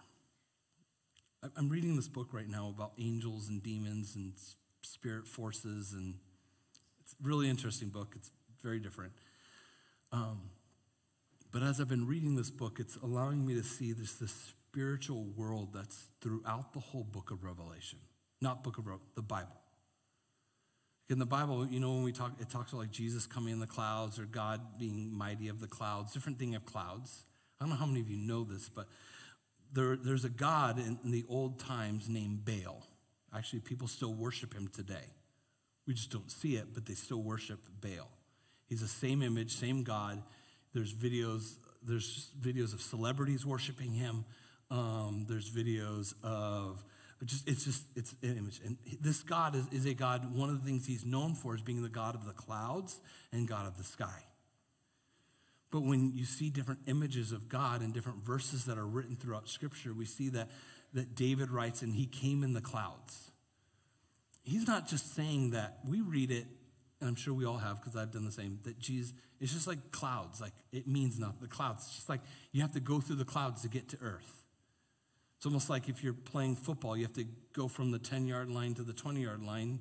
I'm 1.56 1.68
reading 1.68 1.96
this 1.96 2.08
book 2.08 2.28
right 2.32 2.48
now 2.48 2.68
about 2.68 2.92
angels 2.98 3.48
and 3.48 3.60
demons 3.62 4.14
and 4.14 4.32
spirit 4.82 5.26
forces, 5.26 5.92
and 5.92 6.14
it's 7.00 7.14
a 7.14 7.28
really 7.28 7.50
interesting 7.50 7.88
book. 7.88 8.12
It's 8.14 8.30
very 8.62 8.78
different. 8.78 9.12
Um, 10.12 10.42
but 11.52 11.62
as 11.62 11.80
I've 11.80 11.88
been 11.88 12.06
reading 12.06 12.34
this 12.34 12.50
book, 12.50 12.78
it's 12.80 12.96
allowing 12.96 13.46
me 13.46 13.54
to 13.54 13.62
see 13.62 13.92
this, 13.92 14.14
this 14.14 14.54
spiritual 14.70 15.24
world 15.36 15.68
that's 15.74 16.06
throughout 16.22 16.72
the 16.72 16.80
whole 16.80 17.04
book 17.04 17.30
of 17.30 17.44
Revelation. 17.44 17.98
Not 18.40 18.64
book 18.64 18.78
of 18.78 18.88
the 19.14 19.22
Bible. 19.22 19.60
In 21.10 21.18
the 21.18 21.26
Bible, 21.26 21.66
you 21.66 21.78
know, 21.78 21.92
when 21.92 22.04
we 22.04 22.12
talk, 22.12 22.32
it 22.40 22.48
talks 22.48 22.72
about 22.72 22.80
like 22.80 22.90
Jesus 22.90 23.26
coming 23.26 23.52
in 23.52 23.60
the 23.60 23.66
clouds 23.66 24.18
or 24.18 24.24
God 24.24 24.60
being 24.78 25.12
mighty 25.12 25.48
of 25.48 25.60
the 25.60 25.66
clouds, 25.66 26.14
different 26.14 26.38
thing 26.38 26.54
of 26.54 26.64
clouds. 26.64 27.24
I 27.60 27.64
don't 27.64 27.70
know 27.70 27.76
how 27.76 27.86
many 27.86 28.00
of 28.00 28.08
you 28.08 28.16
know 28.16 28.44
this, 28.44 28.70
but 28.70 28.88
there, 29.72 29.96
there's 29.96 30.24
a 30.24 30.30
God 30.30 30.78
in, 30.78 30.98
in 31.04 31.10
the 31.10 31.24
old 31.28 31.60
times 31.60 32.08
named 32.08 32.46
Baal. 32.46 32.86
Actually, 33.34 33.60
people 33.60 33.88
still 33.88 34.14
worship 34.14 34.54
him 34.54 34.68
today. 34.68 35.04
We 35.86 35.92
just 35.92 36.10
don't 36.10 36.30
see 36.30 36.56
it, 36.56 36.68
but 36.72 36.86
they 36.86 36.94
still 36.94 37.22
worship 37.22 37.60
Baal. 37.80 38.08
He's 38.68 38.80
the 38.80 38.88
same 38.88 39.22
image, 39.22 39.54
same 39.54 39.82
God. 39.82 40.22
There's 40.74 40.92
videos, 40.92 41.56
there's 41.82 42.30
videos 42.40 42.72
of 42.72 42.80
celebrities 42.80 43.44
worshiping 43.44 43.92
him. 43.92 44.24
Um, 44.70 45.26
there's 45.28 45.50
videos 45.50 46.14
of 46.22 46.82
just 47.24 47.48
it's 47.48 47.64
just 47.64 47.84
it's 47.94 48.14
an 48.22 48.36
image. 48.36 48.60
And 48.64 48.78
this 49.00 49.22
God 49.22 49.54
is, 49.54 49.66
is 49.70 49.86
a 49.86 49.94
God, 49.94 50.34
one 50.34 50.48
of 50.48 50.60
the 50.60 50.66
things 50.66 50.86
he's 50.86 51.04
known 51.04 51.34
for 51.34 51.54
is 51.54 51.62
being 51.62 51.82
the 51.82 51.88
God 51.88 52.14
of 52.14 52.24
the 52.24 52.32
clouds 52.32 52.98
and 53.32 53.46
God 53.46 53.66
of 53.66 53.76
the 53.76 53.84
sky. 53.84 54.24
But 55.70 55.82
when 55.82 56.12
you 56.14 56.24
see 56.24 56.50
different 56.50 56.80
images 56.86 57.32
of 57.32 57.48
God 57.48 57.80
and 57.80 57.94
different 57.94 58.22
verses 58.22 58.66
that 58.66 58.76
are 58.76 58.86
written 58.86 59.16
throughout 59.16 59.48
Scripture, 59.48 59.94
we 59.94 60.04
see 60.04 60.28
that, 60.28 60.50
that 60.92 61.14
David 61.14 61.50
writes, 61.50 61.80
and 61.80 61.94
he 61.94 62.04
came 62.04 62.44
in 62.44 62.52
the 62.52 62.60
clouds. 62.60 63.30
He's 64.42 64.66
not 64.66 64.86
just 64.86 65.14
saying 65.14 65.52
that. 65.52 65.78
We 65.88 66.02
read 66.02 66.30
it 66.30 66.46
and 67.02 67.08
I'm 67.08 67.16
sure 67.16 67.34
we 67.34 67.44
all 67.44 67.58
have 67.58 67.80
because 67.80 67.96
I've 67.96 68.12
done 68.12 68.24
the 68.24 68.30
same, 68.30 68.60
that 68.62 68.78
Jesus, 68.78 69.12
it's 69.40 69.52
just 69.52 69.66
like 69.66 69.90
clouds. 69.90 70.40
Like 70.40 70.52
it 70.70 70.86
means 70.86 71.18
nothing. 71.18 71.40
The 71.40 71.48
clouds, 71.48 71.84
it's 71.86 71.96
just 71.96 72.08
like 72.08 72.20
you 72.52 72.62
have 72.62 72.72
to 72.72 72.80
go 72.80 73.00
through 73.00 73.16
the 73.16 73.24
clouds 73.24 73.62
to 73.62 73.68
get 73.68 73.88
to 73.88 73.98
earth. 74.00 74.44
It's 75.36 75.44
almost 75.44 75.68
like 75.68 75.88
if 75.88 76.04
you're 76.04 76.12
playing 76.12 76.54
football, 76.54 76.96
you 76.96 77.02
have 77.02 77.14
to 77.14 77.26
go 77.52 77.66
from 77.66 77.90
the 77.90 77.98
10 77.98 78.28
yard 78.28 78.48
line 78.48 78.74
to 78.74 78.84
the 78.84 78.92
20 78.92 79.20
yard 79.20 79.42
line 79.42 79.80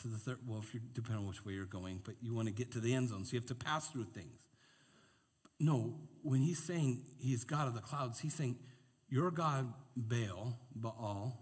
to 0.00 0.08
the 0.08 0.18
third. 0.18 0.40
Well, 0.46 0.58
if 0.58 0.74
you 0.74 0.80
depending 0.92 1.22
on 1.22 1.28
which 1.28 1.46
way 1.46 1.54
you're 1.54 1.64
going, 1.64 2.02
but 2.04 2.16
you 2.20 2.34
want 2.34 2.48
to 2.48 2.54
get 2.54 2.70
to 2.72 2.80
the 2.80 2.94
end 2.94 3.08
zone, 3.08 3.24
so 3.24 3.32
you 3.32 3.40
have 3.40 3.48
to 3.48 3.54
pass 3.54 3.88
through 3.88 4.04
things. 4.04 4.46
No, 5.58 5.94
when 6.22 6.42
he's 6.42 6.62
saying 6.62 7.02
he's 7.18 7.44
God 7.44 7.68
of 7.68 7.74
the 7.74 7.80
clouds, 7.80 8.20
he's 8.20 8.34
saying, 8.34 8.58
Your 9.08 9.30
God, 9.30 9.72
Baal, 9.96 10.58
Baal, 10.74 11.40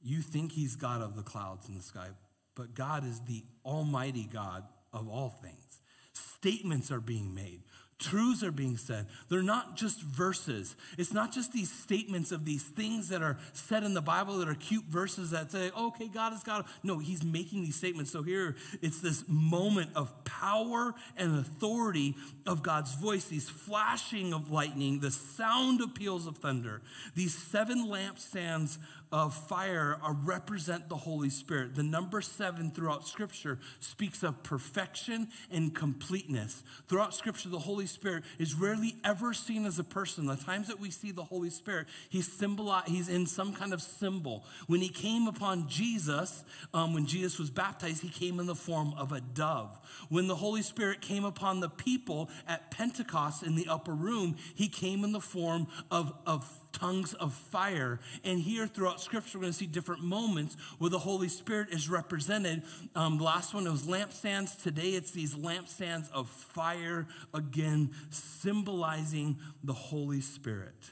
you 0.00 0.22
think 0.22 0.52
he's 0.52 0.74
God 0.74 1.02
of 1.02 1.16
the 1.16 1.22
clouds 1.22 1.68
in 1.68 1.74
the 1.74 1.82
sky, 1.82 2.08
but 2.54 2.74
God 2.74 3.06
is 3.06 3.20
the 3.20 3.44
Almighty 3.64 4.28
God 4.32 4.64
of 4.92 5.08
all 5.08 5.30
things. 5.30 5.80
Statements 6.12 6.90
are 6.90 7.00
being 7.00 7.34
made. 7.34 7.62
Truths 8.02 8.42
are 8.42 8.50
being 8.50 8.76
said. 8.76 9.06
They're 9.28 9.44
not 9.44 9.76
just 9.76 10.02
verses. 10.02 10.74
It's 10.98 11.12
not 11.12 11.32
just 11.32 11.52
these 11.52 11.70
statements 11.70 12.32
of 12.32 12.44
these 12.44 12.64
things 12.64 13.10
that 13.10 13.22
are 13.22 13.38
said 13.52 13.84
in 13.84 13.94
the 13.94 14.00
Bible 14.00 14.38
that 14.38 14.48
are 14.48 14.56
cute 14.56 14.86
verses 14.86 15.30
that 15.30 15.52
say, 15.52 15.70
okay, 15.70 16.08
God 16.08 16.32
is 16.32 16.42
God. 16.42 16.64
No, 16.82 16.98
he's 16.98 17.22
making 17.22 17.62
these 17.62 17.76
statements. 17.76 18.10
So 18.10 18.24
here 18.24 18.56
it's 18.80 19.00
this 19.00 19.22
moment 19.28 19.90
of 19.94 20.24
power 20.24 20.94
and 21.16 21.38
authority 21.38 22.16
of 22.44 22.64
God's 22.64 22.92
voice, 22.96 23.26
these 23.26 23.48
flashing 23.48 24.34
of 24.34 24.50
lightning, 24.50 24.98
the 24.98 25.12
sound 25.12 25.80
of 25.80 25.94
peals 25.94 26.26
of 26.26 26.38
thunder, 26.38 26.82
these 27.14 27.36
seven 27.36 27.86
lampstands 27.86 28.78
of 29.12 29.34
fire 29.34 29.98
represent 30.24 30.88
the 30.88 30.96
Holy 30.96 31.28
Spirit. 31.28 31.74
The 31.74 31.82
number 31.82 32.22
seven 32.22 32.70
throughout 32.70 33.06
Scripture 33.06 33.58
speaks 33.78 34.22
of 34.22 34.42
perfection 34.42 35.28
and 35.50 35.74
completeness. 35.74 36.62
Throughout 36.88 37.14
Scripture, 37.14 37.50
the 37.50 37.58
Holy 37.58 37.86
Spirit 37.86 38.24
is 38.38 38.54
rarely 38.54 38.96
ever 39.04 39.34
seen 39.34 39.66
as 39.66 39.78
a 39.78 39.84
person. 39.84 40.26
The 40.26 40.36
times 40.36 40.68
that 40.68 40.80
we 40.80 40.90
see 40.90 41.10
the 41.12 41.24
Holy 41.24 41.50
Spirit, 41.50 41.88
he's 42.08 42.32
symbolized, 42.32 42.88
he's 42.88 43.08
in 43.08 43.26
some 43.26 43.52
kind 43.52 43.74
of 43.74 43.82
symbol. 43.82 44.44
When 44.66 44.80
he 44.80 44.88
came 44.88 45.26
upon 45.26 45.68
Jesus, 45.68 46.44
um, 46.72 46.94
when 46.94 47.06
Jesus 47.06 47.38
was 47.38 47.50
baptized, 47.50 48.02
he 48.02 48.08
came 48.08 48.40
in 48.40 48.46
the 48.46 48.54
form 48.54 48.94
of 48.96 49.12
a 49.12 49.20
dove. 49.20 49.78
When 50.08 50.26
the 50.26 50.36
Holy 50.36 50.62
Spirit 50.62 51.02
came 51.02 51.24
upon 51.24 51.60
the 51.60 51.68
people 51.68 52.30
at 52.48 52.70
Pentecost 52.70 53.42
in 53.42 53.56
the 53.56 53.68
upper 53.68 53.92
room, 53.92 54.36
he 54.54 54.68
came 54.68 55.04
in 55.04 55.12
the 55.12 55.20
form 55.20 55.66
of, 55.90 56.14
of 56.26 56.50
tongues 56.72 57.14
of 57.14 57.32
fire. 57.32 58.00
And 58.24 58.40
here 58.40 58.66
throughout 58.66 59.00
Scripture, 59.00 59.38
we're 59.38 59.42
going 59.42 59.52
to 59.52 59.58
see 59.58 59.66
different 59.66 60.02
moments 60.02 60.56
where 60.78 60.90
the 60.90 60.98
Holy 60.98 61.28
Spirit 61.28 61.68
is 61.70 61.88
represented. 61.88 62.62
Um, 62.94 63.18
last 63.18 63.54
one 63.54 63.70
was 63.70 63.86
lampstands. 63.86 64.60
Today, 64.60 64.90
it's 64.90 65.10
these 65.10 65.34
lampstands 65.34 66.10
of 66.10 66.28
fire, 66.28 67.06
again, 67.32 67.90
symbolizing 68.10 69.38
the 69.62 69.72
Holy 69.72 70.20
Spirit. 70.20 70.90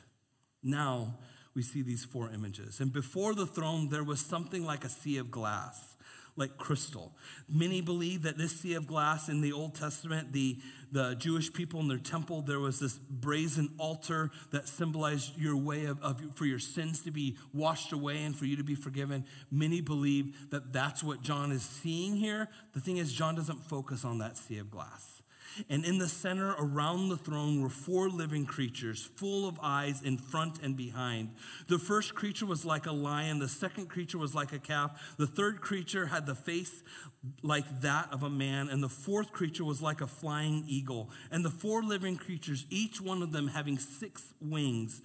Now 0.63 1.19
we 1.55 1.63
see 1.63 1.83
these 1.83 2.05
four 2.05 2.31
images. 2.31 2.81
And 2.81 2.93
before 2.93 3.35
the 3.35 3.47
throne, 3.47 3.89
there 3.89 4.05
was 4.05 4.21
something 4.21 4.65
like 4.65 4.85
a 4.85 4.89
sea 4.89 5.19
of 5.19 5.31
glass 5.31 5.90
like 6.37 6.57
crystal. 6.57 7.13
Many 7.49 7.81
believe 7.81 8.23
that 8.23 8.39
this 8.39 8.61
sea 8.61 8.75
of 8.75 8.87
glass 8.87 9.29
in 9.29 9.41
the 9.41 9.53
Old 9.53 9.75
Testament, 9.75 10.33
the, 10.33 10.59
the 10.93 11.15
Jewish 11.15 11.53
people 11.53 11.81
in 11.81 11.89
their 11.89 11.99
temple, 11.99 12.43
there 12.43 12.61
was 12.61 12.79
this 12.79 12.99
brazen 12.99 13.71
altar 13.79 14.31
that 14.51 14.69
symbolized 14.69 15.39
your 15.39 15.57
way 15.57 15.85
of, 15.87 16.01
of, 16.03 16.21
for 16.35 16.47
your 16.47 16.59
sins 16.59 17.03
to 17.03 17.11
be 17.11 17.37
washed 17.53 17.93
away 17.93 18.23
and 18.23 18.37
for 18.37 18.47
you 18.47 18.57
to 18.57 18.65
be 18.65 18.75
forgiven. 18.75 19.25
Many 19.51 19.81
believe 19.81 20.51
that 20.51 20.73
that's 20.73 21.03
what 21.03 21.23
John 21.23 21.53
is 21.53 21.63
seeing 21.63 22.17
here. 22.17 22.49
The 22.73 22.81
thing 22.81 22.97
is, 22.97 23.13
John 23.13 23.35
doesn't 23.35 23.67
focus 23.67 24.05
on 24.05 24.19
that 24.19 24.37
sea 24.37 24.59
of 24.59 24.71
glass. 24.71 25.20
And 25.69 25.85
in 25.85 25.99
the 25.99 26.09
center 26.09 26.55
around 26.59 27.09
the 27.09 27.17
throne 27.17 27.61
were 27.61 27.69
four 27.69 28.09
living 28.09 28.47
creatures, 28.47 29.09
full 29.17 29.49
of 29.49 29.59
eyes 29.63 30.03
in 30.03 30.17
front 30.17 30.63
and 30.63 30.77
behind. 30.77 31.31
The 31.69 31.79
first 31.79 32.15
creature 32.15 32.47
was 32.47 32.65
like 32.65 32.87
a 32.87 32.93
lion, 32.93 33.39
the 33.39 33.49
second 33.49 33.89
creature 33.89 34.19
was 34.19 34.35
like 34.35 34.53
a 34.53 34.59
calf, 34.59 35.15
the 35.17 35.27
third 35.27 35.61
creature 35.61 36.07
had 36.07 36.27
the 36.27 36.35
face 36.35 36.83
like 37.43 37.81
that 37.83 38.09
of 38.13 38.23
a 38.23 38.31
man, 38.31 38.69
and 38.69 38.83
the 38.83 38.89
fourth 38.89 39.33
creature 39.33 39.65
was 39.65 39.83
like 39.83 40.01
a 40.01 40.07
flying 40.07 40.65
eagle. 40.67 41.11
And 41.31 41.45
the 41.45 41.51
four 41.51 41.83
living 41.83 42.17
creatures, 42.17 42.67
each 42.71 43.01
one 43.01 43.23
of 43.23 43.33
them 43.33 43.49
having 43.49 43.79
six 43.79 44.33
wings, 44.41 45.03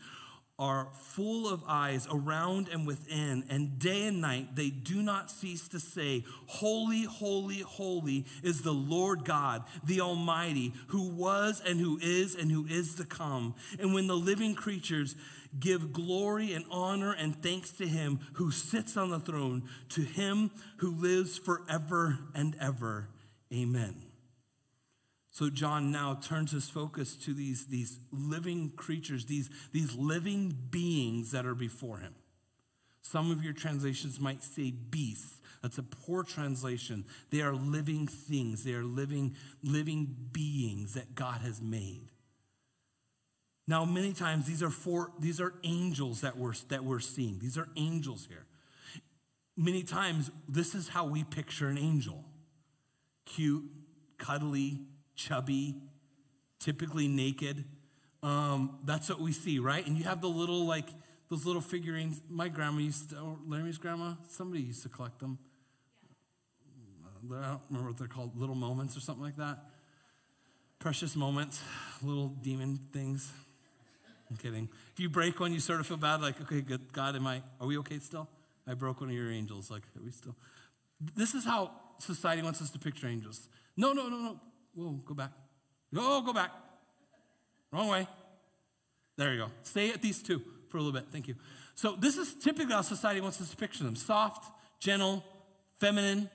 are 0.58 0.88
full 0.94 1.50
of 1.52 1.64
eyes 1.68 2.08
around 2.10 2.70
and 2.70 2.88
within, 2.88 3.44
and 3.50 3.78
day 3.78 4.08
and 4.08 4.22
night 4.22 4.56
they 4.56 4.70
do 4.70 5.02
not 5.02 5.30
cease 5.30 5.68
to 5.68 5.80
say, 5.80 6.24
Holy, 6.48 7.04
holy, 7.04 7.60
holy 7.60 8.26
is 8.42 8.62
the 8.62 8.74
Lord 8.74 9.26
God, 9.26 9.64
the 9.84 10.00
Almighty, 10.00 10.74
who 10.88 11.10
was 11.10 11.62
and 11.66 11.80
who 11.80 12.00
is 12.02 12.36
and 12.36 12.50
who 12.50 12.66
is 12.68 12.96
to 12.96 13.06
come. 13.06 13.56
And 13.80 13.94
when 13.94 14.08
the 14.08 14.16
living 14.16 14.56
creatures 14.56 15.16
give 15.60 15.92
glory 15.92 16.54
and 16.54 16.66
honor 16.72 17.12
and 17.12 17.42
thanks 17.42 17.72
to 17.72 17.88
him 17.88 18.20
who 18.34 18.52
sits 18.52 18.96
on 18.96 19.10
the 19.10 19.20
throne, 19.20 19.64
to 19.90 20.02
him 20.02 20.52
who 20.78 20.92
lives 20.92 21.38
forever 21.38 22.20
and 22.34 22.56
ever. 22.62 23.10
Amen. 23.54 24.15
So 25.36 25.50
John 25.50 25.92
now 25.92 26.14
turns 26.14 26.54
his 26.54 26.70
focus 26.70 27.18
to 27.26 27.34
these, 27.34 27.66
these 27.66 28.00
living 28.10 28.72
creatures, 28.78 29.26
these, 29.26 29.50
these 29.74 29.94
living 29.94 30.58
beings 30.70 31.32
that 31.32 31.46
are 31.46 31.54
before 31.54 31.98
him. 31.98 32.16
Some 33.02 33.32
of 33.32 33.44
your 33.44 33.52
translations 33.52 34.18
might 34.18 34.44
say 34.44 34.72
beasts. 34.72 35.42
That's 35.62 35.78
a 35.78 35.84
poor 35.84 36.24
translation. 36.24 37.04
They 37.32 37.42
are 37.42 37.54
living 37.54 38.08
things. 38.08 38.64
They 38.64 38.76
are 38.76 38.86
living, 38.86 39.36
living 39.62 40.16
beings 40.32 40.94
that 40.94 41.16
God 41.16 41.42
has 41.42 41.62
made. 41.62 42.14
Now, 43.68 43.84
many 43.84 44.14
times 44.14 44.48
these 44.48 44.64
are 44.64 44.70
four, 44.70 45.12
these 45.20 45.42
are 45.42 45.56
angels 45.66 46.22
that 46.22 46.38
we're, 46.38 46.54
that 46.70 46.86
we're 46.86 47.02
seeing. 47.02 47.40
These 47.40 47.58
are 47.58 47.68
angels 47.76 48.26
here. 48.30 48.46
Many 49.58 49.84
times, 49.84 50.32
this 50.48 50.74
is 50.74 50.88
how 50.88 51.04
we 51.04 51.26
picture 51.26 51.68
an 51.68 51.78
angel 51.78 52.24
cute, 53.26 53.66
cuddly, 54.18 54.80
chubby, 55.16 55.76
typically 56.60 57.08
naked. 57.08 57.66
Um, 58.24 58.80
that's 58.84 59.10
what 59.10 59.20
we 59.20 59.32
see, 59.32 59.60
right? 59.60 59.86
And 59.86 59.98
you 59.98 60.04
have 60.06 60.22
the 60.22 60.30
little, 60.30 60.66
like, 60.66 60.90
those 61.30 61.46
little 61.46 61.62
figurines. 61.62 62.22
My 62.30 62.48
grandma 62.48 62.80
used 62.80 63.12
to, 63.12 63.20
or 63.20 63.38
Laramie's 63.48 63.78
grandma, 63.78 64.16
somebody 64.30 64.64
used 64.64 64.84
to 64.84 64.90
collect 64.90 65.20
them. 65.20 65.38
I 67.32 67.50
don't 67.50 67.62
remember 67.70 67.90
what 67.90 67.98
they're 67.98 68.08
called, 68.08 68.38
little 68.40 68.56
moments 68.56 68.96
or 68.96 69.00
something 69.00 69.24
like 69.24 69.38
that. 69.38 69.58
Precious 70.80 71.16
moments, 71.16 71.62
little 72.04 72.28
demon 72.28 72.80
things. 72.94 73.32
I'm 74.30 74.38
kidding. 74.38 74.70
If 74.94 75.00
you 75.00 75.10
break 75.10 75.40
one, 75.40 75.54
you 75.54 75.60
sort 75.60 75.80
of 75.80 75.88
feel 75.88 75.98
bad, 75.98 76.22
like, 76.22 76.40
okay, 76.42 76.62
good, 76.62 76.94
God, 76.94 77.16
am 77.16 77.26
I, 77.26 77.42
are 77.60 77.68
we 77.68 77.78
okay 77.80 78.00
still? 78.00 78.28
I 78.68 78.74
broke 78.74 79.02
one 79.02 79.10
of 79.10 79.16
your 79.16 79.32
angels. 79.32 79.70
Like, 79.72 79.84
are 79.98 80.04
we 80.04 80.12
still? 80.12 80.36
This 81.16 81.34
is 81.34 81.46
how 81.46 81.72
society 82.00 82.42
wants 82.42 82.62
us 82.62 82.70
to 82.72 82.80
picture 82.80 83.08
angels. 83.08 83.48
No, 83.78 83.94
no, 83.94 84.10
no, 84.10 84.18
no. 84.18 84.40
Whoa, 84.76 85.00
go 85.06 85.14
back. 85.14 85.32
Oh, 85.96 86.22
go 86.22 86.34
back. 86.34 86.52
Wrong 87.72 87.88
way. 87.88 88.08
There 89.18 89.34
you 89.34 89.40
go. 89.40 89.52
Stay 89.64 89.92
at 89.92 90.02
these 90.02 90.22
two 90.22 90.42
for 90.70 90.78
a 90.78 90.82
little 90.82 91.00
bit. 91.00 91.10
Thank 91.12 91.28
you. 91.28 91.36
So, 91.74 91.96
this 91.96 92.18
is 92.18 92.34
typically 92.36 92.74
how 92.74 92.82
society 92.82 93.22
wants 93.22 93.42
us 93.42 93.50
to 93.50 93.58
picture 93.58 93.84
them 93.84 93.96
soft, 93.96 94.52
gentle, 94.80 95.24
feminine, 95.80 96.30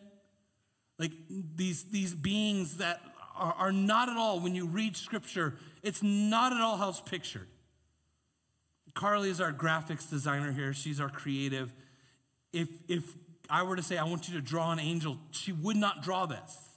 like 0.98 1.12
these, 1.56 1.84
these 1.84 2.14
beings 2.14 2.76
that 2.76 3.00
are, 3.36 3.54
are 3.54 3.72
not 3.72 4.08
at 4.08 4.16
all, 4.16 4.40
when 4.40 4.54
you 4.54 4.66
read 4.66 4.96
scripture, 4.96 5.54
it's 5.82 6.02
not 6.02 6.52
at 6.52 6.60
all 6.60 6.76
how 6.76 6.90
it's 6.90 7.00
pictured. 7.00 7.48
Carly 8.94 9.30
is 9.30 9.40
our 9.40 9.52
graphics 9.52 10.08
designer 10.08 10.52
here, 10.52 10.74
she's 10.74 11.00
our 11.00 11.08
creative. 11.08 11.72
If, 12.52 12.68
if 12.88 13.04
I 13.48 13.62
were 13.62 13.76
to 13.76 13.82
say, 13.82 13.96
I 13.96 14.04
want 14.04 14.28
you 14.28 14.34
to 14.34 14.42
draw 14.42 14.72
an 14.72 14.78
angel, 14.78 15.18
she 15.30 15.52
would 15.52 15.76
not 15.76 16.02
draw 16.02 16.26
this. 16.26 16.69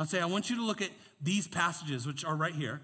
I'll 0.00 0.06
say, 0.06 0.18
I 0.18 0.24
want 0.24 0.48
you 0.48 0.56
to 0.56 0.64
look 0.64 0.80
at 0.80 0.88
these 1.20 1.46
passages, 1.46 2.06
which 2.06 2.24
are 2.24 2.34
right 2.34 2.54
here. 2.54 2.80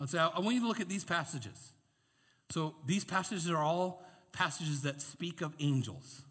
I'll 0.00 0.08
say, 0.08 0.18
I 0.18 0.40
want 0.40 0.56
you 0.56 0.60
to 0.62 0.66
look 0.66 0.80
at 0.80 0.88
these 0.88 1.04
passages. 1.04 1.70
So 2.50 2.74
these 2.84 3.04
passages 3.04 3.48
are 3.48 3.62
all 3.62 4.04
passages 4.32 4.82
that 4.82 5.00
speak 5.00 5.40
of 5.40 5.54
angels. 5.60 6.22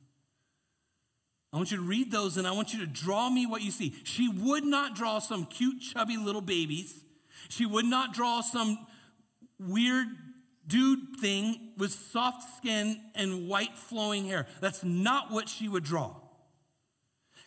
I 1.53 1.55
want 1.55 1.71
you 1.71 1.77
to 1.77 1.83
read 1.83 2.11
those 2.11 2.35
and 2.35 2.45
I 2.45 2.51
want 2.51 2.73
you 2.73 2.81
to 2.81 2.85
draw 2.85 3.29
me 3.29 3.45
what 3.45 3.61
you 3.61 3.71
see. 3.71 3.95
She 4.03 4.27
would 4.27 4.65
not 4.65 4.95
draw 4.95 5.19
some 5.19 5.45
cute, 5.45 5.79
chubby 5.79 6.17
little 6.17 6.41
babies. 6.41 7.05
She 7.47 7.65
would 7.65 7.85
not 7.85 8.13
draw 8.13 8.41
some 8.41 8.85
weird 9.57 10.07
dude 10.67 11.17
thing 11.19 11.71
with 11.77 11.91
soft 11.91 12.57
skin 12.57 13.01
and 13.15 13.47
white 13.47 13.77
flowing 13.77 14.25
hair. 14.25 14.47
That's 14.59 14.83
not 14.83 15.31
what 15.31 15.49
she 15.49 15.67
would 15.67 15.83
draw. 15.83 16.15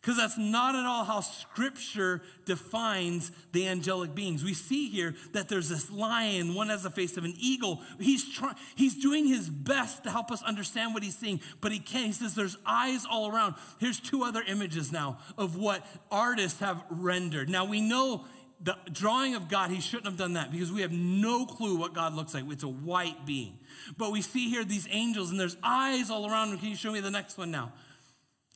Because 0.05 0.19
that's 0.19 0.37
not 0.37 0.75
at 0.75 0.85
all 0.85 1.03
how 1.05 1.21
scripture 1.21 2.21
defines 2.45 3.33
the 3.53 3.67
angelic 3.67 4.15
beings. 4.15 4.45
We 4.45 4.53
see 4.53 4.91
here 4.91 5.15
that 5.33 5.49
there's 5.49 5.71
this 5.71 5.91
lion, 5.91 6.55
one 6.55 6.69
has 6.69 6.83
the 6.83 6.91
face 6.91 7.17
of 7.17 7.25
an 7.25 7.33
eagle. 7.39 7.81
He's 7.99 8.31
trying, 8.31 8.57
he's 8.75 9.01
doing 9.01 9.27
his 9.27 9.49
best 9.49 10.05
to 10.05 10.11
help 10.11 10.31
us 10.31 10.43
understand 10.43 10.93
what 10.93 11.03
he's 11.03 11.17
seeing, 11.17 11.41
but 11.63 11.73
he 11.73 11.79
can't. 11.79 12.09
He 12.09 12.13
says 12.13 12.35
there's 12.35 12.59
eyes 12.67 13.07
all 13.11 13.35
around. 13.35 13.55
Here's 13.79 13.99
two 13.99 14.25
other 14.25 14.43
images 14.47 14.93
now 14.93 15.21
of 15.39 15.57
what 15.57 15.87
artists 16.11 16.61
have 16.61 16.85
rendered. 16.91 17.49
Now 17.49 17.65
we 17.65 17.81
know 17.81 18.27
the 18.63 18.77
drawing 18.93 19.35
of 19.35 19.49
God, 19.49 19.71
he 19.71 19.81
shouldn't 19.81 20.07
have 20.07 20.17
done 20.17 20.35
that 20.35 20.51
because 20.51 20.73
we 20.73 20.83
have 20.83 20.93
no 20.93 21.47
clue 21.47 21.77
what 21.77 21.93
God 21.93 22.15
looks 22.15 22.35
like. 22.35 22.45
It's 22.51 22.63
a 22.63 22.69
white 22.69 23.27
being. 23.27 23.59
But 23.97 24.13
we 24.13 24.23
see 24.23 24.49
here 24.49 24.65
these 24.65 24.89
angels 24.91 25.31
and 25.31 25.39
there's 25.39 25.57
eyes 25.63 26.11
all 26.11 26.31
around 26.31 26.51
them. 26.51 26.59
Can 26.59 26.69
you 26.69 26.77
show 26.77 26.93
me 26.93 27.01
the 27.01 27.11
next 27.11 27.37
one 27.37 27.51
now? 27.51 27.73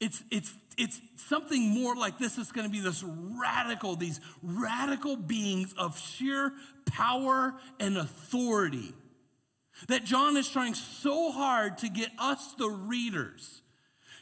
It's, 0.01 0.23
it's, 0.31 0.55
it's 0.77 1.01
something 1.17 1.69
more 1.69 1.97
like 1.97 2.19
this. 2.19 2.39
It's 2.39 2.53
going 2.53 2.67
to 2.67 2.73
be 2.73 2.81
this 2.81 3.05
radical, 3.05 3.97
these 3.97 4.21
radical 4.43 5.17
beings 5.17 5.75
of 5.77 5.99
sheer 5.99 6.53
power 6.87 7.55
and 7.81 7.99
authority 7.99 8.95
that 9.87 10.05
John 10.05 10.37
is 10.37 10.49
trying 10.49 10.75
so 10.75 11.31
hard 11.31 11.79
to 11.79 11.89
get 11.89 12.11
us, 12.19 12.55
the 12.55 12.69
readers, 12.69 13.63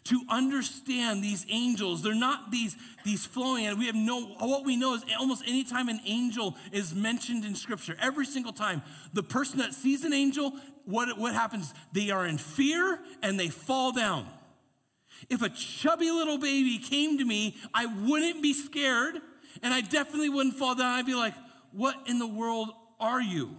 to 0.07 0.23
understand 0.29 1.23
these 1.23 1.45
angels. 1.49 2.03
They're 2.03 2.15
not 2.15 2.51
these, 2.51 2.77
these 3.05 3.27
flowing, 3.27 3.67
and 3.67 3.79
we 3.79 3.87
have 3.87 3.95
no, 3.95 4.27
what 4.39 4.65
we 4.65 4.77
know 4.77 4.95
is 4.95 5.05
almost 5.19 5.43
anytime 5.47 5.89
an 5.89 6.01
angel 6.05 6.57
is 6.73 6.95
mentioned 6.95 7.45
in 7.45 7.55
Scripture, 7.55 7.97
every 8.01 8.27
single 8.27 8.53
time, 8.53 8.83
the 9.13 9.23
person 9.23 9.59
that 9.59 9.75
sees 9.75 10.05
an 10.05 10.13
angel, 10.13 10.53
what, 10.85 11.19
what 11.19 11.35
happens? 11.35 11.75
They 11.93 12.11
are 12.11 12.27
in 12.27 12.39
fear 12.39 13.01
and 13.23 13.39
they 13.39 13.49
fall 13.49 13.93
down. 13.93 14.29
If 15.29 15.43
a 15.43 15.49
chubby 15.49 16.11
little 16.11 16.39
baby 16.39 16.79
came 16.79 17.19
to 17.19 17.25
me, 17.25 17.57
I 17.75 17.87
wouldn't 17.87 18.43
be 18.43 18.53
scared, 18.53 19.17
and 19.63 19.73
I 19.73 19.81
definitely 19.81 20.29
wouldn't 20.29 20.57
fall 20.57 20.75
down. 20.75 20.93
I'd 20.93 21.07
be 21.07 21.15
like, 21.15 21.35
What 21.73 21.97
in 22.07 22.19
the 22.19 22.27
world 22.27 22.71
are 23.01 23.21
you? 23.21 23.57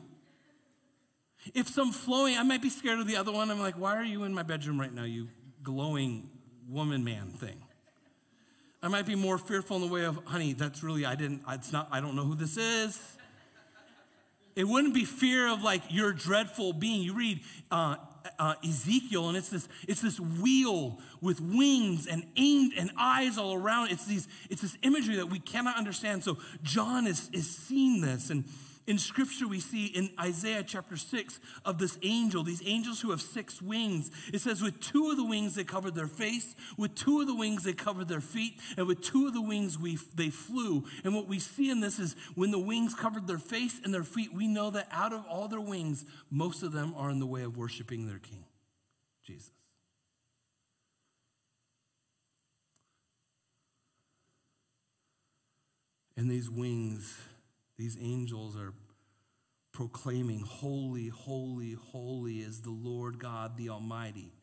If 1.54 1.68
some 1.68 1.92
flowing, 1.92 2.38
I 2.38 2.44
might 2.44 2.62
be 2.62 2.70
scared 2.70 3.00
of 3.00 3.08
the 3.08 3.16
other 3.16 3.32
one. 3.32 3.50
I'm 3.50 3.60
like, 3.60 3.76
Why 3.76 3.96
are 3.98 4.04
you 4.04 4.24
in 4.24 4.34
my 4.34 4.44
bedroom 4.44 4.80
right 4.80 4.94
now, 4.94 5.04
you 5.04 5.30
glowing 5.64 6.30
woman 6.70 7.04
man 7.04 7.32
thing. 7.32 7.62
I 8.82 8.90
might 8.90 9.06
be 9.06 9.16
more 9.16 9.38
fearful 9.38 9.78
in 9.78 9.82
the 9.82 9.94
way 9.94 10.06
of, 10.06 10.20
honey, 10.26 10.54
that's 10.54 10.84
really, 10.84 11.06
I 11.06 11.16
didn't, 11.16 11.42
it's 11.50 11.72
not, 11.72 11.88
I 11.92 12.00
don't 12.00 12.16
know 12.16 12.24
who 12.24 12.36
this 12.36 12.58
is. 12.58 13.00
It 14.56 14.68
wouldn't 14.68 14.94
be 14.94 15.06
fear 15.06 15.48
of 15.48 15.64
like 15.64 15.84
your 15.90 16.12
dreadful 16.14 16.74
being. 16.74 17.02
You 17.04 17.14
read 17.14 17.42
uh, 17.70 17.96
uh, 18.40 18.56
Ezekiel, 18.64 19.30
and 19.30 19.38
it's 19.38 19.50
this, 19.50 19.68
it's 19.88 20.02
this 20.02 20.20
wheel 20.20 21.00
with 21.22 21.40
wings 21.40 22.08
and 22.08 22.24
aimed 22.36 22.74
and 22.78 22.92
eyes 22.98 23.38
all 23.38 23.54
around. 23.54 23.92
It's 23.92 24.06
these, 24.06 24.28
it's 24.50 24.62
this 24.62 24.78
imagery 24.82 25.16
that 25.18 25.30
we 25.30 25.40
cannot 25.40 25.78
understand. 25.78 26.24
So 26.24 26.38
John 26.64 27.06
is 27.06 27.30
is 27.34 27.50
seeing 27.50 28.02
this, 28.02 28.32
and 28.32 28.46
In 28.88 28.98
scripture, 28.98 29.50
we 29.50 29.60
see 29.60 29.88
in 29.88 30.10
Isaiah 30.18 30.64
chapter 30.64 30.96
6 30.96 31.42
of 31.66 31.78
this 31.78 31.98
angel, 32.04 32.42
these 32.42 32.66
angels 32.66 33.02
who 33.02 33.12
have 33.12 33.22
six 33.22 33.62
wings. 33.62 34.10
It 34.32 34.40
says, 34.40 34.62
with 34.62 34.80
two 34.80 35.12
of 35.12 35.18
the 35.18 35.26
wings 35.26 35.56
they 35.56 35.66
covered 35.66 35.94
their 35.94 36.08
face, 36.08 36.56
with 36.78 36.96
two 36.96 37.20
of 37.20 37.28
the 37.28 37.36
wings 37.36 37.66
they 37.66 37.74
covered 37.74 38.08
their 38.08 38.22
feet, 38.22 38.62
and 38.78 38.88
with 38.88 39.02
two 39.02 39.28
of 39.28 39.34
the 39.34 39.42
wings 39.42 39.78
we, 39.78 40.00
they 40.16 40.30
flew. 40.30 40.86
And 41.04 41.14
what 41.14 41.28
we 41.28 41.38
see 41.38 41.70
in 41.70 41.82
this 41.82 42.00
is 42.00 42.16
when 42.36 42.52
the 42.52 42.60
wings 42.60 42.96
covered 42.96 43.28
their 43.28 43.38
face 43.38 43.78
and 43.84 43.94
their 43.94 44.06
feet, 44.06 44.34
we 44.34 44.48
know 44.48 44.70
that 44.70 44.88
out 44.90 45.12
of 45.12 45.26
all 45.26 45.50
their 45.50 45.60
wings, 45.60 46.06
most 46.32 46.64
of 46.64 46.72
them 46.72 46.94
are 46.96 47.10
in 47.10 47.20
the 47.20 47.28
way 47.28 47.42
of 47.42 47.58
worshiping 47.58 48.08
their 48.08 48.20
king, 48.20 48.46
Jesus. 49.26 49.52
And 56.16 56.32
these 56.32 56.50
wings, 56.50 57.20
these 57.78 57.98
angels 58.02 58.58
are 58.58 58.74
proclaiming, 59.72 60.40
Holy, 60.40 61.10
holy, 61.10 61.74
holy 61.74 62.38
is 62.40 62.62
the 62.62 62.72
Lord 62.72 63.20
God 63.20 63.58
the 63.58 63.70
Almighty, 63.70 64.34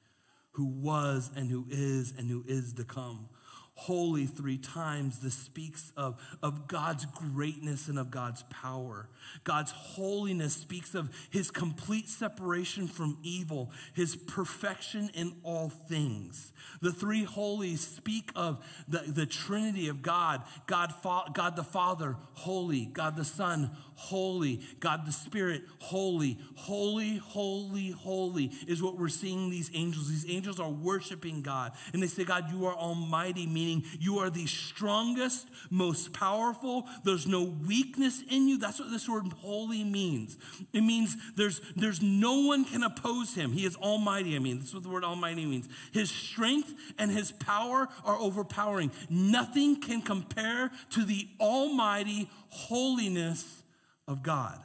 who 0.52 0.66
was 0.66 1.30
and 1.34 1.50
who 1.50 1.66
is 1.68 2.14
and 2.16 2.30
who 2.30 2.44
is 2.46 2.74
to 2.74 2.84
come 2.84 3.28
holy 3.74 4.26
three 4.26 4.58
times. 4.58 5.20
This 5.20 5.34
speaks 5.34 5.92
of, 5.96 6.20
of 6.42 6.68
God's 6.68 7.06
greatness 7.06 7.88
and 7.88 7.98
of 7.98 8.10
God's 8.10 8.42
power. 8.44 9.08
God's 9.42 9.72
holiness 9.72 10.54
speaks 10.54 10.94
of 10.94 11.10
his 11.30 11.50
complete 11.50 12.08
separation 12.08 12.86
from 12.86 13.18
evil, 13.22 13.72
his 13.94 14.16
perfection 14.16 15.10
in 15.14 15.34
all 15.42 15.68
things. 15.68 16.52
The 16.80 16.92
three 16.92 17.24
holies 17.24 17.80
speak 17.80 18.30
of 18.36 18.64
the, 18.88 19.04
the 19.06 19.26
Trinity 19.26 19.88
of 19.88 20.02
God 20.02 20.42
God, 20.66 20.92
God 21.32 21.56
the 21.56 21.64
Father, 21.64 22.16
holy, 22.34 22.86
God 22.86 23.16
the 23.16 23.24
Son, 23.24 23.70
holy, 23.96 24.60
God 24.80 25.06
the 25.06 25.12
Spirit, 25.12 25.62
holy, 25.78 26.38
holy, 26.56 27.16
holy, 27.16 27.90
holy 27.90 28.50
is 28.66 28.82
what 28.82 28.98
we're 28.98 29.08
seeing 29.08 29.50
these 29.50 29.70
angels. 29.74 30.08
These 30.08 30.28
angels 30.28 30.60
are 30.60 30.70
worshiping 30.70 31.42
God. 31.42 31.72
And 31.92 32.02
they 32.02 32.06
say, 32.06 32.24
God, 32.24 32.50
you 32.50 32.66
are 32.66 32.74
almighty, 32.74 33.46
meaning 33.46 33.84
you 33.98 34.18
are 34.18 34.30
the 34.30 34.46
strongest, 34.46 35.48
most 35.70 36.12
powerful. 36.12 36.86
There's 37.04 37.26
no 37.26 37.42
weakness 37.42 38.22
in 38.28 38.48
you. 38.48 38.58
That's 38.58 38.78
what 38.78 38.90
this 38.90 39.08
word 39.08 39.32
holy 39.40 39.84
means. 39.84 40.38
It 40.72 40.82
means 40.82 41.16
there's, 41.36 41.60
there's 41.76 42.02
no 42.02 42.40
one 42.40 42.64
can 42.64 42.82
oppose 42.82 43.34
him. 43.34 43.52
He 43.52 43.64
is 43.64 43.76
almighty. 43.76 44.36
I 44.36 44.38
mean, 44.38 44.58
that's 44.58 44.74
what 44.74 44.82
the 44.82 44.88
word 44.88 45.04
almighty 45.04 45.46
means. 45.46 45.68
His 45.92 46.10
strength 46.10 46.72
and 46.98 47.10
his 47.10 47.32
power 47.32 47.88
are 48.04 48.16
overpowering. 48.16 48.90
Nothing 49.08 49.80
can 49.80 50.02
compare 50.02 50.70
to 50.90 51.04
the 51.04 51.28
almighty 51.40 52.30
holiness 52.48 53.63
of 54.06 54.22
God. 54.22 54.60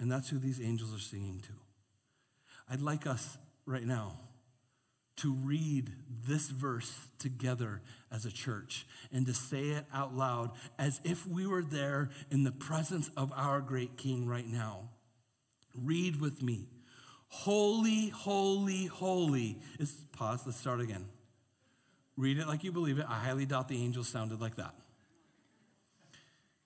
And 0.00 0.10
that's 0.10 0.28
who 0.28 0.38
these 0.38 0.60
angels 0.60 0.94
are 0.94 1.00
singing 1.00 1.40
to. 1.40 1.52
I'd 2.70 2.80
like 2.80 3.06
us 3.06 3.36
right 3.66 3.84
now 3.84 4.14
to 5.16 5.32
read 5.32 5.90
this 6.26 6.48
verse 6.48 6.96
together 7.18 7.82
as 8.10 8.24
a 8.24 8.30
church 8.30 8.86
and 9.12 9.26
to 9.26 9.34
say 9.34 9.70
it 9.70 9.84
out 9.92 10.14
loud 10.14 10.52
as 10.78 11.00
if 11.02 11.26
we 11.26 11.46
were 11.46 11.64
there 11.64 12.10
in 12.30 12.44
the 12.44 12.52
presence 12.52 13.10
of 13.16 13.32
our 13.34 13.60
great 13.60 13.96
King 13.96 14.26
right 14.26 14.46
now. 14.46 14.88
Read 15.74 16.20
with 16.20 16.40
me. 16.40 16.68
Holy, 17.28 18.10
holy, 18.10 18.86
holy. 18.86 19.58
Is 19.78 19.92
pause, 20.12 20.42
let's 20.46 20.58
start 20.58 20.80
again. 20.80 21.06
Read 22.16 22.38
it 22.38 22.46
like 22.46 22.62
you 22.62 22.72
believe 22.72 22.98
it. 22.98 23.06
I 23.08 23.18
highly 23.18 23.44
doubt 23.44 23.68
the 23.68 23.82
angels 23.82 24.08
sounded 24.08 24.40
like 24.40 24.56
that. 24.56 24.74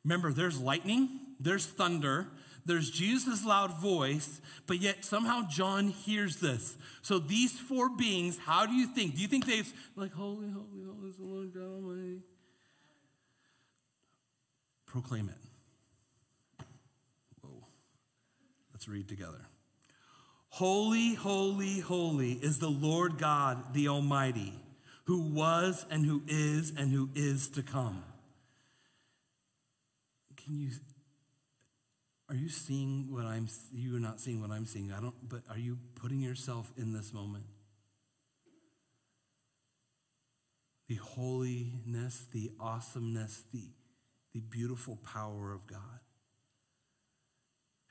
Remember, 0.05 0.33
there's 0.33 0.61
lightning, 0.61 1.09
there's 1.39 1.67
thunder, 1.67 2.29
there's 2.65 2.91
Jesus' 2.91 3.45
loud 3.45 3.81
voice, 3.81 4.41
but 4.67 4.81
yet 4.81 5.05
somehow 5.05 5.43
John 5.49 5.89
hears 5.89 6.37
this. 6.37 6.77
So 7.03 7.19
these 7.19 7.59
four 7.59 7.89
beings, 7.89 8.39
how 8.39 8.67
do 8.67 8.73
you 8.75 8.87
think? 8.87 9.17
Do 9.17 9.23
you 9.23 9.29
think 9.29 9.47
they've 9.47 9.73
like 9.97 10.13
holy, 10.13 10.49
holy, 10.51 10.85
holy 10.85 11.09
is 11.09 11.17
the 11.17 11.25
Lord 11.25 11.53
God 11.53 11.63
Almighty? 11.63 12.21
Proclaim 14.87 15.29
it. 15.29 16.65
Whoa. 17.41 17.65
Let's 18.73 18.87
read 18.87 19.09
together. 19.09 19.41
Holy, 20.51 21.15
holy, 21.15 21.81
holy 21.81 22.33
is 22.33 22.59
the 22.59 22.69
Lord 22.69 23.19
God, 23.19 23.73
the 23.73 23.89
Almighty, 23.89 24.53
who 25.05 25.33
was 25.33 25.87
and 25.91 26.05
who 26.05 26.23
is 26.29 26.73
and 26.77 26.93
who 26.93 27.09
is 27.15 27.49
to 27.51 27.63
come. 27.63 28.05
Can 30.45 30.59
you 30.59 30.71
are 32.29 32.35
you 32.35 32.49
seeing 32.49 33.13
what 33.13 33.27
I'm 33.27 33.49
you 33.73 33.97
are 33.97 34.01
not 34.01 34.21
seeing 34.21 34.41
what 34.41 34.51
I'm 34.51 34.67
seeing? 34.67 34.93
I 34.93 35.01
don't 35.01 35.15
but 35.29 35.43
are 35.51 35.59
you 35.59 35.79
putting 35.95 36.21
yourself 36.21 36.73
in 36.77 36.93
this 36.93 37.13
moment? 37.13 37.45
The 40.89 40.95
holiness, 40.97 42.25
the 42.33 42.51
awesomeness, 42.61 43.45
the, 43.53 43.71
the 44.35 44.41
beautiful 44.41 44.97
power 44.97 45.53
of 45.53 45.67
God. 45.67 46.01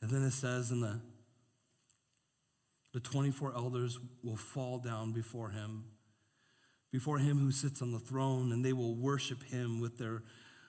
And 0.02 0.12
then 0.12 0.24
it 0.24 0.32
says 0.32 0.72
in 0.72 0.82
the 0.82 0.99
the 2.93 2.99
24 2.99 3.54
elders 3.56 3.97
will 4.22 4.36
fall 4.36 4.78
down 4.78 5.14
before 5.14 5.52
him, 5.52 5.86
before 6.91 7.20
him 7.20 7.39
who 7.39 7.52
sits 7.52 7.82
on 7.82 7.93
the 7.93 7.99
throne, 7.99 8.52
and 8.52 8.66
they 8.66 8.74
will 8.74 8.95
worship 8.95 9.43
him 9.43 9.80
with 9.80 9.97
their 9.97 10.24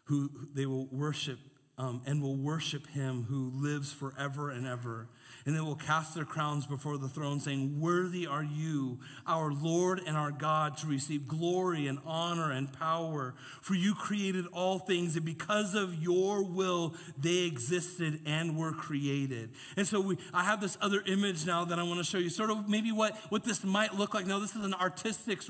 who 0.05 0.30
they 0.55 0.66
will 0.66 0.87
worship 0.87 1.39
um, 1.83 2.01
and 2.07 2.22
will 2.22 2.37
worship 2.37 2.87
him 2.87 3.24
who 3.28 3.51
lives 3.55 3.93
forever 3.93 4.51
and 4.51 4.66
ever. 4.66 5.09
And 5.45 5.57
they 5.57 5.61
will 5.61 5.76
cast 5.76 6.14
their 6.14 6.24
crowns 6.24 6.66
before 6.66 6.99
the 6.99 7.09
throne, 7.09 7.41
saying, 7.41 7.80
Worthy 7.80 8.26
are 8.26 8.45
you, 8.45 9.01
our 9.26 9.53
Lord 9.53 10.01
and 10.07 10.16
our 10.16 10.30
God, 10.30 10.76
to 10.78 10.87
receive 10.87 11.26
glory 11.26 11.87
and 11.87 11.99
honor 12.07 12.53
and 12.53 12.72
power. 12.72 13.35
For 13.61 13.74
you 13.74 13.95
created 13.95 14.47
all 14.53 14.78
things, 14.78 15.16
and 15.16 15.24
because 15.24 15.74
of 15.74 16.03
your 16.03 16.45
will, 16.45 16.95
they 17.18 17.39
existed 17.39 18.20
and 18.26 18.57
were 18.57 18.72
created. 18.72 19.51
And 19.76 19.87
so 19.87 20.01
we, 20.01 20.18
I 20.33 20.45
have 20.45 20.61
this 20.61 20.78
other 20.80 21.03
image 21.07 21.47
now 21.47 21.64
that 21.64 21.78
I 21.78 21.83
want 21.83 21.99
to 21.99 22.05
show 22.05 22.18
you, 22.18 22.28
sort 22.28 22.51
of 22.51 22.68
maybe 22.68 22.93
what, 22.93 23.16
what 23.28 23.45
this 23.45 23.64
might 23.64 23.95
look 23.95 24.14
like. 24.14 24.26
Now, 24.26 24.39
this 24.39 24.55
is 24.55 24.64
an 24.64 24.74
artistic, 24.74 25.41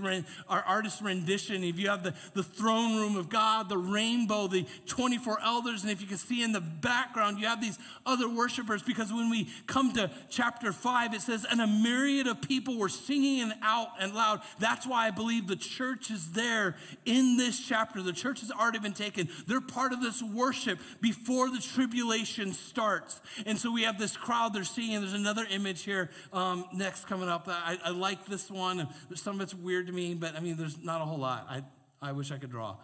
our 0.49 0.63
artist 0.63 1.03
rendition. 1.03 1.65
If 1.65 1.79
you 1.79 1.89
have 1.89 2.03
the, 2.03 2.15
the 2.35 2.43
throne 2.43 2.97
room 2.97 3.17
of 3.17 3.29
God, 3.29 3.69
the 3.69 3.79
rainbow, 3.79 4.47
the 4.47 4.67
24 4.87 5.41
elders, 5.43 5.83
and 5.83 5.91
if 5.91 6.01
you 6.01 6.07
can 6.07 6.17
see 6.17 6.43
in 6.43 6.53
the 6.53 6.61
background, 6.61 7.39
you 7.39 7.47
have 7.47 7.61
these 7.61 7.79
other 8.07 8.29
worshipers, 8.29 8.83
because 8.83 9.13
when 9.13 9.31
we 9.31 9.49
come 9.73 9.93
to 9.95 10.11
chapter 10.29 10.71
5, 10.71 11.15
it 11.15 11.23
says, 11.23 11.47
And 11.51 11.61
a 11.61 11.67
myriad 11.67 12.27
of 12.27 12.43
people 12.43 12.77
were 12.77 12.91
singing 12.91 13.41
and 13.41 13.55
out 13.63 13.89
and 13.99 14.15
loud. 14.15 14.43
That's 14.59 14.87
why 14.87 15.07
I 15.07 15.11
believe 15.11 15.47
the 15.47 15.57
church 15.57 16.11
is 16.11 16.33
there 16.33 16.77
in 17.07 17.39
this 17.39 17.59
chapter. 17.59 18.03
The 18.03 18.13
church 18.13 18.41
has 18.41 18.51
already 18.51 18.79
been 18.79 18.93
taken. 18.93 19.29
They're 19.47 19.63
part 19.63 19.93
of 19.93 20.03
this 20.03 20.23
worship 20.23 20.79
before 21.01 21.49
the 21.51 21.59
tribulation 21.59 22.53
starts. 22.53 23.21
And 23.47 23.59
so 23.59 23.73
we 23.73 23.83
have 23.85 23.99
this 23.99 24.17
crowd 24.17 24.53
they're 24.53 24.65
singing. 24.65 25.01
There's 25.01 25.15
another 25.15 25.47
image 25.51 25.85
here 25.85 26.11
um, 26.33 26.67
next 26.75 27.07
coming 27.07 27.31
up. 27.31 27.45
I, 27.49 27.79
I 27.83 27.91
like 27.91 28.27
this 28.27 28.51
one. 28.51 28.89
Some 29.15 29.37
of 29.37 29.41
it's 29.41 29.55
weird 29.55 29.87
to 29.87 29.93
me, 29.93 30.15
but 30.15 30.37
I 30.37 30.41
mean, 30.41 30.57
there's 30.57 30.79
not 30.83 31.01
a 31.01 31.05
whole 31.05 31.19
lot. 31.19 31.47
I, 31.49 31.63
I 32.01 32.13
wish 32.13 32.31
I 32.31 32.37
could 32.37 32.51
draw. 32.51 32.77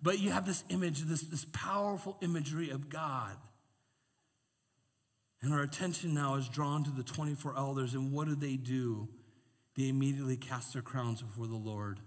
But 0.00 0.20
you 0.20 0.30
have 0.30 0.46
this 0.46 0.62
image, 0.68 1.00
this, 1.02 1.22
this 1.22 1.46
powerful 1.52 2.16
imagery 2.20 2.70
of 2.70 2.88
God 2.88 3.36
and 5.46 5.54
our 5.54 5.62
attention 5.62 6.12
now 6.12 6.34
is 6.34 6.48
drawn 6.48 6.82
to 6.82 6.90
the 6.90 7.04
24 7.04 7.56
elders. 7.56 7.94
And 7.94 8.10
what 8.10 8.26
do 8.26 8.34
they 8.34 8.56
do? 8.56 9.06
They 9.76 9.88
immediately 9.88 10.36
cast 10.36 10.72
their 10.72 10.82
crowns 10.82 11.22
before 11.22 11.46
the 11.46 11.54
Lord, 11.54 12.00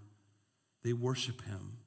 they 0.84 0.92
worship 0.92 1.42
him. 1.46 1.78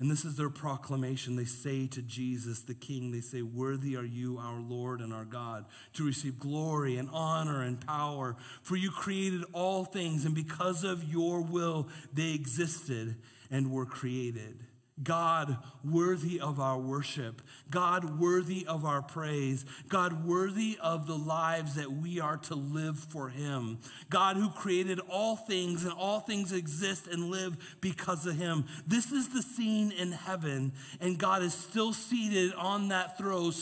And 0.00 0.10
this 0.10 0.24
is 0.24 0.36
their 0.36 0.48
proclamation. 0.48 1.36
They 1.36 1.44
say 1.44 1.88
to 1.88 2.00
Jesus, 2.00 2.62
the 2.62 2.74
King, 2.74 3.10
they 3.10 3.20
say, 3.20 3.42
Worthy 3.42 3.96
are 3.96 4.04
you, 4.04 4.38
our 4.38 4.60
Lord 4.60 5.00
and 5.00 5.12
our 5.12 5.26
God, 5.26 5.66
to 5.94 6.06
receive 6.06 6.38
glory 6.38 6.96
and 6.96 7.10
honor 7.12 7.62
and 7.62 7.86
power. 7.86 8.36
For 8.62 8.76
you 8.76 8.90
created 8.90 9.44
all 9.52 9.84
things, 9.84 10.24
and 10.24 10.34
because 10.34 10.84
of 10.84 11.04
your 11.04 11.42
will, 11.42 11.88
they 12.14 12.32
existed 12.32 13.16
and 13.50 13.70
were 13.70 13.86
created. 13.86 14.64
God 15.02 15.58
worthy 15.84 16.40
of 16.40 16.58
our 16.58 16.78
worship, 16.78 17.42
God 17.70 18.18
worthy 18.18 18.66
of 18.66 18.84
our 18.84 19.02
praise, 19.02 19.64
God 19.88 20.24
worthy 20.24 20.78
of 20.80 21.06
the 21.06 21.16
lives 21.16 21.74
that 21.74 21.92
we 21.92 22.20
are 22.20 22.36
to 22.38 22.54
live 22.54 22.98
for 22.98 23.28
Him, 23.28 23.78
God 24.10 24.36
who 24.36 24.50
created 24.50 25.00
all 25.08 25.36
things 25.36 25.84
and 25.84 25.92
all 25.92 26.20
things 26.20 26.52
exist 26.52 27.06
and 27.06 27.30
live 27.30 27.76
because 27.80 28.26
of 28.26 28.36
Him. 28.36 28.66
This 28.86 29.12
is 29.12 29.28
the 29.28 29.42
scene 29.42 29.92
in 29.92 30.12
heaven, 30.12 30.72
and 31.00 31.18
God 31.18 31.42
is 31.42 31.54
still 31.54 31.92
seated 31.92 32.52
on 32.54 32.88
that 32.88 33.18
throne, 33.18 33.52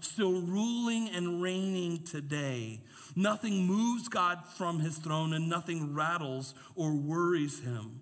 still 0.00 0.40
ruling 0.40 1.08
and 1.10 1.40
reigning 1.40 2.02
today. 2.04 2.80
Nothing 3.14 3.66
moves 3.66 4.08
God 4.08 4.40
from 4.56 4.80
His 4.80 4.98
throne, 4.98 5.32
and 5.32 5.48
nothing 5.48 5.94
rattles 5.94 6.54
or 6.74 6.94
worries 6.94 7.60
Him. 7.60 8.00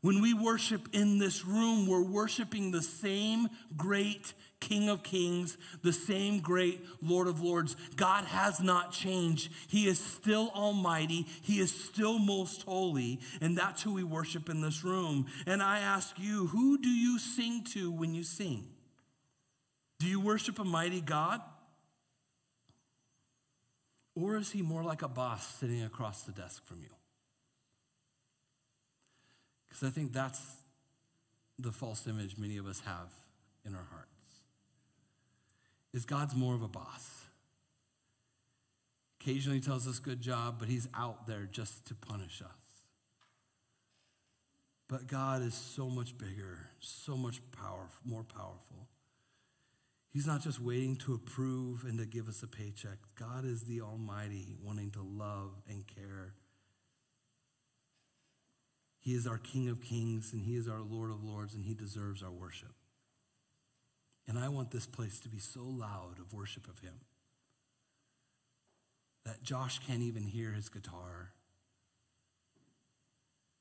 When 0.00 0.22
we 0.22 0.32
worship 0.32 0.88
in 0.92 1.18
this 1.18 1.44
room, 1.44 1.86
we're 1.86 2.04
worshiping 2.04 2.70
the 2.70 2.82
same 2.82 3.48
great 3.76 4.32
King 4.60 4.88
of 4.88 5.02
Kings, 5.02 5.56
the 5.82 5.92
same 5.92 6.40
great 6.40 6.84
Lord 7.02 7.26
of 7.26 7.40
Lords. 7.40 7.76
God 7.96 8.24
has 8.24 8.60
not 8.60 8.92
changed. 8.92 9.52
He 9.68 9.86
is 9.86 9.98
still 9.98 10.50
almighty. 10.54 11.26
He 11.42 11.58
is 11.58 11.72
still 11.72 12.18
most 12.18 12.62
holy. 12.62 13.20
And 13.40 13.56
that's 13.56 13.82
who 13.82 13.94
we 13.94 14.04
worship 14.04 14.48
in 14.48 14.60
this 14.60 14.84
room. 14.84 15.26
And 15.46 15.62
I 15.62 15.80
ask 15.80 16.16
you, 16.18 16.46
who 16.46 16.78
do 16.78 16.88
you 16.88 17.18
sing 17.18 17.64
to 17.72 17.90
when 17.90 18.14
you 18.14 18.22
sing? 18.22 18.68
Do 19.98 20.06
you 20.06 20.20
worship 20.20 20.58
a 20.60 20.64
mighty 20.64 21.00
God? 21.00 21.40
Or 24.14 24.36
is 24.36 24.50
he 24.50 24.62
more 24.62 24.82
like 24.82 25.02
a 25.02 25.08
boss 25.08 25.46
sitting 25.56 25.82
across 25.82 26.22
the 26.22 26.32
desk 26.32 26.64
from 26.66 26.82
you? 26.82 26.97
Because 29.68 29.88
I 29.88 29.90
think 29.90 30.12
that's 30.12 30.40
the 31.58 31.72
false 31.72 32.06
image 32.06 32.38
many 32.38 32.56
of 32.56 32.66
us 32.66 32.80
have 32.80 33.12
in 33.64 33.74
our 33.74 33.86
hearts. 33.90 34.08
Is 35.92 36.04
God's 36.04 36.34
more 36.34 36.54
of 36.54 36.62
a 36.62 36.68
boss. 36.68 37.26
Occasionally 39.20 39.60
tells 39.60 39.88
us 39.88 39.98
good 39.98 40.20
job, 40.20 40.56
but 40.58 40.68
he's 40.68 40.88
out 40.94 41.26
there 41.26 41.48
just 41.50 41.86
to 41.86 41.94
punish 41.94 42.40
us. 42.40 42.68
But 44.88 45.06
God 45.06 45.42
is 45.42 45.54
so 45.54 45.88
much 45.88 46.16
bigger, 46.16 46.70
so 46.80 47.16
much 47.16 47.40
power, 47.52 47.88
more 48.04 48.22
powerful. 48.22 48.88
He's 50.10 50.26
not 50.26 50.42
just 50.42 50.60
waiting 50.60 50.96
to 50.96 51.14
approve 51.14 51.84
and 51.84 51.98
to 51.98 52.06
give 52.06 52.28
us 52.28 52.42
a 52.42 52.46
paycheck. 52.46 52.98
God 53.14 53.44
is 53.44 53.64
the 53.64 53.82
Almighty, 53.82 54.56
wanting 54.62 54.90
to 54.92 55.02
love 55.02 55.50
and 55.68 55.86
care 55.86 56.32
he 59.00 59.14
is 59.14 59.26
our 59.26 59.38
King 59.38 59.68
of 59.68 59.80
Kings 59.80 60.32
and 60.32 60.42
He 60.42 60.56
is 60.56 60.68
our 60.68 60.80
Lord 60.80 61.10
of 61.10 61.22
Lords 61.22 61.54
and 61.54 61.64
He 61.64 61.74
deserves 61.74 62.22
our 62.22 62.30
worship. 62.30 62.74
And 64.26 64.38
I 64.38 64.48
want 64.48 64.70
this 64.70 64.86
place 64.86 65.18
to 65.20 65.28
be 65.28 65.38
so 65.38 65.62
loud 65.62 66.18
of 66.20 66.34
worship 66.34 66.68
of 66.68 66.80
Him 66.80 67.00
that 69.24 69.42
Josh 69.42 69.78
can't 69.86 70.02
even 70.02 70.24
hear 70.24 70.52
his 70.52 70.70
guitar 70.70 71.32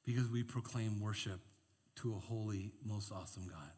because 0.05 0.29
we 0.29 0.41
proclaim 0.41 1.01
worship 1.01 1.41
to 1.97 2.15
a 2.15 2.19
holy, 2.19 2.71
most 2.85 3.11
awesome 3.11 3.47
God. 3.49 3.71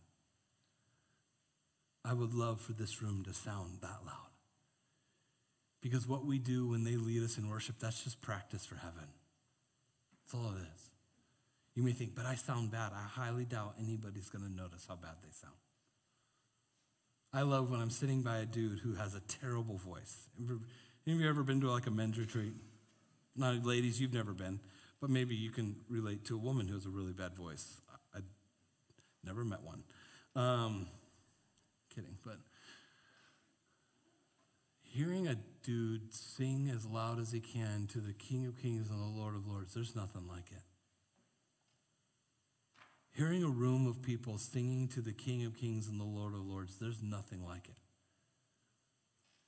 I 2.06 2.14
would 2.14 2.34
love 2.34 2.62
for 2.62 2.74
this 2.74 3.02
room 3.02 3.24
to 3.26 3.34
sound 3.34 3.80
that 3.82 4.02
loud. 4.06 4.30
Because 5.82 6.08
what 6.08 6.26
we 6.26 6.38
do 6.38 6.68
when 6.68 6.84
they 6.84 6.96
lead 6.96 7.24
us 7.24 7.40
in 7.40 7.50
worship, 7.50 7.78
that's 7.80 8.04
just 8.04 8.22
practice 8.22 8.68
for 8.68 8.76
heaven. 8.76 9.08
That's 10.22 10.36
all 10.36 10.52
it 10.52 10.62
is. 10.76 10.90
You 11.80 11.86
may 11.86 11.94
think, 11.94 12.14
but 12.14 12.26
I 12.26 12.36
sound 12.36 12.72
bad. 12.72 12.92
I 12.94 13.04
highly 13.04 13.46
doubt 13.46 13.76
anybody's 13.82 14.28
going 14.28 14.44
to 14.44 14.52
notice 14.54 14.86
how 14.86 14.98
bad 14.98 15.16
they 15.24 15.30
sound. 15.32 15.56
I 17.32 17.44
love 17.44 17.72
when 17.72 17.80
I'm 17.80 17.90
sitting 17.90 18.22
by 18.22 18.40
a 18.40 18.46
dude 18.46 18.80
who 18.80 18.96
has 18.96 19.16
a 19.16 19.22
terrible 19.22 19.78
voice. 19.78 20.28
Any 20.38 21.16
of 21.16 21.22
you 21.22 21.30
ever 21.30 21.42
been 21.42 21.62
to 21.62 21.72
like 21.72 21.88
a 21.88 21.92
men's 21.92 22.20
retreat? 22.20 22.52
Not 23.38 23.66
ladies, 23.66 24.02
you've 24.02 24.14
never 24.14 24.34
been, 24.34 24.60
but 25.00 25.10
maybe 25.10 25.36
you 25.36 25.52
can 25.52 25.78
relate 25.88 26.26
to 26.26 26.36
a 26.36 26.38
woman 26.38 26.68
who 26.68 26.74
has 26.74 26.86
a 26.86 26.90
really 26.90 27.14
bad 27.14 27.34
voice. 27.34 27.80
I, 28.14 28.20
never 29.24 29.46
met 29.46 29.62
one. 29.64 29.84
Um, 30.36 30.86
kidding, 31.96 32.18
but 32.26 32.40
hearing 34.82 35.30
a 35.30 35.38
dude 35.64 36.14
sing 36.14 36.70
as 36.76 36.86
loud 36.86 37.22
as 37.22 37.32
he 37.32 37.40
can 37.40 37.88
to 37.94 38.00
the 38.00 38.12
King 38.12 38.48
of 38.48 38.62
Kings 38.62 38.90
and 38.90 39.00
the 39.00 39.18
Lord 39.18 39.34
of 39.34 39.48
Lords, 39.48 39.74
there's 39.74 39.96
nothing 39.96 40.28
like 40.28 40.52
it. 40.52 40.64
Hearing 43.20 43.44
a 43.44 43.50
room 43.50 43.86
of 43.86 44.02
people 44.02 44.38
singing 44.38 44.88
to 44.94 45.02
the 45.02 45.12
King 45.12 45.44
of 45.44 45.58
Kings 45.58 45.90
and 45.90 46.00
the 46.00 46.06
Lord 46.06 46.34
of 46.34 46.40
Lords, 46.40 46.78
there's 46.80 47.04
nothing 47.04 47.46
like 47.46 47.68
it. 47.68 47.76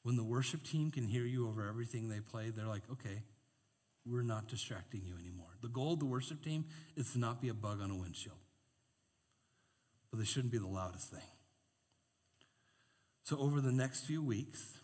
When 0.04 0.18
the 0.18 0.26
worship 0.26 0.62
team 0.66 0.92
can 0.92 1.06
hear 1.08 1.24
you 1.24 1.48
over 1.48 1.66
everything 1.66 2.10
they 2.10 2.20
play, 2.20 2.50
they're 2.50 2.68
like, 2.68 2.82
okay, 2.92 3.24
we're 4.06 4.24
not 4.24 4.50
distracting 4.50 5.04
you 5.06 5.14
anymore. 5.18 5.56
The 5.62 5.70
goal 5.70 5.94
of 5.94 6.00
the 6.00 6.06
worship 6.06 6.44
team 6.44 6.66
is 6.98 7.14
to 7.14 7.20
not 7.20 7.42
be 7.42 7.48
a 7.48 7.54
bug 7.54 7.80
on 7.82 7.90
a 7.90 7.96
windshield, 7.96 8.36
but 10.10 10.20
they 10.20 10.26
shouldn't 10.26 10.52
be 10.52 10.58
the 10.58 10.68
loudest 10.68 11.10
thing. 11.10 11.22
So, 13.24 13.38
over 13.40 13.62
the 13.62 13.72
next 13.72 14.02
few 14.02 14.22
weeks, 14.22 14.80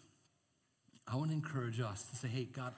I 1.06 1.18
want 1.18 1.32
to 1.32 1.36
encourage 1.36 1.82
us 1.82 2.04
to 2.04 2.16
say, 2.16 2.30
hey, 2.30 2.46
God, 2.46 2.74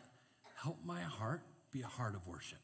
help 0.63 0.77
my 0.83 1.01
heart 1.01 1.43
be 1.71 1.81
a 1.81 1.87
heart 1.87 2.15
of 2.15 2.27
worship. 2.27 2.57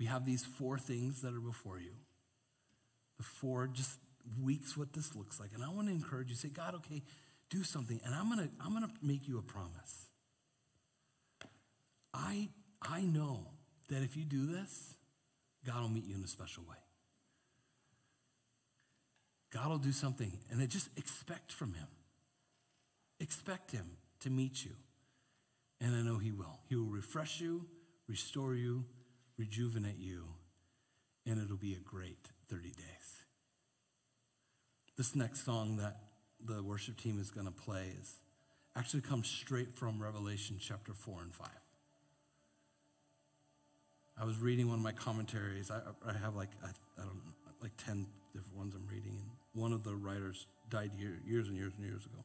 We 0.00 0.06
have 0.06 0.24
these 0.24 0.44
four 0.44 0.78
things 0.78 1.20
that 1.20 1.34
are 1.34 1.40
before 1.40 1.78
you. 1.78 1.92
The 3.18 3.22
four 3.22 3.68
just 3.68 3.98
weeks 4.42 4.74
what 4.74 4.94
this 4.94 5.14
looks 5.14 5.38
like. 5.38 5.50
And 5.54 5.62
I 5.62 5.68
want 5.68 5.88
to 5.88 5.92
encourage 5.92 6.30
you, 6.30 6.36
say, 6.36 6.48
God, 6.48 6.74
okay, 6.76 7.02
do 7.50 7.62
something. 7.62 8.00
And 8.02 8.14
I'm 8.14 8.30
gonna, 8.30 8.48
I'm 8.64 8.72
gonna 8.72 8.88
make 9.02 9.28
you 9.28 9.38
a 9.38 9.42
promise. 9.42 10.06
I 12.14 12.48
I 12.80 13.02
know 13.02 13.48
that 13.90 14.02
if 14.02 14.16
you 14.16 14.24
do 14.24 14.46
this, 14.46 14.94
God 15.66 15.82
will 15.82 15.90
meet 15.90 16.06
you 16.06 16.16
in 16.16 16.24
a 16.24 16.28
special 16.28 16.64
way. 16.68 16.76
God 19.52 19.68
will 19.68 19.78
do 19.78 19.92
something, 19.92 20.32
and 20.50 20.66
just 20.70 20.88
expect 20.96 21.52
from 21.52 21.74
Him. 21.74 21.88
Expect 23.18 23.72
Him 23.72 23.98
to 24.20 24.30
meet 24.30 24.64
you. 24.64 24.72
And 25.78 25.94
I 25.94 26.00
know 26.00 26.16
He 26.18 26.30
will. 26.30 26.60
He 26.68 26.76
will 26.76 26.84
refresh 26.84 27.40
you, 27.40 27.66
restore 28.08 28.54
you, 28.54 28.86
rejuvenate 29.40 29.98
you, 29.98 30.24
and 31.26 31.42
it'll 31.42 31.56
be 31.56 31.72
a 31.72 31.80
great 31.80 32.28
30 32.50 32.68
days. 32.68 33.24
This 34.98 35.16
next 35.16 35.46
song 35.46 35.78
that 35.78 35.96
the 36.44 36.62
worship 36.62 37.00
team 37.00 37.18
is 37.18 37.30
going 37.30 37.46
to 37.46 37.52
play 37.52 37.94
is 37.98 38.16
actually 38.76 39.00
comes 39.00 39.28
straight 39.28 39.74
from 39.74 40.00
Revelation 40.00 40.56
chapter 40.60 40.92
4 40.92 41.22
and 41.22 41.34
5. 41.34 41.48
I 44.20 44.24
was 44.24 44.38
reading 44.38 44.68
one 44.68 44.78
of 44.78 44.84
my 44.84 44.92
commentaries. 44.92 45.70
I, 45.70 45.80
I 46.06 46.12
have 46.18 46.36
like, 46.36 46.50
I, 46.62 46.68
I, 47.00 47.04
don't 47.04 47.14
know, 47.14 47.32
like 47.62 47.72
10 47.78 48.06
different 48.34 48.58
ones 48.58 48.74
I'm 48.74 48.86
reading. 48.86 49.16
And 49.54 49.62
one 49.62 49.72
of 49.72 49.84
the 49.84 49.94
writers 49.94 50.46
died 50.68 50.90
year, 50.98 51.18
years 51.26 51.48
and 51.48 51.56
years 51.56 51.72
and 51.78 51.86
years 51.86 52.04
ago. 52.04 52.22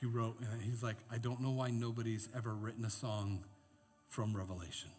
He 0.00 0.06
wrote, 0.06 0.40
and 0.40 0.60
he's 0.62 0.82
like, 0.82 0.96
I 1.08 1.18
don't 1.18 1.40
know 1.40 1.50
why 1.50 1.70
nobody's 1.70 2.28
ever 2.36 2.52
written 2.52 2.84
a 2.84 2.90
song 2.90 3.44
from 4.08 4.36
Revelation. 4.36 4.90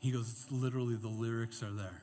He 0.00 0.10
goes, 0.10 0.30
it's 0.30 0.50
literally 0.50 0.96
the 0.96 1.08
lyrics 1.08 1.62
are 1.62 1.70
there. 1.70 2.02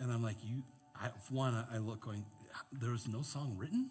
And 0.00 0.12
I'm 0.12 0.22
like, 0.22 0.36
you, 0.42 0.64
I, 0.94 1.10
one, 1.30 1.54
I 1.72 1.78
look 1.78 2.00
going, 2.00 2.24
there's 2.72 3.06
no 3.06 3.22
song 3.22 3.56
written? 3.56 3.90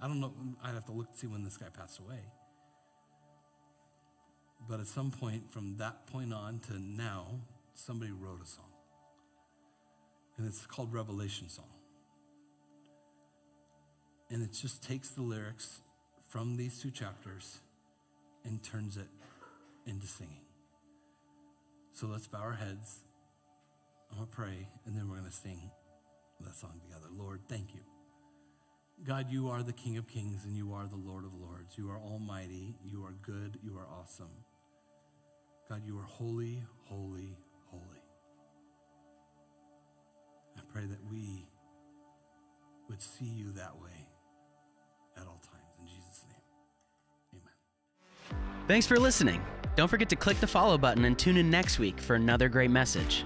I 0.00 0.08
don't 0.08 0.20
know. 0.20 0.32
I'd 0.62 0.74
have 0.74 0.86
to 0.86 0.92
look 0.92 1.12
to 1.12 1.18
see 1.18 1.26
when 1.28 1.44
this 1.44 1.56
guy 1.56 1.66
passed 1.76 2.00
away. 2.00 2.20
But 4.68 4.80
at 4.80 4.86
some 4.86 5.12
point, 5.12 5.48
from 5.50 5.76
that 5.78 6.08
point 6.08 6.32
on 6.34 6.58
to 6.66 6.78
now, 6.78 7.26
somebody 7.74 8.10
wrote 8.10 8.42
a 8.42 8.46
song. 8.46 8.70
And 10.36 10.46
it's 10.46 10.66
called 10.66 10.92
Revelation 10.92 11.48
Song. 11.48 11.70
And 14.30 14.42
it 14.42 14.52
just 14.52 14.82
takes 14.82 15.08
the 15.10 15.22
lyrics 15.22 15.80
from 16.28 16.56
these 16.56 16.80
two 16.80 16.90
chapters 16.90 17.58
and 18.44 18.62
turns 18.62 18.96
it 18.96 19.08
into 19.86 20.06
singing. 20.06 20.47
So 21.98 22.06
let's 22.06 22.28
bow 22.28 22.38
our 22.38 22.52
heads. 22.52 23.00
I'm 24.08 24.18
going 24.18 24.28
to 24.28 24.36
pray, 24.36 24.68
and 24.86 24.96
then 24.96 25.08
we're 25.08 25.16
going 25.16 25.28
to 25.28 25.36
sing 25.36 25.68
that 26.38 26.54
song 26.54 26.80
together. 26.80 27.06
Lord, 27.10 27.40
thank 27.48 27.74
you. 27.74 27.80
God, 29.04 29.26
you 29.32 29.48
are 29.48 29.64
the 29.64 29.72
King 29.72 29.96
of 29.96 30.06
Kings 30.06 30.44
and 30.44 30.56
you 30.56 30.72
are 30.72 30.86
the 30.86 30.94
Lord 30.94 31.24
of 31.24 31.34
Lords. 31.34 31.76
You 31.76 31.90
are 31.90 31.98
almighty. 31.98 32.76
You 32.84 33.04
are 33.04 33.14
good. 33.22 33.58
You 33.64 33.76
are 33.78 33.86
awesome. 34.00 34.30
God, 35.68 35.82
you 35.84 35.98
are 35.98 36.04
holy, 36.04 36.62
holy, 36.84 37.36
holy. 37.66 38.04
I 40.56 40.60
pray 40.72 40.86
that 40.86 41.04
we 41.10 41.48
would 42.88 43.02
see 43.02 43.24
you 43.24 43.50
that 43.56 43.76
way 43.82 44.06
at 45.16 45.26
all 45.26 45.42
times. 45.52 45.57
Thanks 48.68 48.86
for 48.86 48.98
listening. 48.98 49.40
Don't 49.76 49.88
forget 49.88 50.10
to 50.10 50.16
click 50.16 50.40
the 50.40 50.46
follow 50.46 50.76
button 50.76 51.06
and 51.06 51.18
tune 51.18 51.38
in 51.38 51.48
next 51.48 51.78
week 51.78 51.98
for 51.98 52.16
another 52.16 52.50
great 52.50 52.70
message. 52.70 53.24